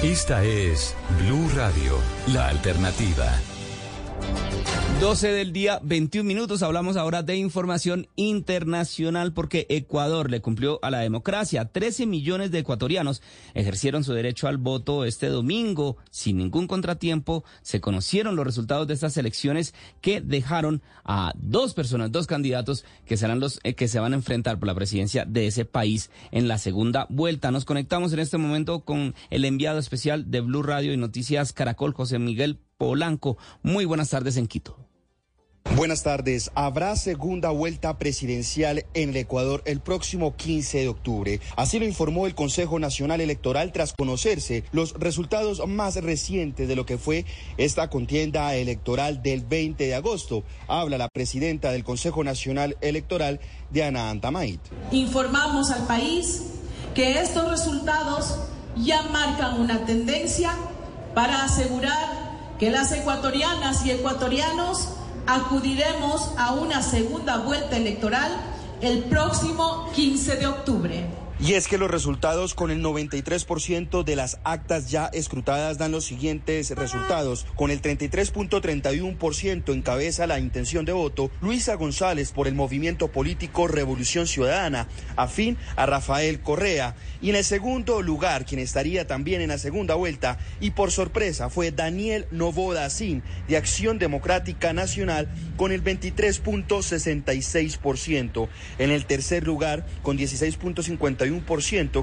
[0.03, 1.95] Esta es Blue Radio,
[2.29, 3.27] la alternativa.
[5.01, 6.65] 12 del día, 21 minutos.
[6.65, 11.67] Hablamos ahora de información internacional porque Ecuador le cumplió a la democracia.
[11.67, 13.23] 13 millones de ecuatorianos
[13.55, 17.45] ejercieron su derecho al voto este domingo sin ningún contratiempo.
[17.63, 23.17] Se conocieron los resultados de estas elecciones que dejaron a dos personas, dos candidatos que
[23.17, 26.49] serán los eh, que se van a enfrentar por la presidencia de ese país en
[26.49, 27.53] la segunda vuelta.
[27.53, 31.95] Nos conectamos en este momento con el enviado especial de Blue Radio y Noticias Caracol,
[31.95, 33.37] José Miguel Polanco.
[33.63, 34.77] Muy buenas tardes en Quito.
[35.75, 36.51] Buenas tardes.
[36.55, 41.41] Habrá segunda vuelta presidencial en el Ecuador el próximo 15 de octubre.
[41.57, 46.87] Así lo informó el Consejo Nacional Electoral tras conocerse los resultados más recientes de lo
[46.87, 47.27] que fue
[47.59, 50.43] esta contienda electoral del 20 de agosto.
[50.69, 53.41] Habla la presidenta del Consejo Nacional Electoral,
[53.71, 54.61] Diana Antamait.
[54.91, 56.45] Informamos al país
[56.95, 58.39] que estos resultados
[58.77, 60.55] ya marcan una tendencia
[61.15, 62.28] para asegurar
[62.59, 64.89] que las ecuatorianas y ecuatorianos
[65.27, 68.33] acudiremos a una segunda vuelta electoral
[68.81, 71.07] el próximo 15 de octubre.
[71.41, 76.05] Y es que los resultados con el 93% de las actas ya escrutadas dan los
[76.05, 77.47] siguientes resultados.
[77.55, 84.27] Con el 33.31% encabeza la intención de voto Luisa González por el movimiento político Revolución
[84.27, 86.97] Ciudadana, afín a Rafael Correa.
[87.23, 91.51] Y en el segundo lugar, quien estaría también en la segunda vuelta y por sorpresa
[91.51, 98.49] fue Daniel Novoda Sin de Acción Democrática Nacional con el 23.66%.
[98.79, 101.28] En el tercer lugar, con 16.51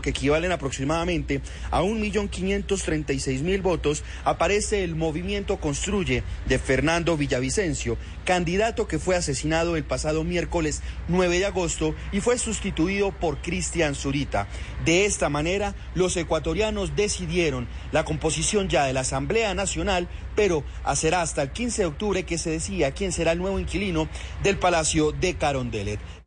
[0.02, 1.42] que equivalen aproximadamente
[1.72, 9.84] a 1.536.000 votos, aparece el movimiento Construye de Fernando Villavicencio, candidato que fue asesinado el
[9.84, 14.48] pasado miércoles 9 de agosto y fue sustituido por Cristian Zurita.
[14.84, 20.64] De esta manera, los ecuatorianos decidieron la composición ya de la Asamblea Nacional, pero
[20.96, 24.10] será hasta el 15 de octubre que se decía quién será el nuevo inquilino
[24.44, 26.25] del Palacio de Carondelet.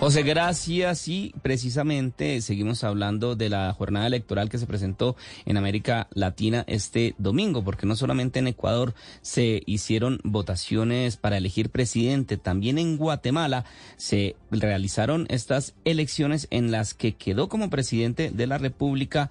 [0.00, 1.08] José, gracias.
[1.08, 5.14] Y precisamente seguimos hablando de la jornada electoral que se presentó
[5.44, 11.68] en América Latina este domingo, porque no solamente en Ecuador se hicieron votaciones para elegir
[11.68, 13.66] presidente, también en Guatemala
[13.98, 19.30] se realizaron estas elecciones en las que quedó como presidente de la República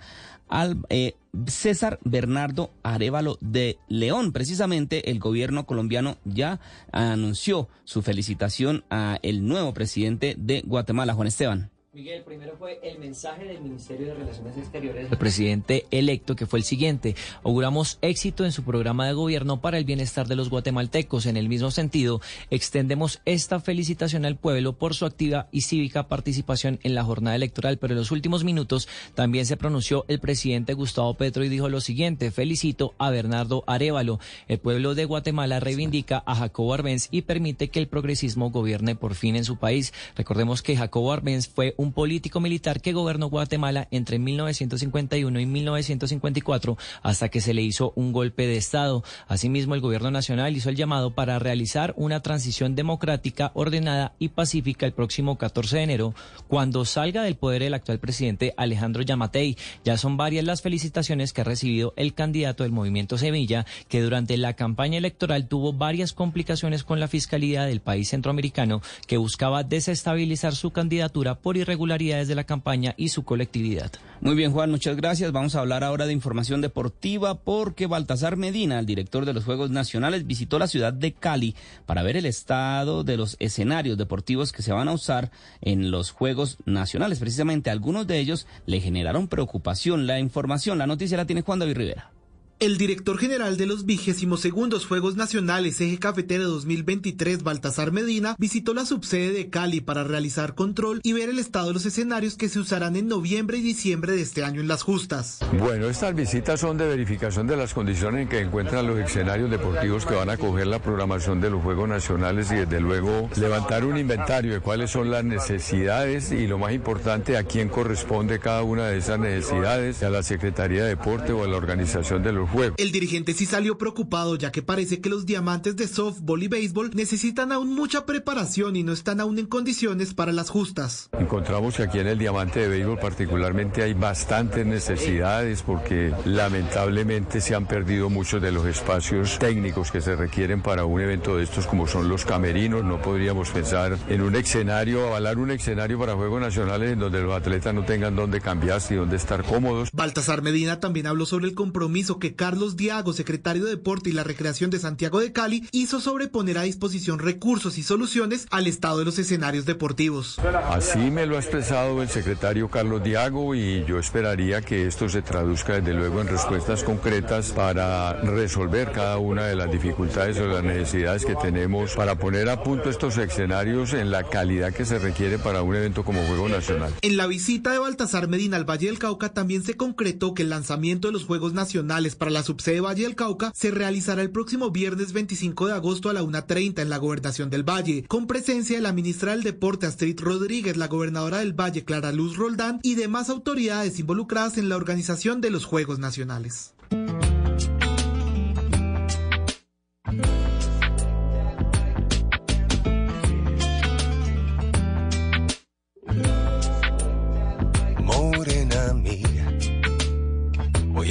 [0.49, 1.15] al, eh,
[1.47, 4.31] César Bernardo Arevalo de León.
[4.31, 6.59] Precisamente el gobierno colombiano ya
[6.91, 11.69] anunció su felicitación a el nuevo presidente de Guatemala, Juan Esteban.
[11.91, 16.59] Miguel, primero fue el mensaje del Ministerio de Relaciones Exteriores del presidente electo, que fue
[16.59, 17.15] el siguiente.
[17.43, 21.25] Auguramos éxito en su programa de gobierno para el bienestar de los guatemaltecos.
[21.25, 22.21] En el mismo sentido,
[22.51, 27.79] extendemos esta felicitación al pueblo por su activa y cívica participación en la jornada electoral.
[27.79, 31.81] Pero en los últimos minutos también se pronunció el presidente Gustavo Petro y dijo lo
[31.81, 32.29] siguiente.
[32.29, 34.19] Felicito a Bernardo Arevalo.
[34.47, 39.15] El pueblo de Guatemala reivindica a Jacobo Arbenz y permite que el progresismo gobierne por
[39.15, 39.91] fin en su país.
[40.15, 46.77] Recordemos que Jacobo Arbenz fue un político militar que gobernó Guatemala entre 1951 y 1954
[47.01, 49.01] hasta que se le hizo un golpe de Estado.
[49.29, 54.85] Asimismo, el gobierno nacional hizo el llamado para realizar una transición democrática, ordenada y pacífica
[54.85, 56.13] el próximo 14 de enero,
[56.49, 59.55] cuando salga del poder el actual presidente Alejandro Yamatei.
[59.85, 64.35] Ya son varias las felicitaciones que ha recibido el candidato del movimiento Sevilla, que durante
[64.35, 70.55] la campaña electoral tuvo varias complicaciones con la fiscalía del país centroamericano que buscaba desestabilizar
[70.55, 73.91] su candidatura por irregularidades irregularidades de la campaña y su colectividad.
[74.21, 75.31] Muy bien, Juan, muchas gracias.
[75.31, 79.69] Vamos a hablar ahora de información deportiva porque Baltasar Medina, el director de los Juegos
[79.69, 81.55] Nacionales, visitó la ciudad de Cali
[81.85, 85.31] para ver el estado de los escenarios deportivos que se van a usar
[85.61, 87.19] en los Juegos Nacionales.
[87.19, 90.07] Precisamente algunos de ellos le generaron preocupación.
[90.07, 92.18] La información, la noticia la tiene Juan David Rivera.
[92.59, 98.73] El director general de los vigésimos segundos Juegos Nacionales Eje Cafetero 2023, Baltasar Medina, visitó
[98.73, 102.49] la subsede de Cali para realizar control y ver el estado de los escenarios que
[102.49, 105.39] se usarán en noviembre y diciembre de este año en las justas.
[105.57, 110.05] Bueno, estas visitas son de verificación de las condiciones en que encuentran los escenarios deportivos
[110.05, 113.97] que van a coger la programación de los Juegos Nacionales y desde luego levantar un
[113.97, 118.87] inventario de cuáles son las necesidades y lo más importante a quién corresponde cada una
[118.87, 122.91] de esas necesidades, a la Secretaría de Deporte o a la organización de los el
[122.91, 127.51] dirigente sí salió preocupado ya que parece que los diamantes de softball y béisbol necesitan
[127.51, 131.09] aún mucha preparación y no están aún en condiciones para las justas.
[131.19, 137.55] Encontramos que aquí en el diamante de béisbol particularmente hay bastantes necesidades porque lamentablemente se
[137.55, 141.67] han perdido muchos de los espacios técnicos que se requieren para un evento de estos
[141.67, 142.83] como son los camerinos.
[142.83, 147.33] No podríamos pensar en un escenario, avalar un escenario para Juegos Nacionales en donde los
[147.33, 149.89] atletas no tengan dónde cambiarse y dónde estar cómodos.
[149.93, 154.23] Baltasar Medina también habló sobre el compromiso que Carlos Diago, secretario de Deporte y la
[154.23, 158.99] Recreación de Santiago de Cali, hizo sobre poner a disposición recursos y soluciones al estado
[158.99, 160.39] de los escenarios deportivos.
[160.69, 165.21] Así me lo ha expresado el secretario Carlos Diago y yo esperaría que esto se
[165.21, 170.63] traduzca desde luego en respuestas concretas para resolver cada una de las dificultades o las
[170.63, 175.39] necesidades que tenemos para poner a punto estos escenarios en la calidad que se requiere
[175.39, 176.93] para un evento como Juego Nacional.
[177.01, 180.49] En la visita de Baltasar Medina al Valle del Cauca también se concretó que el
[180.49, 184.71] lanzamiento de los Juegos Nacionales para la subsede Valle del Cauca se realizará el próximo
[184.71, 188.81] viernes 25 de agosto a la 1.30 en la gobernación del Valle, con presencia de
[188.81, 193.29] la ministra del Deporte Astrid Rodríguez, la gobernadora del Valle Clara Luz Roldán y demás
[193.29, 196.73] autoridades involucradas en la organización de los Juegos Nacionales.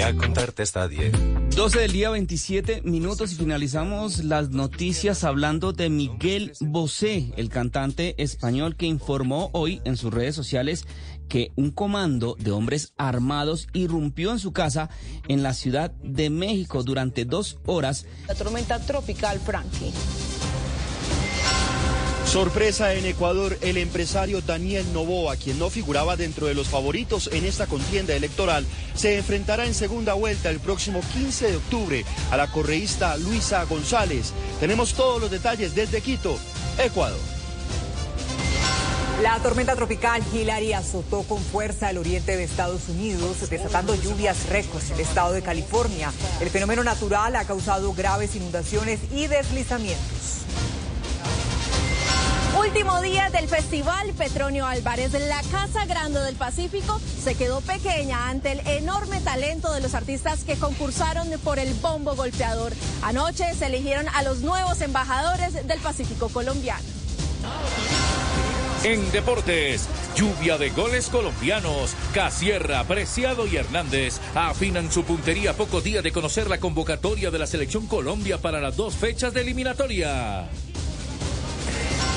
[0.02, 1.12] A contarte esta 10.
[1.56, 8.14] 12 del día, 27 minutos y finalizamos las noticias hablando de Miguel Bosé, el cantante
[8.22, 10.86] español que informó hoy en sus redes sociales
[11.28, 14.88] que un comando de hombres armados irrumpió en su casa
[15.26, 18.06] en la Ciudad de México durante dos horas.
[18.28, 19.92] La tormenta tropical Frankie.
[22.28, 27.46] Sorpresa en Ecuador, el empresario Daniel Novoa, quien no figuraba dentro de los favoritos en
[27.46, 32.46] esta contienda electoral, se enfrentará en segunda vuelta el próximo 15 de octubre a la
[32.48, 34.34] correísta Luisa González.
[34.60, 36.38] Tenemos todos los detalles desde Quito,
[36.76, 37.18] Ecuador.
[39.22, 44.90] La tormenta tropical Hillary azotó con fuerza el oriente de Estados Unidos, desatando lluvias récords
[44.90, 46.12] en el estado de California.
[46.42, 50.37] El fenómeno natural ha causado graves inundaciones y deslizamientos.
[52.58, 55.12] Último día del festival Petronio Álvarez.
[55.12, 60.44] La Casa Grande del Pacífico se quedó pequeña ante el enorme talento de los artistas
[60.44, 62.72] que concursaron por el bombo golpeador.
[63.02, 66.82] Anoche se eligieron a los nuevos embajadores del Pacífico colombiano.
[68.84, 71.94] En deportes, lluvia de goles colombianos.
[72.12, 77.38] Casierra, Preciado y Hernández afinan su puntería a poco día de conocer la convocatoria de
[77.38, 80.48] la Selección Colombia para las dos fechas de eliminatoria.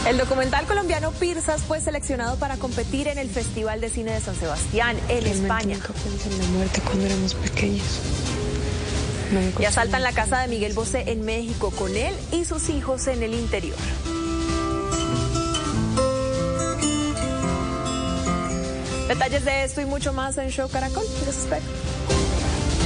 [0.07, 4.35] El documental colombiano Pirsas fue seleccionado para competir en el Festival de Cine de San
[4.35, 5.75] Sebastián, en España.
[5.75, 7.99] Nunca pensé en la muerte cuando éramos pequeños.
[9.59, 13.21] y asaltan la casa de Miguel Bosé en México con él y sus hijos en
[13.21, 13.77] el interior.
[19.07, 21.05] Detalles de esto y mucho más en Show Caracol.
[21.25, 21.61] Los espero.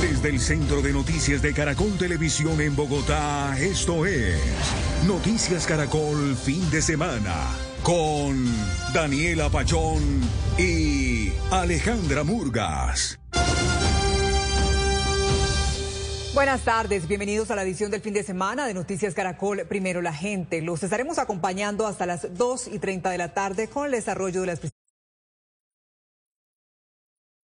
[0.08, 4.40] Desde el Centro de Noticias de Caracol Televisión en Bogotá, esto es
[5.08, 7.34] Noticias Caracol Fin de Semana
[7.82, 8.46] con
[8.94, 10.22] Daniela Pachón
[10.60, 13.20] y Alejandra Murgas.
[16.36, 19.66] Buenas tardes, bienvenidos a la edición del fin de semana de Noticias Caracol.
[19.68, 20.62] Primero la gente.
[20.62, 24.48] Los estaremos acompañando hasta las 2 y 30 de la tarde con el desarrollo de
[24.48, 24.60] las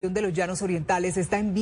[0.02, 1.54] de los llanos orientales está en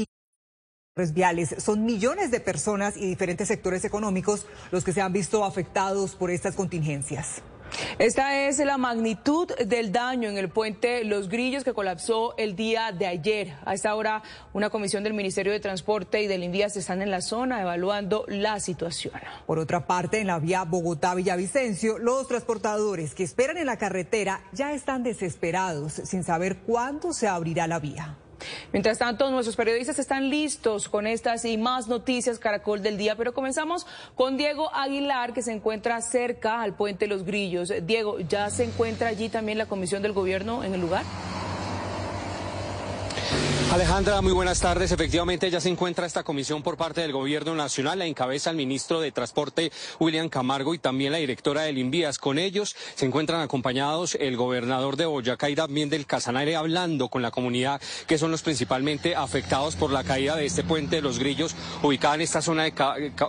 [1.14, 1.56] viales.
[1.60, 6.32] Son millones de personas y diferentes sectores económicos los que se han visto afectados por
[6.32, 7.42] estas contingencias.
[8.00, 12.92] Esta es la magnitud del daño en el puente Los Grillos que colapsó el día
[12.92, 13.54] de ayer.
[13.66, 17.22] A esta hora, una comisión del Ministerio de Transporte y del Invías están en la
[17.22, 19.14] zona evaluando la situación.
[19.46, 24.74] Por otra parte, en la vía Bogotá-Villavicencio, los transportadores que esperan en la carretera ya
[24.74, 28.18] están desesperados sin saber cuándo se abrirá la vía.
[28.72, 33.34] Mientras tanto, nuestros periodistas están listos con estas y más noticias Caracol del día, pero
[33.34, 33.86] comenzamos
[34.16, 37.74] con Diego Aguilar, que se encuentra cerca al puente Los Grillos.
[37.84, 41.04] Diego, ¿ya se encuentra allí también la comisión del gobierno en el lugar?
[43.70, 44.94] Alejandra, muy buenas tardes.
[44.94, 48.00] Efectivamente, ya se encuentra esta comisión por parte del Gobierno Nacional.
[48.00, 52.18] La encabeza el ministro de Transporte, William Camargo, y también la directora del Invías.
[52.18, 57.22] Con ellos se encuentran acompañados el gobernador de Boyacá y también del Casanare, hablando con
[57.22, 61.20] la comunidad, que son los principalmente afectados por la caída de este puente de los
[61.20, 61.54] Grillos,
[61.84, 62.74] ubicada en esta zona de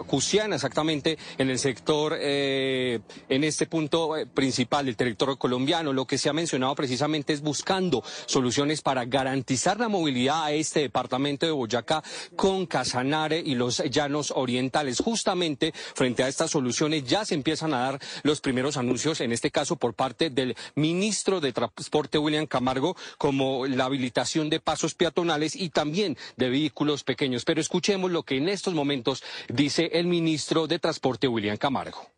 [0.06, 5.92] Cusiana, exactamente en el sector, eh, en este punto eh, principal del territorio colombiano.
[5.92, 10.80] Lo que se ha mencionado precisamente es buscando soluciones para garantizar la movilidad a este
[10.80, 12.02] departamento de Boyacá
[12.36, 15.00] con Casanare y los llanos orientales.
[15.00, 19.50] Justamente frente a estas soluciones ya se empiezan a dar los primeros anuncios, en este
[19.50, 25.56] caso por parte del ministro de Transporte William Camargo, como la habilitación de pasos peatonales
[25.56, 27.44] y también de vehículos pequeños.
[27.44, 32.17] Pero escuchemos lo que en estos momentos dice el ministro de Transporte William Camargo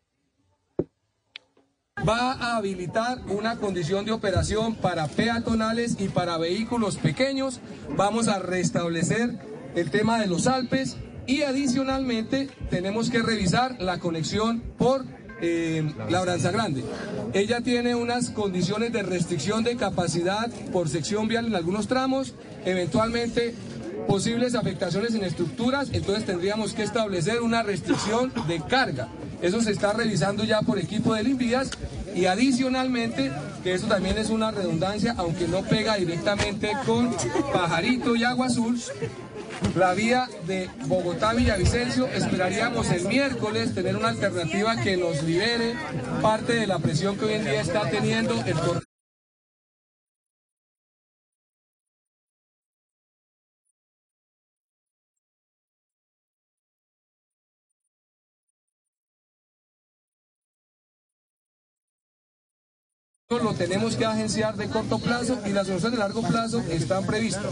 [2.07, 7.59] va a habilitar una condición de operación para peatonales y para vehículos pequeños.
[7.95, 9.37] Vamos a restablecer
[9.75, 10.97] el tema de los Alpes
[11.27, 15.05] y adicionalmente tenemos que revisar la conexión por
[15.41, 16.83] eh, Labranza Grande.
[17.33, 22.33] Ella tiene unas condiciones de restricción de capacidad por sección vial en algunos tramos,
[22.65, 23.55] eventualmente
[24.07, 29.07] posibles afectaciones en estructuras, entonces tendríamos que establecer una restricción de carga.
[29.41, 31.71] Eso se está revisando ya por equipo de limpias
[32.15, 33.31] y adicionalmente,
[33.63, 37.15] que eso también es una redundancia, aunque no pega directamente con
[37.53, 38.79] Pajarito y Agua Azul,
[39.75, 45.75] la vía de Bogotá-Villavicencio, esperaríamos el miércoles tener una alternativa que nos libere
[46.21, 48.55] parte de la presión que hoy en día está teniendo el
[63.39, 67.45] lo tenemos que agenciar de corto plazo y las soluciones de largo plazo están previstas.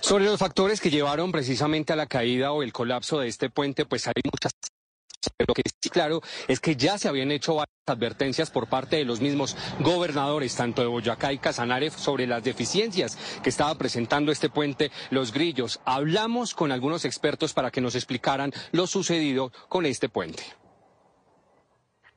[0.00, 3.86] Sobre los factores que llevaron precisamente a la caída o el colapso de este puente,
[3.86, 4.52] pues hay muchas
[5.36, 8.96] pero lo que sí claro es que ya se habían hecho varias advertencias por parte
[8.96, 14.32] de los mismos gobernadores, tanto de Boyacá y Casanare, sobre las deficiencias que estaba presentando
[14.32, 15.80] este puente Los Grillos.
[15.84, 20.42] Hablamos con algunos expertos para que nos explicaran lo sucedido con este puente.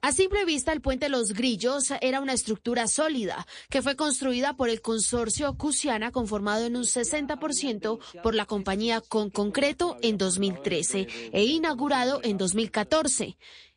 [0.06, 4.70] A simple vista, el puente Los Grillos era una estructura sólida que fue construida por
[4.70, 11.44] el consorcio Cusiana conformado en un 60% por la compañía Con Concreto en 2013 e
[11.46, 13.36] inaugurado en 2014.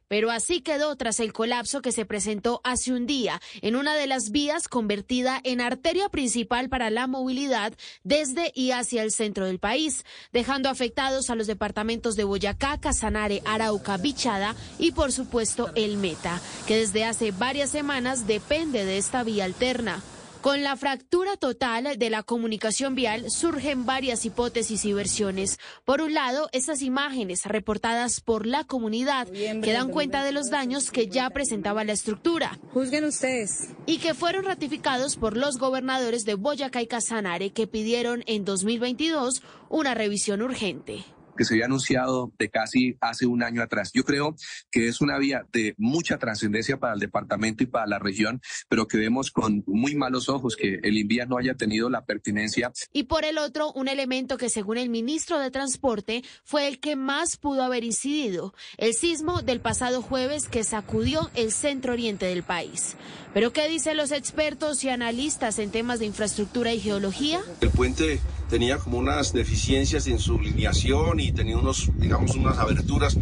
[0.08, 4.06] Pero así quedó tras el colapso que se presentó hace un día en una de
[4.06, 7.74] las vías convertida en arteria principal para la movilidad
[8.04, 13.42] desde y hacia el centro del país, dejando afectados a los departamentos de Boyacá, Casanare,
[13.44, 19.22] Arauca, Bichada y por supuesto el Meta, que desde hace varias semanas depende de esta
[19.22, 20.02] vía alterna.
[20.48, 25.58] Con la fractura total de la comunicación vial surgen varias hipótesis y versiones.
[25.84, 30.90] Por un lado, estas imágenes reportadas por la comunidad que dan cuenta de los daños
[30.90, 32.58] que ya presentaba la estructura.
[32.72, 33.68] Juzguen ustedes.
[33.84, 39.42] Y que fueron ratificados por los gobernadores de Boyacá y Casanare que pidieron en 2022
[39.68, 41.04] una revisión urgente.
[41.38, 43.92] Que se había anunciado de casi hace un año atrás.
[43.94, 44.34] Yo creo
[44.70, 48.86] que es una vía de mucha trascendencia para el departamento y para la región, pero
[48.88, 52.72] que vemos con muy malos ojos que el Invías no haya tenido la pertinencia.
[52.92, 56.96] Y por el otro, un elemento que según el ministro de Transporte fue el que
[56.96, 62.42] más pudo haber incidido, el sismo del pasado jueves que sacudió el centro oriente del
[62.42, 62.96] país.
[63.32, 67.40] Pero ¿qué dicen los expertos y analistas en temas de infraestructura y geología?
[67.60, 73.18] El puente tenía como unas deficiencias en su lineación y tenía unos, digamos, unas aberturas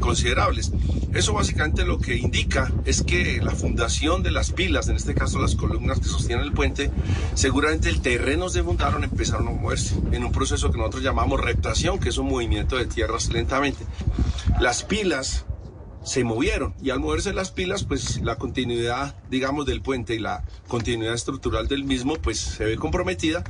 [0.00, 0.72] considerables.
[1.14, 5.38] Eso básicamente lo que indica es que la fundación de las pilas, en este caso
[5.38, 6.90] las columnas que sostienen el puente,
[7.34, 11.98] seguramente el terreno se montaron, empezaron a moverse en un proceso que nosotros llamamos reptación,
[12.00, 13.84] que es un movimiento de tierras lentamente.
[14.60, 15.46] Las pilas
[16.04, 20.44] se movieron y al moverse las pilas, pues la continuidad, digamos, del puente y la
[20.68, 23.42] continuidad estructural del mismo, pues se ve comprometida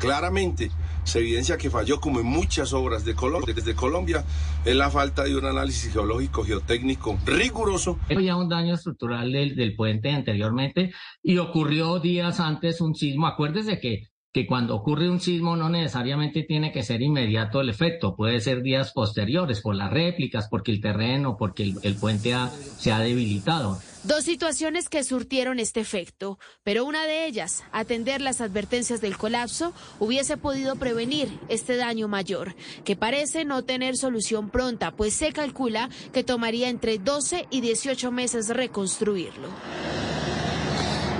[0.00, 0.70] claramente
[1.04, 4.24] se evidencia que falló como en muchas obras de Colombia, desde Colombia,
[4.64, 7.98] en la falta de un análisis geológico, geotécnico riguroso.
[8.08, 13.26] Había un daño estructural del, del puente anteriormente y ocurrió días antes un sismo.
[13.26, 18.14] Acuérdese que que cuando ocurre un sismo no necesariamente tiene que ser inmediato el efecto,
[18.14, 22.34] puede ser días posteriores por las réplicas, porque el terreno, porque el, puente
[22.78, 23.80] se ha debilitado.
[24.04, 29.74] Dos situaciones que surtieron este efecto, pero una de ellas, atender las advertencias del colapso,
[29.98, 32.54] hubiese podido prevenir este daño mayor,
[32.84, 38.12] que parece no tener solución pronta, pues se calcula que tomaría entre 12 y 18
[38.12, 39.48] meses reconstruirlo.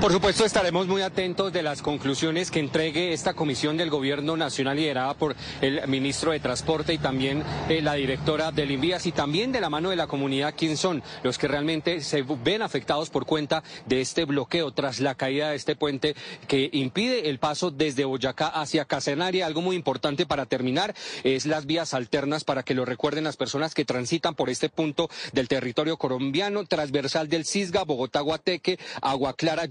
[0.00, 4.78] Por supuesto, estaremos muy atentos de las conclusiones que entregue esta comisión del Gobierno Nacional
[4.78, 9.52] liderada por el ministro de Transporte y también eh, la directora del Invías y también
[9.52, 13.26] de la mano de la comunidad, quién son los que realmente se ven afectados por
[13.26, 16.16] cuenta de este bloqueo tras la caída de este puente
[16.48, 19.44] que impide el paso desde Boyacá hacia Casenaria.
[19.44, 20.94] Algo muy importante para terminar
[21.24, 25.10] es las vías alternas para que lo recuerden las personas que transitan por este punto
[25.34, 29.66] del territorio colombiano, transversal del Cisga, Bogotá-Guateque, Agua Clara,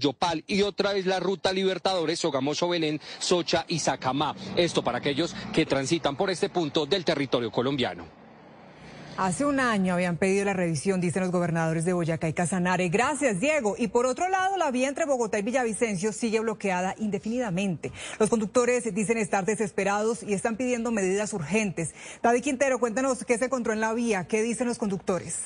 [0.46, 4.34] y otra vez la ruta Libertadores, Sogamoso, Belén, Socha y Sacamá.
[4.54, 8.04] Esto para aquellos que transitan por este punto del territorio colombiano.
[9.16, 12.88] Hace un año habían pedido la revisión, dicen los gobernadores de Boyacá y Casanare.
[12.88, 13.74] Gracias, Diego.
[13.76, 17.92] Y por otro lado, la vía entre Bogotá y Villavicencio sigue bloqueada indefinidamente.
[18.18, 21.94] Los conductores dicen estar desesperados y están pidiendo medidas urgentes.
[22.22, 25.40] David Quintero, cuéntanos qué se encontró en la vía, qué dicen los conductores.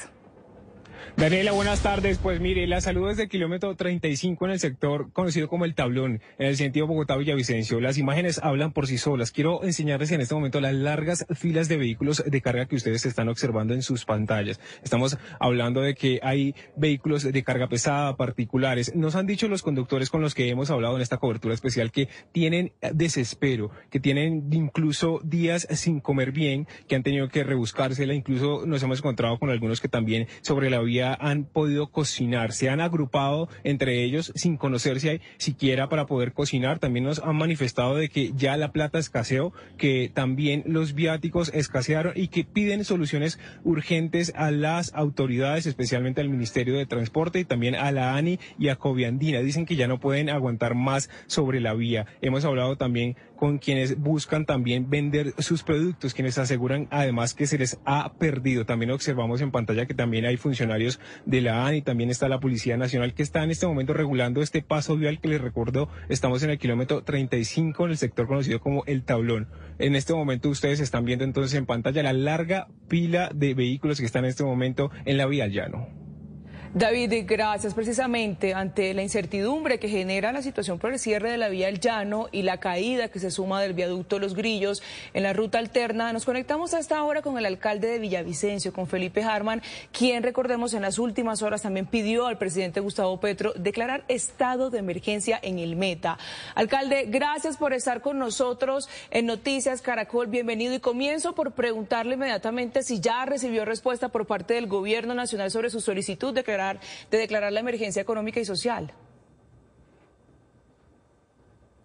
[1.16, 2.18] Daniela, buenas tardes.
[2.18, 6.20] Pues mire, la salud desde el kilómetro 35 en el sector conocido como el tablón,
[6.38, 7.80] en el sentido Bogotá-Villavicencio.
[7.80, 9.30] Las imágenes hablan por sí solas.
[9.30, 13.28] Quiero enseñarles en este momento las largas filas de vehículos de carga que ustedes están
[13.28, 14.60] observando en sus pantallas.
[14.82, 18.94] Estamos hablando de que hay vehículos de carga pesada, particulares.
[18.94, 22.08] Nos han dicho los conductores con los que hemos hablado en esta cobertura especial que
[22.32, 28.14] tienen desespero, que tienen incluso días sin comer bien, que han tenido que rebuscársela.
[28.14, 32.70] Incluso nos hemos encontrado con algunos que también sobre la vía han podido cocinar, se
[32.70, 36.78] han agrupado entre ellos sin conocerse siquiera para poder cocinar.
[36.78, 42.12] También nos han manifestado de que ya la plata escaseó, que también los viáticos escasearon
[42.16, 47.74] y que piden soluciones urgentes a las autoridades, especialmente al Ministerio de Transporte y también
[47.74, 49.40] a la ANI y a Coviandina.
[49.40, 52.06] Dicen que ya no pueden aguantar más sobre la vía.
[52.20, 57.58] Hemos hablado también con quienes buscan también vender sus productos, quienes aseguran además que se
[57.58, 58.64] les ha perdido.
[58.64, 62.78] También observamos en pantalla que también hay funcionarios de la ANI, también está la Policía
[62.78, 66.48] Nacional que está en este momento regulando este paso vial que les recuerdo, estamos en
[66.48, 69.48] el kilómetro 35 en el sector conocido como El Tablón.
[69.78, 74.06] En este momento ustedes están viendo entonces en pantalla la larga pila de vehículos que
[74.06, 76.03] están en este momento en la vía llano.
[76.76, 77.72] David, gracias.
[77.72, 81.78] Precisamente ante la incertidumbre que genera la situación por el cierre de la vía El
[81.78, 84.82] Llano y la caída que se suma del viaducto Los Grillos
[85.12, 88.88] en la ruta alterna, nos conectamos a esta hora con el alcalde de Villavicencio, con
[88.88, 94.02] Felipe Harman, quien, recordemos, en las últimas horas también pidió al presidente Gustavo Petro declarar
[94.08, 96.18] estado de emergencia en el Meta.
[96.56, 100.26] Alcalde, gracias por estar con nosotros en Noticias Caracol.
[100.26, 105.52] Bienvenido y comienzo por preguntarle inmediatamente si ya recibió respuesta por parte del Gobierno Nacional
[105.52, 106.63] sobre su solicitud de declarar
[107.10, 108.92] de declarar la emergencia económica y social.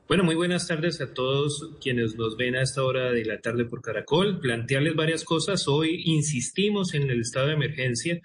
[0.10, 3.66] Bueno, muy buenas tardes a todos quienes nos ven a esta hora de la tarde
[3.66, 4.40] por Caracol.
[4.40, 5.68] Plantearles varias cosas.
[5.68, 8.20] Hoy insistimos en el estado de emergencia,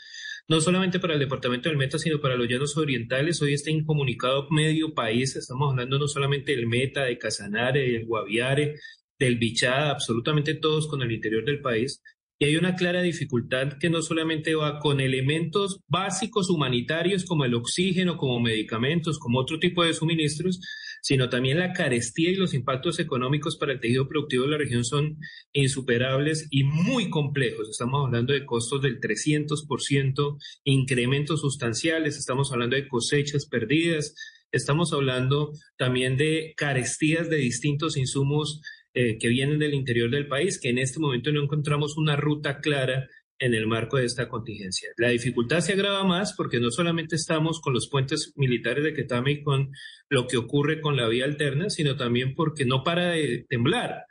[0.49, 3.43] no solamente para el departamento del Meta, sino para los llanos orientales.
[3.43, 5.37] Hoy está incomunicado medio país.
[5.37, 8.77] Estamos hablando no solamente del Meta, de Casanare, del Guaviare,
[9.19, 12.03] del Bichada, absolutamente todos con el interior del país.
[12.39, 17.55] Y hay una clara dificultad que no solamente va con elementos básicos humanitarios como el
[17.55, 20.61] oxígeno, como medicamentos, como otro tipo de suministros,
[21.05, 24.85] sino también la carestía y los impactos económicos para el tejido productivo de la región
[24.85, 25.19] son
[25.53, 27.69] insuperables y muy complejos.
[27.69, 34.15] Estamos hablando de costos del 300%, incrementos sustanciales, estamos hablando de cosechas perdidas,
[34.51, 38.63] estamos hablando también de carestías de distintos insumos
[38.95, 42.61] eh, que vienen del interior del país, que en este momento no encontramos una ruta
[42.61, 43.09] clara
[43.39, 44.91] en el marco de esta contingencia.
[44.97, 49.33] La dificultad se agrava más porque no solamente estamos con los puentes militares de Ketame
[49.33, 49.73] y con
[50.09, 54.05] lo que ocurre con la vía alterna, sino también porque no para de temblar.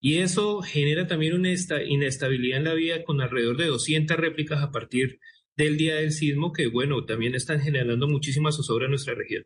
[0.00, 1.50] Y eso genera también una
[1.86, 5.20] inestabilidad en la vía con alrededor de 200 réplicas a partir
[5.56, 9.44] del día del sismo, que bueno, también están generando muchísima zozobra en nuestra región.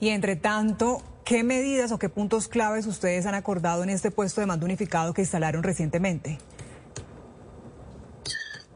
[0.00, 4.40] Y entre tanto, ¿qué medidas o qué puntos claves ustedes han acordado en este puesto
[4.40, 6.38] de mando unificado que instalaron recientemente?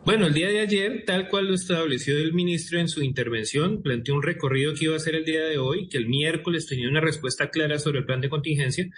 [0.04, 4.14] Bueno, el día de ayer, tal cual lo estableció el ministro en su intervención, planteó
[4.14, 7.00] un recorrido que iba a ser el día de hoy, que el miércoles tenía una
[7.00, 8.88] respuesta clara sobre el plan de contingencia,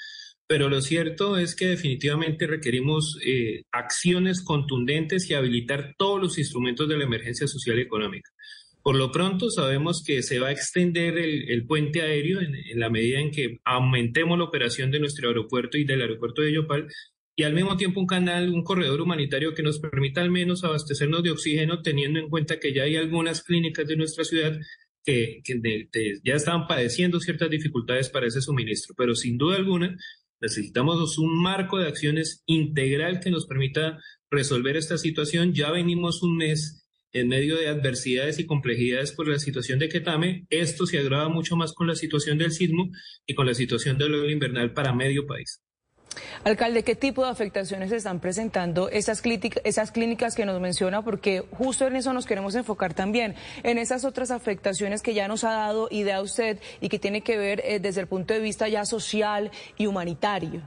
[0.46, 6.86] pero lo cierto es que definitivamente requerimos eh, acciones contundentes y habilitar todos los instrumentos
[6.88, 8.30] de la emergencia social y económica.
[8.82, 13.20] Por lo pronto sabemos que se va a extender el, puente aéreo en, la medida
[13.20, 16.88] en que aumentemos la operación de nuestro aeropuerto y del aeropuerto de Yopal
[17.36, 21.22] y al mismo tiempo un canal, un corredor humanitario que nos permita al menos abastecernos
[21.22, 24.58] de oxígeno teniendo en cuenta que ya hay algunas clínicas de nuestra ciudad
[25.04, 25.40] que,
[26.24, 28.94] ya estaban padeciendo ciertas dificultades para ese suministro.
[28.96, 29.96] Pero sin duda alguna
[30.40, 33.98] necesitamos un marco de acciones integral que nos permita
[34.30, 35.54] resolver esta situación.
[35.54, 40.46] Ya venimos un mes en medio de adversidades y complejidades por la situación de Ketame,
[40.50, 42.90] esto se agrava mucho más con la situación del sismo
[43.26, 45.60] y con la situación del ola invernal para medio país.
[46.44, 49.22] Alcalde, ¿qué tipo de afectaciones están presentando esas,
[49.64, 51.02] esas clínicas que nos menciona?
[51.02, 55.44] Porque justo en eso nos queremos enfocar también, en esas otras afectaciones que ya nos
[55.44, 58.68] ha dado idea usted y que tiene que ver eh, desde el punto de vista
[58.68, 60.62] ya social y humanitario.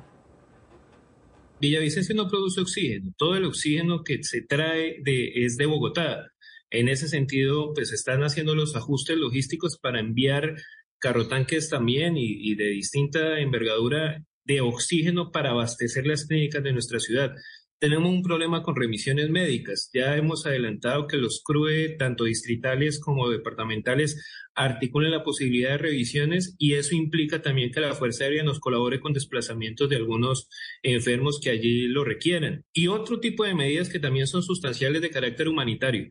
[1.59, 3.13] Villavicencio no produce oxígeno.
[3.17, 6.30] Todo el oxígeno que se trae de, es de Bogotá.
[6.71, 10.55] En ese sentido, pues están haciendo los ajustes logísticos para enviar
[10.99, 17.33] carrotanques también y, de distinta envergadura de oxígeno para abastecer las clínicas de nuestra ciudad.
[17.79, 19.89] Tenemos un problema con remisiones médicas.
[19.91, 26.55] Ya hemos adelantado que los CRUE, tanto distritales como departamentales, articulen la posibilidad de revisiones
[26.59, 30.47] y eso implica también que la Fuerza Aérea nos colabore con desplazamientos de algunos
[30.83, 32.63] enfermos que allí lo requieran.
[32.71, 36.09] Y otro tipo de medidas que también son sustanciales de carácter humanitario.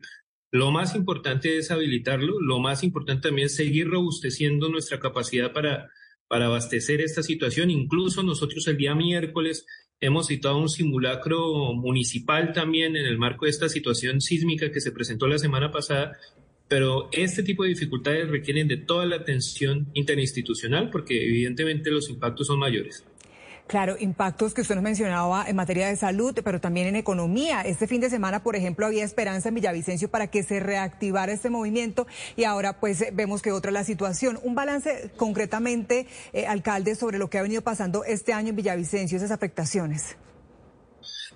[0.51, 5.89] Lo más importante es habilitarlo, lo más importante también es seguir robusteciendo nuestra capacidad para,
[6.27, 7.69] para abastecer esta situación.
[7.71, 9.65] Incluso nosotros el día miércoles
[10.01, 14.91] hemos citado un simulacro municipal también en el marco de esta situación sísmica que se
[14.91, 16.17] presentó la semana pasada,
[16.67, 22.47] pero este tipo de dificultades requieren de toda la atención interinstitucional porque evidentemente los impactos
[22.47, 23.05] son mayores.
[23.71, 27.61] Claro, impactos que usted nos mencionaba en materia de salud, pero también en economía.
[27.61, 31.49] Este fin de semana, por ejemplo, había esperanza en Villavicencio para que se reactivara este
[31.49, 34.37] movimiento y ahora pues vemos que otra la situación.
[34.43, 39.15] Un balance concretamente, eh, alcalde, sobre lo que ha venido pasando este año en Villavicencio,
[39.15, 40.17] esas afectaciones.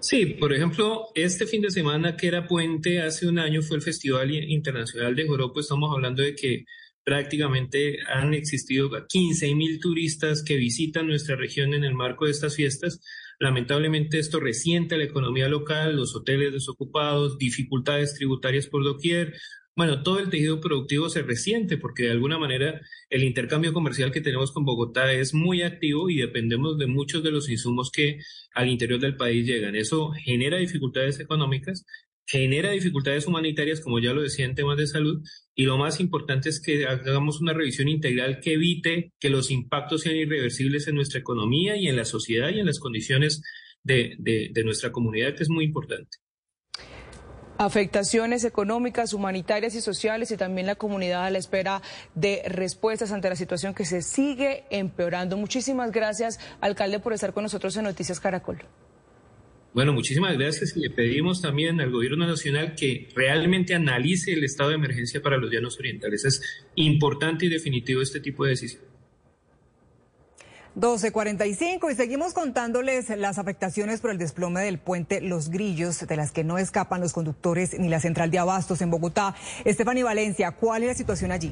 [0.02, 3.82] Sí, por ejemplo, este fin de semana que era puente hace un año fue el
[3.82, 5.62] Festival Internacional de Joropo.
[5.62, 6.66] Estamos hablando de que
[7.06, 12.56] prácticamente han existido 15 mil turistas que visitan nuestra región en el marco de estas
[12.56, 13.00] fiestas.
[13.40, 19.36] Lamentablemente esto resiente la economía local, los hoteles desocupados, dificultades tributarias por doquier.
[19.76, 24.22] Bueno, todo el tejido productivo se resiente porque de alguna manera el intercambio comercial que
[24.22, 28.20] tenemos con Bogotá es muy activo y dependemos de muchos de los insumos que
[28.54, 29.76] al interior del país llegan.
[29.76, 31.86] Eso genera dificultades económicas,
[32.26, 35.24] genera dificultades humanitarias, como ya lo decía en temas de salud,
[35.54, 40.02] y lo más importante es que hagamos una revisión integral que evite que los impactos
[40.02, 43.42] sean irreversibles en nuestra economía y en la sociedad y en las condiciones
[43.84, 46.18] de, de nuestra comunidad, que es muy importante.
[47.58, 51.82] Afectaciones económicas, humanitarias y sociales y también la comunidad a la espera
[52.14, 55.38] de respuestas ante la situación que se sigue empeorando.
[55.38, 58.58] Muchísimas gracias, alcalde, por estar con nosotros en Noticias Caracol.
[59.76, 64.70] Bueno, muchísimas gracias y le pedimos también al gobierno nacional que realmente analice el estado
[64.70, 66.24] de emergencia para los llanos orientales.
[66.24, 68.82] Es importante y definitivo este tipo de decisión.
[70.78, 76.32] 12.45 y seguimos contándoles las afectaciones por el desplome del puente Los Grillos, de las
[76.32, 79.36] que no escapan los conductores ni la central de abastos en Bogotá.
[79.66, 81.52] Estefany Valencia, ¿cuál es la situación allí?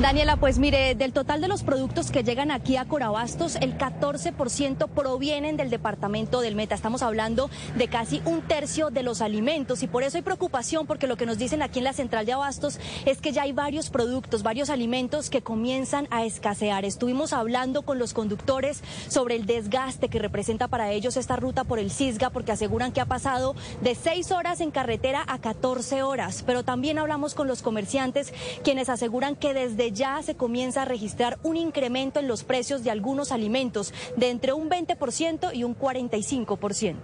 [0.00, 4.88] Daniela, pues mire, del total de los productos que llegan aquí a Corabastos, el 14%
[4.88, 6.74] provienen del departamento del Meta.
[6.74, 11.06] Estamos hablando de casi un tercio de los alimentos y por eso hay preocupación porque
[11.06, 13.88] lo que nos dicen aquí en la central de Abastos es que ya hay varios
[13.88, 16.84] productos, varios alimentos que comienzan a escasear.
[16.84, 21.78] Estuvimos hablando con los conductores sobre el desgaste que representa para ellos esta ruta por
[21.78, 26.42] el Cisga porque aseguran que ha pasado de 6 horas en carretera a 14 horas.
[26.44, 31.38] Pero también hablamos con los comerciantes quienes aseguran que desde ya se comienza a registrar
[31.42, 36.96] un incremento en los precios de algunos alimentos de entre un 20% y un 45%.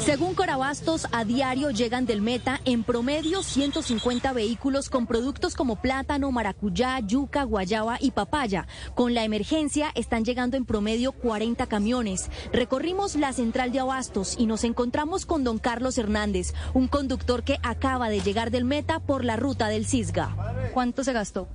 [0.00, 6.30] Según Corabastos, a diario llegan del Meta en promedio 150 vehículos con productos como plátano,
[6.32, 8.66] maracuyá, yuca, guayaba y papaya.
[8.94, 12.30] Con la emergencia están llegando en promedio 40 camiones.
[12.52, 17.58] Recorrimos la central de Abastos y nos encontramos con don Carlos Hernández, un conductor que
[17.62, 20.36] acaba de llegar del Meta por la ruta del Cisga.
[20.74, 21.48] ¿Cuánto se gastó?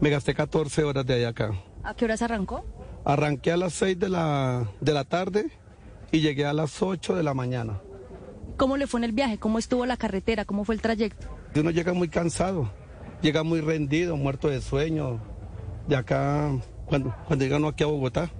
[0.00, 1.50] Me gasté 14 horas de allá acá.
[1.82, 2.64] ¿A qué horas arrancó?
[3.04, 5.50] Arranqué a las 6 de la, de la tarde
[6.12, 7.80] y llegué a las 8 de la mañana.
[8.56, 9.38] ¿Cómo le fue en el viaje?
[9.38, 10.44] ¿Cómo estuvo la carretera?
[10.44, 11.26] ¿Cómo fue el trayecto?
[11.54, 12.70] Uno llega muy cansado,
[13.22, 15.20] llega muy rendido, muerto de sueño.
[15.86, 16.50] De acá,
[16.86, 18.30] cuando, cuando llega uno aquí a Bogotá,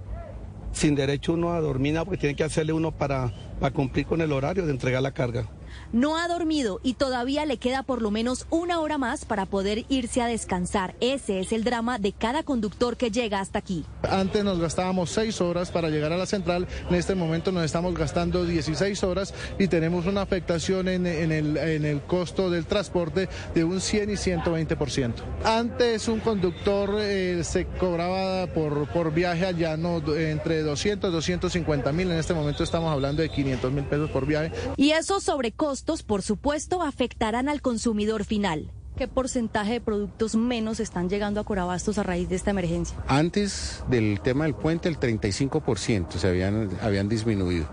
[0.71, 4.31] sin derecho uno a dormir, porque tiene que hacerle uno para, para cumplir con el
[4.31, 5.49] horario de entregar la carga
[5.91, 9.85] no ha dormido y todavía le queda por lo menos una hora más para poder
[9.89, 10.95] irse a descansar.
[10.99, 13.85] Ese es el drama de cada conductor que llega hasta aquí.
[14.03, 17.93] Antes nos gastábamos seis horas para llegar a la central, en este momento nos estamos
[17.93, 23.63] gastando 16 horas y tenemos una afectación en, el, en el costo del transporte de
[23.63, 25.13] un 100 y 120%.
[25.43, 31.91] Antes un conductor eh, se cobraba por, por viaje al llano entre 200 y 250
[31.91, 34.51] mil, en este momento estamos hablando de 500 mil pesos por viaje.
[34.75, 38.69] Y eso sobre costos, por supuesto, afectarán al consumidor final.
[38.97, 42.97] ¿Qué porcentaje de productos menos están llegando a Corabastos a raíz de esta emergencia?
[43.07, 47.69] Antes del tema del puente, el 35% se habían, habían disminuido.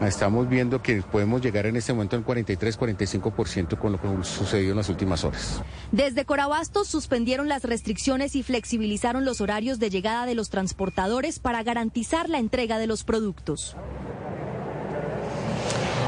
[0.00, 4.76] Estamos viendo que podemos llegar en este momento al 43-45% con lo que sucedió en
[4.76, 5.62] las últimas horas.
[5.92, 11.62] Desde Corabastos suspendieron las restricciones y flexibilizaron los horarios de llegada de los transportadores para
[11.62, 13.76] garantizar la entrega de los productos.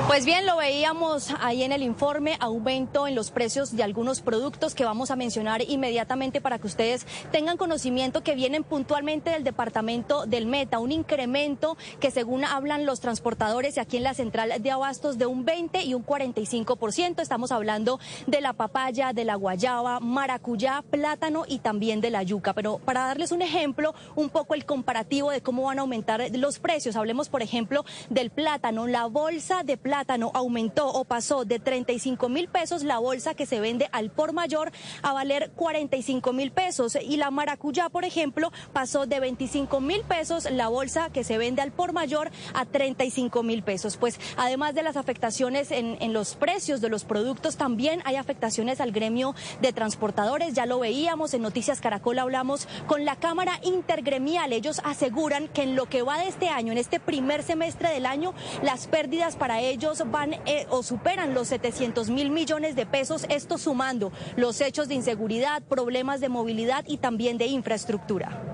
[0.08, 4.74] Pues bien, lo veíamos ahí en el informe, aumento en los precios de algunos productos
[4.74, 10.24] que vamos a mencionar inmediatamente para que ustedes tengan conocimiento que vienen puntualmente del departamento
[10.24, 15.18] del Meta, un incremento que según hablan los transportadores aquí en la central de abastos
[15.18, 17.20] de un 20 y un 45%.
[17.20, 22.54] Estamos hablando de la papaya, de la guayaba, maracuyá, plátano y también de la yuca.
[22.54, 26.60] Pero para darles un ejemplo, un poco el comparativo de cómo van a aumentar los
[26.60, 31.58] precios, hablemos por ejemplo del plátano, la bolsa de plátano plátano aumentó o pasó de
[31.58, 34.70] 35 mil pesos la bolsa que se vende al por mayor
[35.02, 36.96] a valer 45 mil pesos.
[37.02, 41.62] Y la maracuyá, por ejemplo, pasó de 25 mil pesos la bolsa que se vende
[41.62, 43.96] al por mayor a 35 mil pesos.
[43.96, 48.80] Pues además de las afectaciones en, en los precios de los productos, también hay afectaciones
[48.80, 50.54] al gremio de transportadores.
[50.54, 54.52] Ya lo veíamos en Noticias Caracol, hablamos con la Cámara Intergremial.
[54.52, 58.06] Ellos aseguran que en lo que va de este año, en este primer semestre del
[58.06, 63.26] año, las pérdidas para ellos van eh, o superan los 700 mil millones de pesos,
[63.30, 68.44] esto sumando los hechos de inseguridad, problemas de movilidad y también de infraestructura.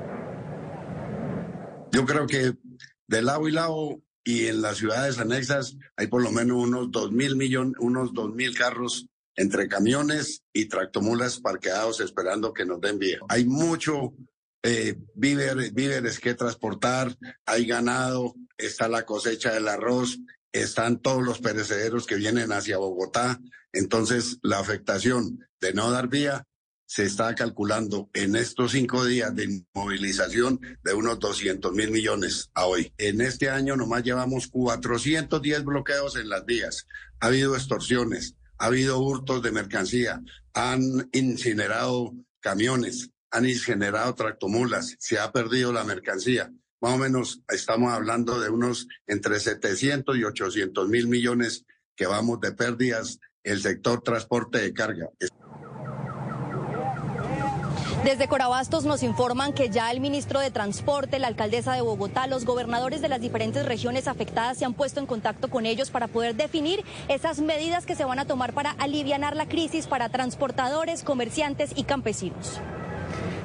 [1.92, 2.54] Yo creo que
[3.06, 7.12] de lado y lado y en las ciudades anexas hay por lo menos unos dos
[7.12, 9.06] mil millones, unos dos mil carros
[9.36, 13.18] entre camiones y tractomulas parqueados esperando que nos den vía.
[13.28, 14.14] Hay mucho
[14.62, 17.14] eh, víveres, víveres que transportar,
[17.44, 20.18] hay ganado, está la cosecha del arroz,
[20.54, 23.40] están todos los perecederos que vienen hacia Bogotá.
[23.72, 26.46] Entonces, la afectación de no dar vía
[26.86, 32.66] se está calculando en estos cinco días de movilización de unos 200 mil millones a
[32.66, 32.92] hoy.
[32.98, 36.86] En este año nomás llevamos 410 bloqueos en las vías.
[37.18, 45.18] Ha habido extorsiones, ha habido hurtos de mercancía, han incinerado camiones, han incinerado tractomulas, se
[45.18, 46.52] ha perdido la mercancía
[46.84, 51.64] más o menos estamos hablando de unos entre 700 y 800 mil millones
[51.96, 55.08] que vamos de pérdidas el sector transporte de carga.
[58.04, 62.44] Desde Corabastos nos informan que ya el ministro de Transporte, la alcaldesa de Bogotá, los
[62.44, 66.34] gobernadores de las diferentes regiones afectadas se han puesto en contacto con ellos para poder
[66.34, 71.72] definir esas medidas que se van a tomar para aliviar la crisis para transportadores, comerciantes
[71.74, 72.60] y campesinos.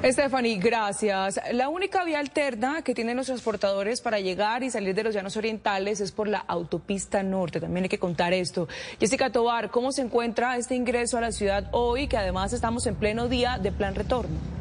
[0.01, 1.39] Stephanie, gracias.
[1.51, 5.35] La única vía alterna que tienen los transportadores para llegar y salir de los llanos
[5.35, 7.59] orientales es por la autopista norte.
[7.59, 8.69] También hay que contar esto.
[8.97, 12.95] Jessica Tobar, ¿cómo se encuentra este ingreso a la ciudad hoy, que además estamos en
[12.95, 14.58] pleno día de plan retorno?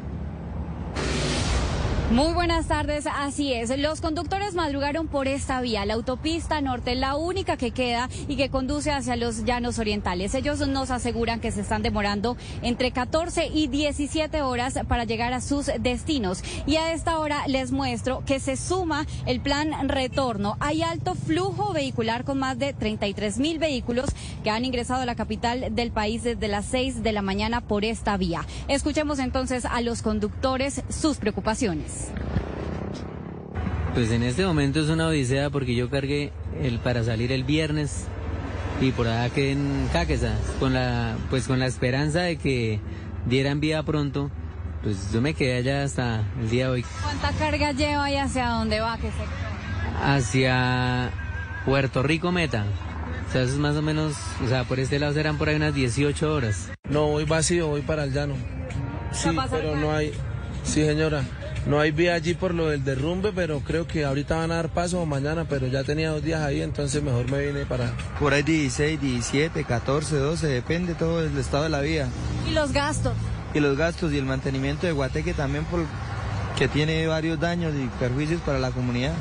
[2.11, 3.69] Muy buenas tardes, así es.
[3.77, 8.49] Los conductores madrugaron por esta vía, la autopista norte, la única que queda y que
[8.49, 10.33] conduce hacia los llanos orientales.
[10.33, 15.39] Ellos nos aseguran que se están demorando entre 14 y 17 horas para llegar a
[15.39, 16.41] sus destinos.
[16.65, 20.57] Y a esta hora les muestro que se suma el plan retorno.
[20.61, 24.09] Hay alto flujo vehicular con más de 33 mil vehículos
[24.43, 27.85] que han ingresado a la capital del país desde las 6 de la mañana por
[27.85, 28.47] esta vía.
[28.67, 31.98] Escuchemos entonces a los conductores sus preocupaciones.
[33.93, 38.05] Pues en este momento es una odisea porque yo cargué el para salir el viernes
[38.81, 42.79] y por allá quedé en Caquesa con la pues con la esperanza de que
[43.25, 44.31] dieran vía pronto.
[44.83, 46.85] Pues yo me quedé allá hasta el día de hoy.
[47.03, 48.97] ¿Cuánta carga lleva y hacia dónde va?
[48.97, 49.09] Que
[50.01, 51.11] Hacia
[51.65, 52.65] Puerto Rico Meta.
[53.27, 55.55] O sea, eso es más o menos, o sea, por este lado serán por ahí
[55.55, 56.71] unas 18 horas.
[56.89, 58.35] No, voy vacío, voy para el llano.
[59.11, 60.13] Sí, pero no hay.
[60.63, 61.23] Sí, señora.
[61.67, 64.69] No hay vía allí por lo del derrumbe, pero creo que ahorita van a dar
[64.69, 67.91] paso o mañana, pero ya tenía dos días ahí, entonces mejor me vine para...
[68.19, 72.07] Por ahí 16, 17, 14, 12, depende todo del estado de la vía.
[72.47, 73.13] ¿Y los gastos?
[73.53, 75.81] Y los gastos y el mantenimiento de Guateque también por
[76.57, 79.13] que tiene varios daños y perjuicios para la comunidad.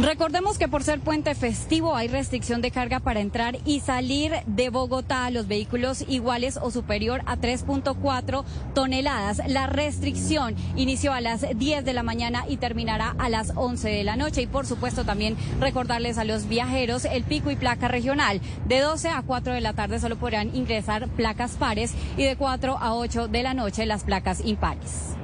[0.00, 4.70] Recordemos que por ser puente festivo hay restricción de carga para entrar y salir de
[4.70, 5.30] Bogotá.
[5.30, 9.42] Los vehículos iguales o superior a 3.4 toneladas.
[9.46, 14.02] La restricción inició a las 10 de la mañana y terminará a las 11 de
[14.02, 14.42] la noche.
[14.42, 18.40] Y por supuesto también recordarles a los viajeros el pico y placa regional.
[18.66, 22.78] De 12 a 4 de la tarde solo podrán ingresar placas pares y de 4
[22.78, 25.21] a 8 de la noche las placas impares.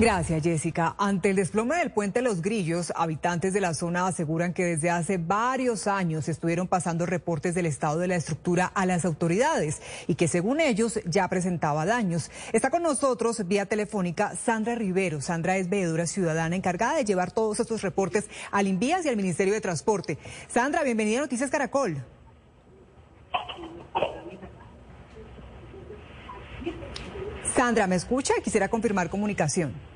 [0.00, 0.94] Gracias, Jessica.
[0.96, 5.18] Ante el desplome del puente Los Grillos, habitantes de la zona aseguran que desde hace
[5.18, 10.26] varios años estuvieron pasando reportes del estado de la estructura a las autoridades y que
[10.26, 12.30] según ellos ya presentaba daños.
[12.54, 15.20] Está con nosotros vía telefónica Sandra Rivero.
[15.20, 19.52] Sandra es veedora ciudadana encargada de llevar todos estos reportes al Invías y al Ministerio
[19.52, 20.16] de Transporte.
[20.48, 22.02] Sandra, bienvenida a Noticias Caracol.
[27.54, 28.32] Sandra, ¿me escucha?
[28.42, 29.89] Quisiera confirmar comunicación.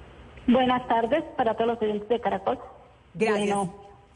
[0.47, 2.58] Buenas tardes para todos los oyentes de Caracol.
[3.14, 3.58] Gracias.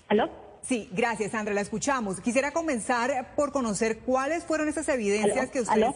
[0.08, 0.28] ¿Aló?
[0.62, 2.20] Sí, gracias, Sandra, la escuchamos.
[2.20, 5.94] Quisiera comenzar por conocer cuáles fueron esas evidencias que ustedes...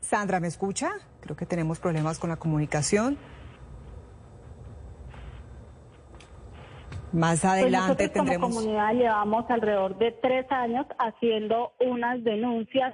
[0.00, 0.90] Sandra, ¿me escucha?
[1.20, 3.16] Creo que tenemos problemas con la comunicación.
[7.12, 8.50] Más pues adelante pues tendremos...
[8.50, 12.92] Como comunidad llevamos alrededor de tres años haciendo unas denuncias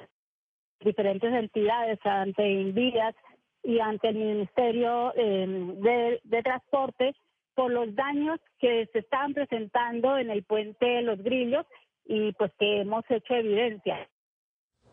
[0.81, 3.15] diferentes entidades ante Invías
[3.62, 7.14] y ante el Ministerio em, de, Transporte
[7.55, 11.66] por los daños que se están presentando en el puente los Grillos
[12.06, 14.08] y pues que hemos hecho evidencia.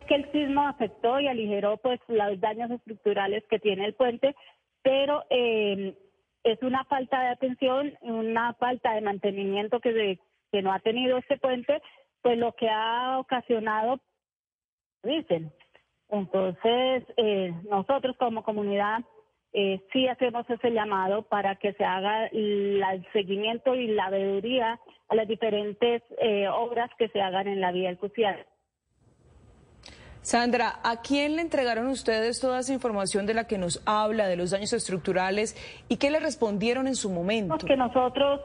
[0.08, 4.36] Que el sismo afectó y aligeró pues los daños estructurales que tiene el puente,
[4.82, 5.94] pero em,
[6.44, 10.20] es una falta de atención, una falta de mantenimiento que,
[10.52, 11.82] que no ha tenido este puente,
[12.22, 14.00] pues lo que ha ocasionado,
[15.04, 15.52] dicen,
[16.10, 19.00] entonces, eh, nosotros como comunidad
[19.54, 24.80] eh, sí hacemos ese llamado para que se haga el seguimiento y la veeduría
[25.10, 28.46] a las diferentes eh, obras que se hagan en la vía del Cusial.
[30.22, 34.36] Sandra, ¿a quién le entregaron ustedes toda esa información de la que nos habla, de
[34.36, 35.56] los daños estructurales,
[35.88, 37.66] y qué le respondieron en su momento?
[37.66, 38.42] Que nosotros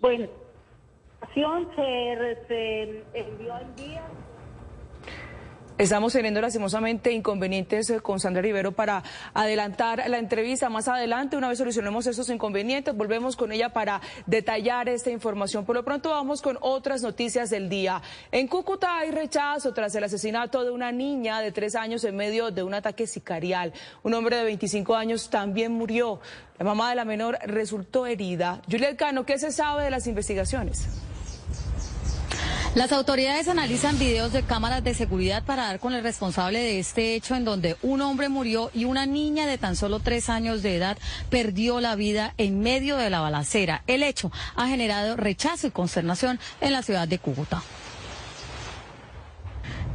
[0.00, 0.28] Bueno,
[1.74, 4.02] se, se envió al día.
[5.78, 10.68] Estamos teniendo lastimosamente inconvenientes eh, con Sandra Rivero para adelantar la entrevista.
[10.68, 15.64] Más adelante, una vez solucionemos esos inconvenientes, volvemos con ella para detallar esta información.
[15.64, 18.02] Por lo pronto vamos con otras noticias del día.
[18.32, 22.50] En Cúcuta hay rechazo tras el asesinato de una niña de tres años en medio
[22.50, 23.72] de un ataque sicarial.
[24.02, 26.18] Un hombre de 25 años también murió.
[26.58, 28.62] La mamá de la menor resultó herida.
[28.68, 30.88] Juliet Cano, ¿qué se sabe de las investigaciones?
[32.74, 37.14] Las autoridades analizan videos de cámaras de seguridad para dar con el responsable de este
[37.14, 40.76] hecho en donde un hombre murió y una niña de tan solo tres años de
[40.76, 40.98] edad
[41.30, 43.82] perdió la vida en medio de la balacera.
[43.86, 47.62] El hecho ha generado rechazo y consternación en la ciudad de Cúcuta.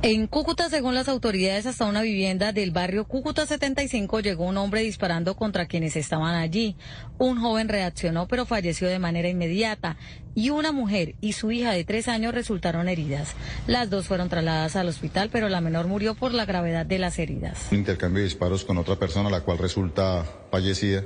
[0.06, 4.82] En Cúcuta, según las autoridades, hasta una vivienda del barrio Cúcuta 75 llegó un hombre
[4.82, 6.76] disparando contra quienes estaban allí.
[7.20, 9.96] Un joven reaccionó pero falleció de manera inmediata
[10.36, 13.30] y una mujer y su hija de tres años resultaron heridas.
[13.66, 17.18] Las dos fueron trasladadas al hospital, pero la menor murió por la gravedad de las
[17.18, 17.70] heridas.
[17.72, 21.06] Un intercambio de disparos con otra persona, la cual resulta fallecida,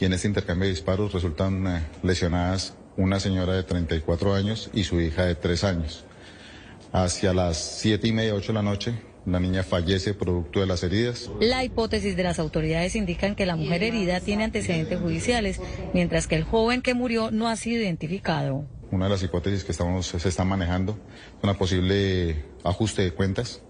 [0.00, 4.84] y en este intercambio de disparos resultan eh, lesionadas una señora de 34 años y
[4.84, 6.06] su hija de tres años.
[6.92, 8.94] Hacia las siete y media, ocho de la noche,
[9.26, 11.30] la niña fallece producto de las heridas.
[11.40, 15.60] La hipótesis de las autoridades indican que la mujer herida tiene antecedentes judiciales,
[15.92, 18.64] mientras que el joven que murió no ha sido identificado.
[18.90, 23.60] Una de las hipótesis que estamos, se está manejando es una posible ajuste de cuentas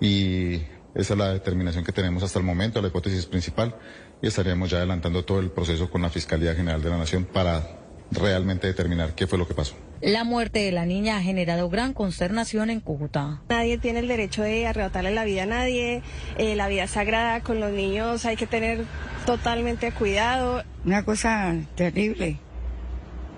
[0.00, 0.62] y
[0.94, 3.76] esa es la determinación que tenemos hasta el momento, la hipótesis principal,
[4.22, 7.80] y estaríamos ya adelantando todo el proceso con la Fiscalía General de la Nación para
[8.10, 9.74] realmente determinar qué fue lo que pasó.
[10.02, 13.40] La muerte de la niña ha generado gran consternación en Cúcuta.
[13.48, 16.02] Nadie tiene el derecho de arrebatarle la vida a nadie.
[16.36, 17.40] Eh, la vida es sagrada.
[17.40, 18.84] Con los niños hay que tener
[19.24, 20.62] totalmente cuidado.
[20.84, 22.38] Una cosa terrible.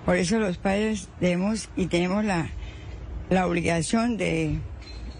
[0.05, 2.49] Por eso los padres debemos y tenemos la,
[3.29, 4.59] la obligación de,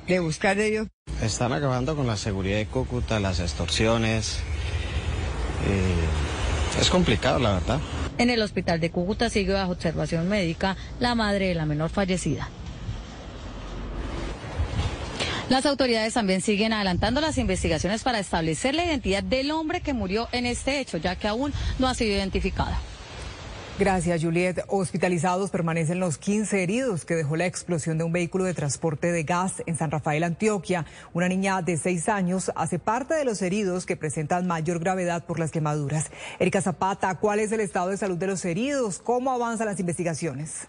[0.07, 0.87] de buscar de Dios.
[1.21, 4.39] Están acabando con la seguridad de Cúcuta, las extorsiones.
[5.67, 7.79] Eh, es complicado, la verdad.
[8.19, 12.49] En el hospital de Cúcuta sigue bajo observación médica la madre de la menor fallecida.
[15.47, 20.27] Las autoridades también siguen adelantando las investigaciones para establecer la identidad del hombre que murió
[20.33, 22.77] en este hecho, ya que aún no ha sido identificada.
[23.79, 24.65] Gracias, Juliet.
[24.67, 29.23] Hospitalizados permanecen los 15 heridos que dejó la explosión de un vehículo de transporte de
[29.23, 30.85] gas en San Rafael, Antioquia.
[31.13, 35.39] Una niña de 6 años hace parte de los heridos que presentan mayor gravedad por
[35.39, 36.11] las quemaduras.
[36.39, 38.99] Erika Zapata, ¿cuál es el estado de salud de los heridos?
[38.99, 40.67] ¿Cómo avanzan las investigaciones?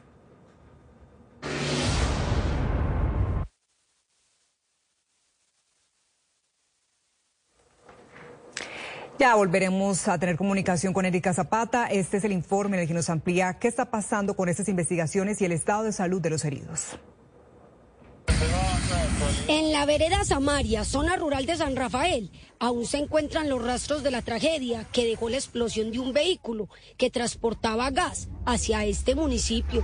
[9.20, 11.88] Ya volveremos a tener comunicación con Erika Zapata.
[11.88, 15.42] Este es el informe en el que nos amplía qué está pasando con estas investigaciones
[15.42, 16.96] y el estado de salud de los heridos.
[19.46, 24.10] En la vereda Samaria, zona rural de San Rafael, aún se encuentran los rastros de
[24.10, 29.82] la tragedia que dejó la explosión de un vehículo que transportaba gas hacia este municipio.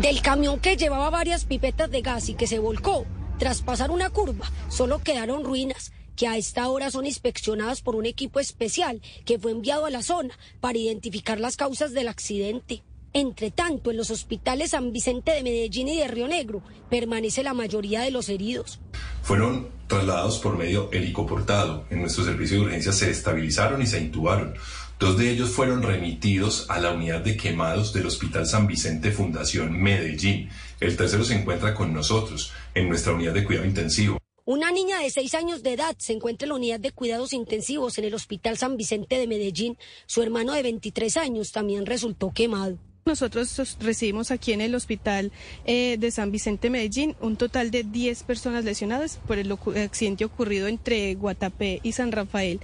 [0.00, 3.06] Del camión que llevaba varias pipetas de gas y que se volcó,
[3.38, 8.06] tras pasar una curva, solo quedaron ruinas que a esta hora son inspeccionadas por un
[8.06, 12.82] equipo especial que fue enviado a la zona para identificar las causas del accidente.
[13.12, 17.54] Entre tanto, en los hospitales San Vicente de Medellín y de Río Negro permanece la
[17.54, 18.80] mayoría de los heridos.
[19.22, 21.86] Fueron trasladados por medio helicoportado.
[21.90, 24.54] En nuestro servicio de urgencia se estabilizaron y se intubaron.
[24.98, 29.78] Dos de ellos fueron remitidos a la unidad de quemados del Hospital San Vicente Fundación
[29.78, 30.48] Medellín.
[30.80, 34.18] El tercero se encuentra con nosotros en nuestra unidad de cuidado intensivo.
[34.44, 37.98] Una niña de seis años de edad se encuentra en la unidad de cuidados intensivos
[37.98, 39.76] en el Hospital San Vicente de Medellín.
[40.06, 42.78] Su hermano de 23 años también resultó quemado.
[43.06, 45.30] Nosotros recibimos aquí en el hospital
[45.64, 50.66] eh, de San Vicente Medellín un total de 10 personas lesionadas por el accidente ocurrido
[50.66, 52.58] entre Guatapé y San Rafael.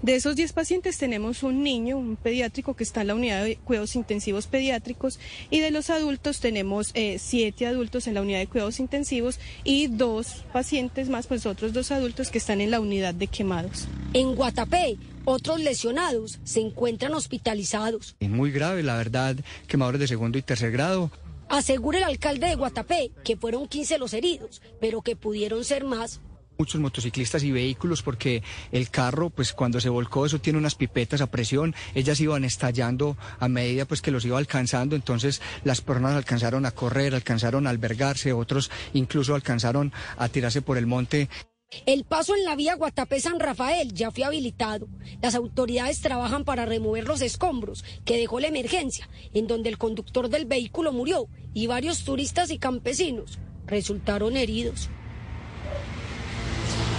[0.00, 3.56] De esos 10 pacientes tenemos un niño, un pediátrico que está en la unidad de
[3.56, 8.46] cuidados intensivos pediátricos y de los adultos tenemos 7 eh, adultos en la unidad de
[8.46, 13.12] cuidados intensivos y dos pacientes más, pues otros dos adultos que están en la unidad
[13.12, 13.88] de quemados.
[14.14, 18.16] En Guatapé otros lesionados se encuentran hospitalizados.
[18.20, 19.36] Es muy grave, la verdad,
[19.66, 21.10] quemadores de segundo y tercer grado.
[21.48, 26.20] Asegura el alcalde de Guatapé que fueron 15 los heridos, pero que pudieron ser más
[26.58, 31.20] muchos motociclistas y vehículos porque el carro pues cuando se volcó eso tiene unas pipetas
[31.20, 36.14] a presión ellas iban estallando a medida pues que los iba alcanzando entonces las personas
[36.14, 41.28] alcanzaron a correr alcanzaron a albergarse otros incluso alcanzaron a tirarse por el monte
[41.86, 44.88] el paso en la vía Guatapé-San Rafael ya fue habilitado.
[45.20, 50.28] Las autoridades trabajan para remover los escombros que dejó la emergencia, en donde el conductor
[50.28, 54.90] del vehículo murió y varios turistas y campesinos resultaron heridos.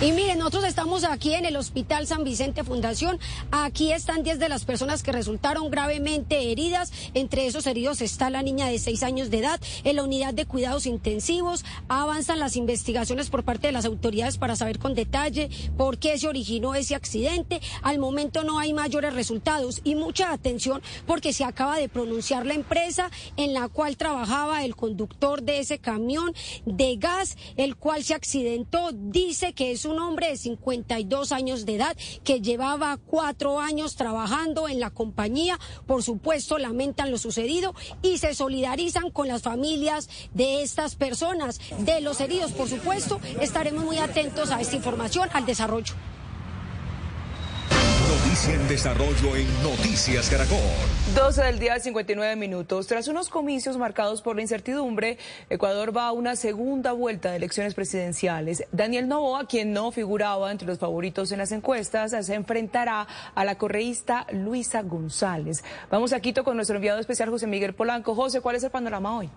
[0.04, 3.20] Y miren, nosotros estamos aquí en el Hospital San Vicente Fundación.
[3.52, 6.92] Aquí están 10 de las personas que resultaron gravemente heridas.
[7.14, 9.62] Entre esos heridos está la niña de 6 años de edad.
[9.86, 14.58] En la unidad de cuidados intensivos avanzan las investigaciones por parte de las autoridades para
[14.58, 17.62] saber con detalle por qué se originó ese accidente.
[17.82, 22.56] Al momento no hay mayores resultados y mucha atención porque se acaba de pronunciar la
[22.56, 26.34] empresa en la cual trabajaba el conductor de ese camión
[26.66, 28.90] de gas, el cual se accidentó.
[28.92, 33.96] Dice que es un un hombre de 52 años de edad que llevaba cuatro años
[33.96, 35.60] trabajando en la compañía.
[35.86, 42.02] Por supuesto, lamentan lo sucedido y se solidarizan con las familias de estas personas, de
[42.02, 42.52] los heridos.
[42.52, 45.94] Por supuesto, estaremos muy atentos a esta información, al desarrollo.
[48.14, 50.60] Noticia en desarrollo en Noticias Caracol.
[51.16, 52.86] 12 del día, 59 minutos.
[52.86, 55.18] Tras unos comicios marcados por la incertidumbre,
[55.50, 58.66] Ecuador va a una segunda vuelta de elecciones presidenciales.
[58.72, 63.58] Daniel Novoa, quien no figuraba entre los favoritos en las encuestas, se enfrentará a la
[63.58, 65.64] correísta Luisa González.
[65.90, 68.14] Vamos a Quito con nuestro enviado especial José Miguel Polanco.
[68.14, 69.32] José, ¿cuál es el panorama hoy?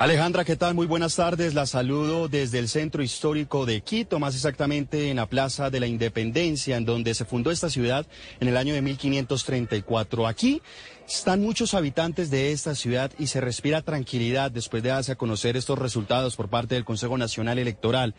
[0.00, 0.74] Alejandra, ¿qué tal?
[0.74, 1.52] Muy buenas tardes.
[1.52, 5.86] La saludo desde el centro histórico de Quito, más exactamente en la Plaza de la
[5.86, 8.06] Independencia, en donde se fundó esta ciudad
[8.40, 10.26] en el año de 1534.
[10.26, 10.62] Aquí
[11.06, 15.58] están muchos habitantes de esta ciudad y se respira tranquilidad después de darse a conocer
[15.58, 18.14] estos resultados por parte del Consejo Nacional Electoral.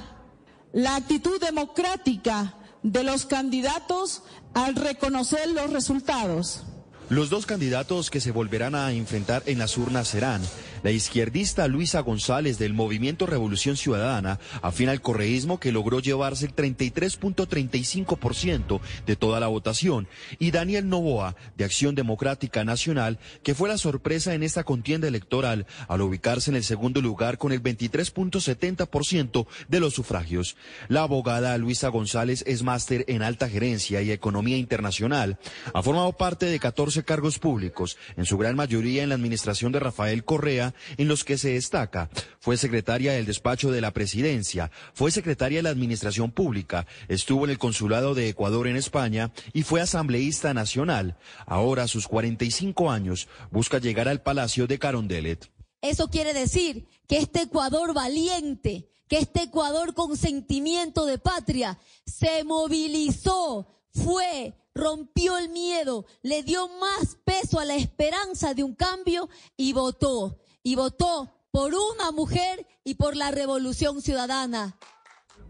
[0.73, 4.23] la actitud democrática de los candidatos
[4.55, 6.63] al reconocer los resultados.
[7.09, 10.41] Los dos candidatos que se volverán a enfrentar en las urnas serán
[10.83, 16.57] la izquierdista Luisa González del Movimiento Revolución Ciudadana afina al correísmo que logró llevarse el
[16.57, 23.79] 33.35% de toda la votación y Daniel Novoa de Acción Democrática Nacional que fue la
[23.79, 29.81] sorpresa en esta contienda electoral al ubicarse en el segundo lugar con el 23.70% de
[29.81, 30.57] los sufragios.
[30.89, 35.39] La abogada Luisa González es máster en alta gerencia y economía internacional.
[35.75, 39.81] Ha formado parte de 14 cargos públicos, en su gran mayoría en la administración de
[39.81, 42.11] Rafael Correa en los que se destaca.
[42.41, 47.51] Fue secretaria del despacho de la presidencia, fue secretaria de la administración pública, estuvo en
[47.51, 51.17] el consulado de Ecuador en España y fue asambleísta nacional.
[51.47, 55.51] Ahora, a sus 45 años, busca llegar al Palacio de Carondelet.
[55.81, 62.45] Eso quiere decir que este Ecuador valiente, que este Ecuador con sentimiento de patria, se
[62.45, 69.29] movilizó, fue, rompió el miedo, le dio más peso a la esperanza de un cambio
[69.57, 74.77] y votó y votó por una mujer y por la revolución ciudadana.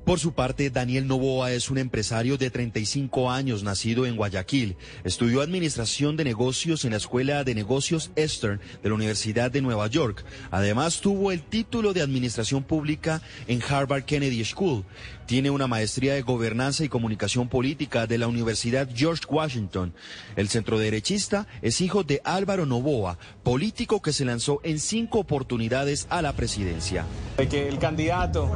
[0.05, 4.77] Por su parte, Daniel Novoa es un empresario de 35 años, nacido en Guayaquil.
[5.05, 9.87] Estudió Administración de Negocios en la Escuela de Negocios Eastern de la Universidad de Nueva
[9.87, 10.25] York.
[10.51, 14.85] Además, tuvo el título de Administración Pública en Harvard Kennedy School.
[15.33, 19.95] Tiene una maestría de Gobernanza y Comunicación Política de la Universidad George Washington.
[20.37, 26.21] El centroderechista es hijo de Álvaro Novoa, político que se lanzó en cinco oportunidades a
[26.21, 27.07] la presidencia.
[27.39, 28.55] De que el candidato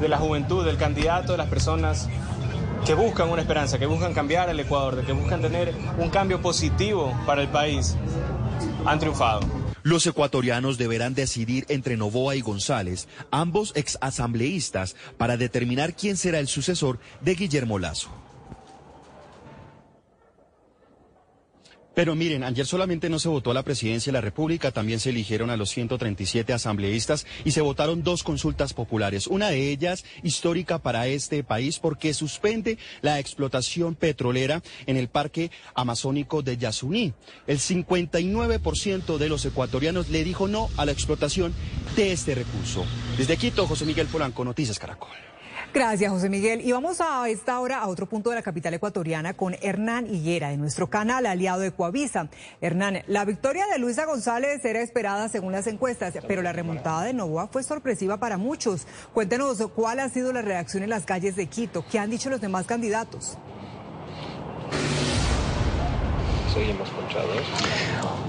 [0.00, 2.08] de la juventud, el candidato de las personas
[2.84, 6.42] que buscan una esperanza, que buscan cambiar el Ecuador, de que buscan tener un cambio
[6.42, 7.94] positivo para el país,
[8.84, 9.69] han triunfado.
[9.82, 16.48] Los ecuatorianos deberán decidir entre Novoa y González, ambos exasambleístas, para determinar quién será el
[16.48, 18.10] sucesor de Guillermo Lazo.
[22.00, 25.10] Pero miren, ayer solamente no se votó a la presidencia de la República, también se
[25.10, 29.26] eligieron a los 137 asambleístas y se votaron dos consultas populares.
[29.26, 35.50] Una de ellas histórica para este país porque suspende la explotación petrolera en el parque
[35.74, 37.12] amazónico de Yasuní.
[37.46, 41.52] El 59% de los ecuatorianos le dijo no a la explotación
[41.96, 42.86] de este recurso.
[43.18, 45.29] Desde Quito, José Miguel Polanco, Noticias Caracol.
[45.72, 46.62] Gracias, José Miguel.
[46.66, 50.48] Y vamos a esta hora a otro punto de la capital ecuatoriana con Hernán Higuera,
[50.48, 52.28] de nuestro canal aliado de Coavisa.
[52.60, 57.12] Hernán, la victoria de Luisa González era esperada según las encuestas, pero la remontada de
[57.12, 58.88] Novoa fue sorpresiva para muchos.
[59.14, 62.40] Cuéntenos cuál ha sido la reacción en las calles de Quito, qué han dicho los
[62.40, 63.38] demás candidatos.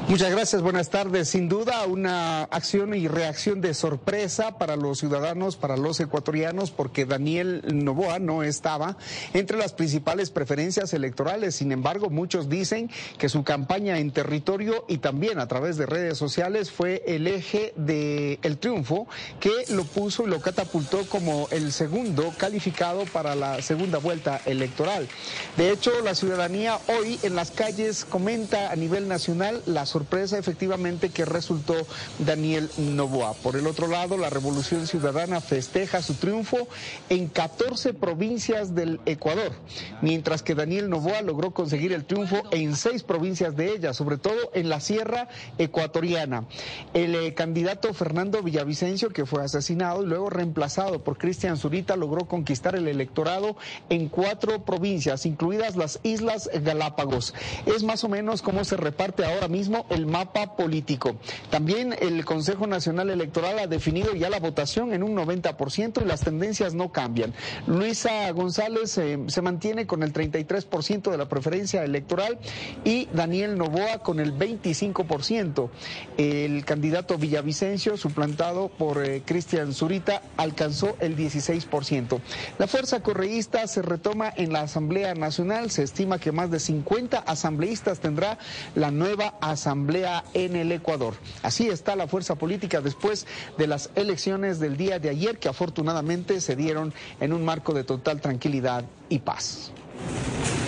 [0.07, 1.29] Muchas gracias, buenas tardes.
[1.29, 7.05] Sin duda, una acción y reacción de sorpresa para los ciudadanos, para los ecuatorianos, porque
[7.05, 8.97] Daniel Novoa no estaba
[9.33, 11.55] entre las principales preferencias electorales.
[11.55, 16.17] Sin embargo, muchos dicen que su campaña en territorio y también a través de redes
[16.17, 19.07] sociales fue el eje del el triunfo
[19.39, 25.07] que lo puso y lo catapultó como el segundo calificado para la segunda vuelta electoral.
[25.55, 31.09] De hecho, la ciudadanía hoy en las calles comenta a nivel nacional la sorpresa efectivamente
[31.09, 31.73] que resultó
[32.19, 33.33] Daniel Novoa.
[33.33, 36.67] Por el otro lado, la Revolución Ciudadana festeja su triunfo
[37.09, 39.53] en 14 provincias del Ecuador,
[40.01, 44.51] mientras que Daniel Novoa logró conseguir el triunfo en seis provincias de ellas, sobre todo
[44.53, 46.45] en la sierra ecuatoriana.
[46.93, 52.27] El eh, candidato Fernando Villavicencio, que fue asesinado y luego reemplazado por Cristian Zurita, logró
[52.27, 53.55] conquistar el electorado
[53.89, 57.33] en cuatro provincias, incluidas las Islas Galápagos.
[57.65, 61.15] Es más o menos cómo se reparte ahora mismo el mapa político.
[61.49, 66.21] También el Consejo Nacional Electoral ha definido ya la votación en un 90% y las
[66.21, 67.33] tendencias no cambian.
[67.67, 72.39] Luisa González eh, se mantiene con el 33% de la preferencia electoral
[72.83, 75.69] y Daniel Novoa con el 25%.
[76.17, 82.19] El candidato Villavicencio, suplantado por eh, Cristian Zurita, alcanzó el 16%.
[82.57, 85.71] La fuerza correísta se retoma en la Asamblea Nacional.
[85.71, 88.37] Se estima que más de 50 asambleístas tendrá
[88.75, 91.15] la nueva Asamblea en el Ecuador.
[91.43, 96.41] Así está la fuerza política después de las elecciones del día de ayer que afortunadamente
[96.41, 99.71] se dieron en un marco de total tranquilidad y paz.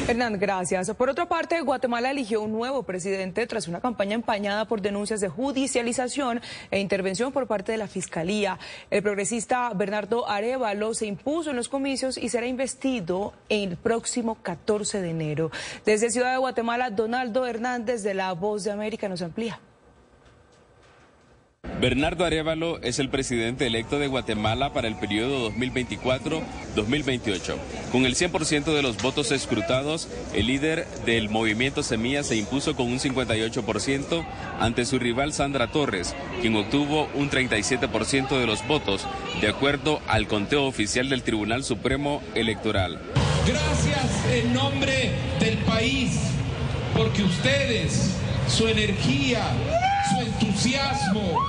[0.06, 0.92] Hernán, gracias.
[0.96, 5.30] Por otra parte, Guatemala eligió un nuevo presidente tras una campaña empañada por denuncias de
[5.30, 8.60] judicialización e intervención por parte de la Fiscalía.
[8.92, 15.02] El progresista Bernardo Arevalo se impuso en los comicios y será investido el próximo 14
[15.02, 15.52] de enero.
[15.86, 19.62] Desde Ciudad de Guatemala, Donaldo Hernández de La Voz de América nos amplía.
[21.84, 27.56] Bernardo Arevalo es el presidente electo de Guatemala para el periodo 2024-2028.
[27.92, 32.88] Con el 100% de los votos escrutados, el líder del movimiento Semilla se impuso con
[32.88, 34.26] un 58%
[34.62, 39.06] ante su rival Sandra Torres, quien obtuvo un 37% de los votos,
[39.42, 43.02] de acuerdo al conteo oficial del Tribunal Supremo Electoral.
[43.46, 45.12] Gracias en nombre
[45.42, 46.18] del país,
[46.96, 48.16] porque ustedes,
[48.48, 49.42] su energía,
[50.40, 51.40] entusiasmo,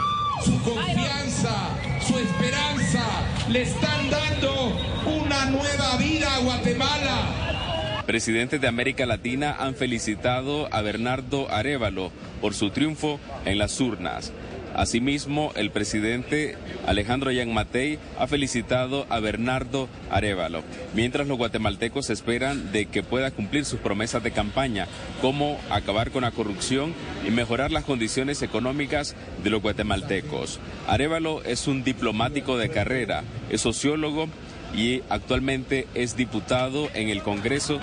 [0.45, 1.71] su confianza,
[2.07, 3.05] su esperanza,
[3.49, 8.03] le están dando una nueva vida a Guatemala.
[8.07, 14.33] Presidentes de América Latina han felicitado a Bernardo Arevalo por su triunfo en las urnas.
[14.75, 22.87] Asimismo, el presidente Alejandro Yanmatei ha felicitado a Bernardo Arevalo, mientras los guatemaltecos esperan de
[22.87, 24.89] que pueda cumplir sus promesas de campaña,
[25.21, 26.93] como acabar con la corrupción
[27.27, 30.59] y mejorar las condiciones económicas de los guatemaltecos.
[30.89, 34.29] Arevalo es un diplomático de carrera, es sociólogo
[34.77, 37.79] y actualmente es diputado en el Congreso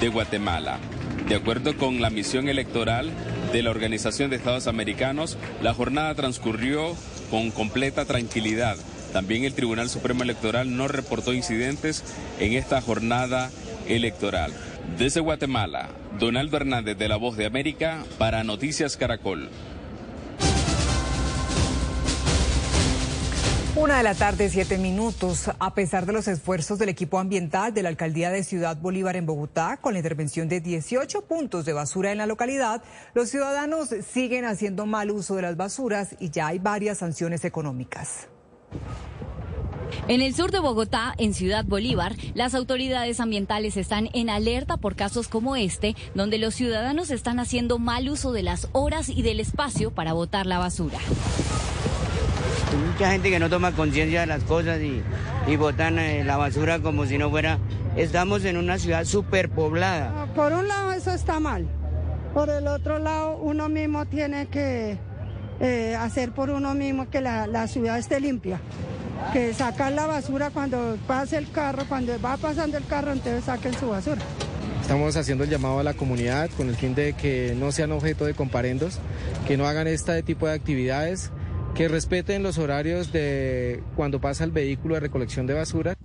[0.00, 0.78] de Guatemala.
[1.28, 3.10] De acuerdo con la misión electoral
[3.52, 6.94] de la Organización de Estados Americanos, la jornada transcurrió
[7.30, 8.76] con completa tranquilidad.
[9.14, 12.04] También el Tribunal Supremo Electoral no reportó incidentes
[12.40, 13.50] en esta jornada
[13.88, 14.52] electoral.
[14.98, 15.88] Desde Guatemala,
[16.18, 19.48] Donaldo Hernández de La Voz de América para Noticias Caracol.
[23.76, 25.50] Una de la tarde, siete minutos.
[25.58, 29.26] A pesar de los esfuerzos del equipo ambiental de la alcaldía de Ciudad Bolívar en
[29.26, 34.44] Bogotá, con la intervención de 18 puntos de basura en la localidad, los ciudadanos siguen
[34.44, 38.28] haciendo mal uso de las basuras y ya hay varias sanciones económicas.
[40.06, 44.94] En el sur de Bogotá, en Ciudad Bolívar, las autoridades ambientales están en alerta por
[44.94, 49.40] casos como este, donde los ciudadanos están haciendo mal uso de las horas y del
[49.40, 51.00] espacio para botar la basura.
[52.76, 55.02] Mucha gente que no toma conciencia de las cosas y,
[55.46, 57.58] y botan eh, la basura como si no fuera...
[57.96, 60.26] Estamos en una ciudad superpoblada.
[60.34, 61.68] Por un lado eso está mal,
[62.32, 64.98] por el otro lado uno mismo tiene que
[65.60, 68.60] eh, hacer por uno mismo que la, la ciudad esté limpia
[69.32, 73.74] que sacar la basura cuando pase el carro, cuando va pasando el carro, entonces saquen
[73.74, 74.20] su basura.
[74.82, 78.26] Estamos haciendo el llamado a la comunidad con el fin de que no sean objeto
[78.26, 78.98] de comparendos,
[79.46, 81.30] que no hagan este tipo de actividades,
[81.74, 85.96] que respeten los horarios de cuando pasa el vehículo de recolección de basura.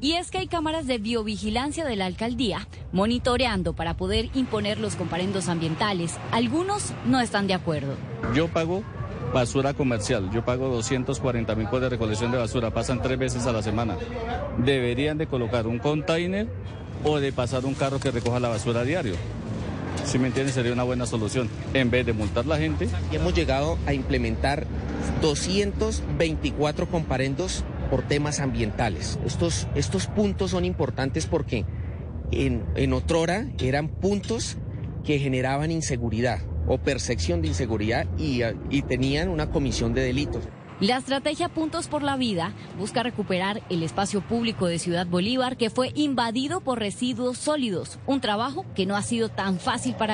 [0.00, 4.94] Y es que hay cámaras de biovigilancia de la alcaldía monitoreando para poder imponer los
[4.94, 6.16] comparendos ambientales.
[6.30, 7.94] Algunos no están de acuerdo.
[8.32, 8.84] Yo pago
[9.32, 10.30] basura comercial.
[10.32, 12.70] Yo pago 240 mil por de recolección de basura.
[12.70, 13.96] Pasan tres veces a la semana.
[14.58, 16.46] Deberían de colocar un container
[17.04, 19.14] o de pasar un carro que recoja la basura a diario.
[20.04, 21.48] Si me entiendes, sería una buena solución.
[21.74, 22.88] En vez de multar la gente.
[23.12, 24.66] Y hemos llegado a implementar
[25.20, 29.18] 224 comparendos por temas ambientales.
[29.24, 31.64] Estos, estos puntos son importantes porque
[32.30, 34.56] en, en otrora eran puntos
[35.04, 40.42] que generaban inseguridad o percepción de inseguridad y, y tenían una comisión de delitos.
[40.80, 45.70] La estrategia Puntos por la Vida busca recuperar el espacio público de Ciudad Bolívar que
[45.70, 50.06] fue invadido por residuos sólidos, un trabajo que no ha sido tan fácil para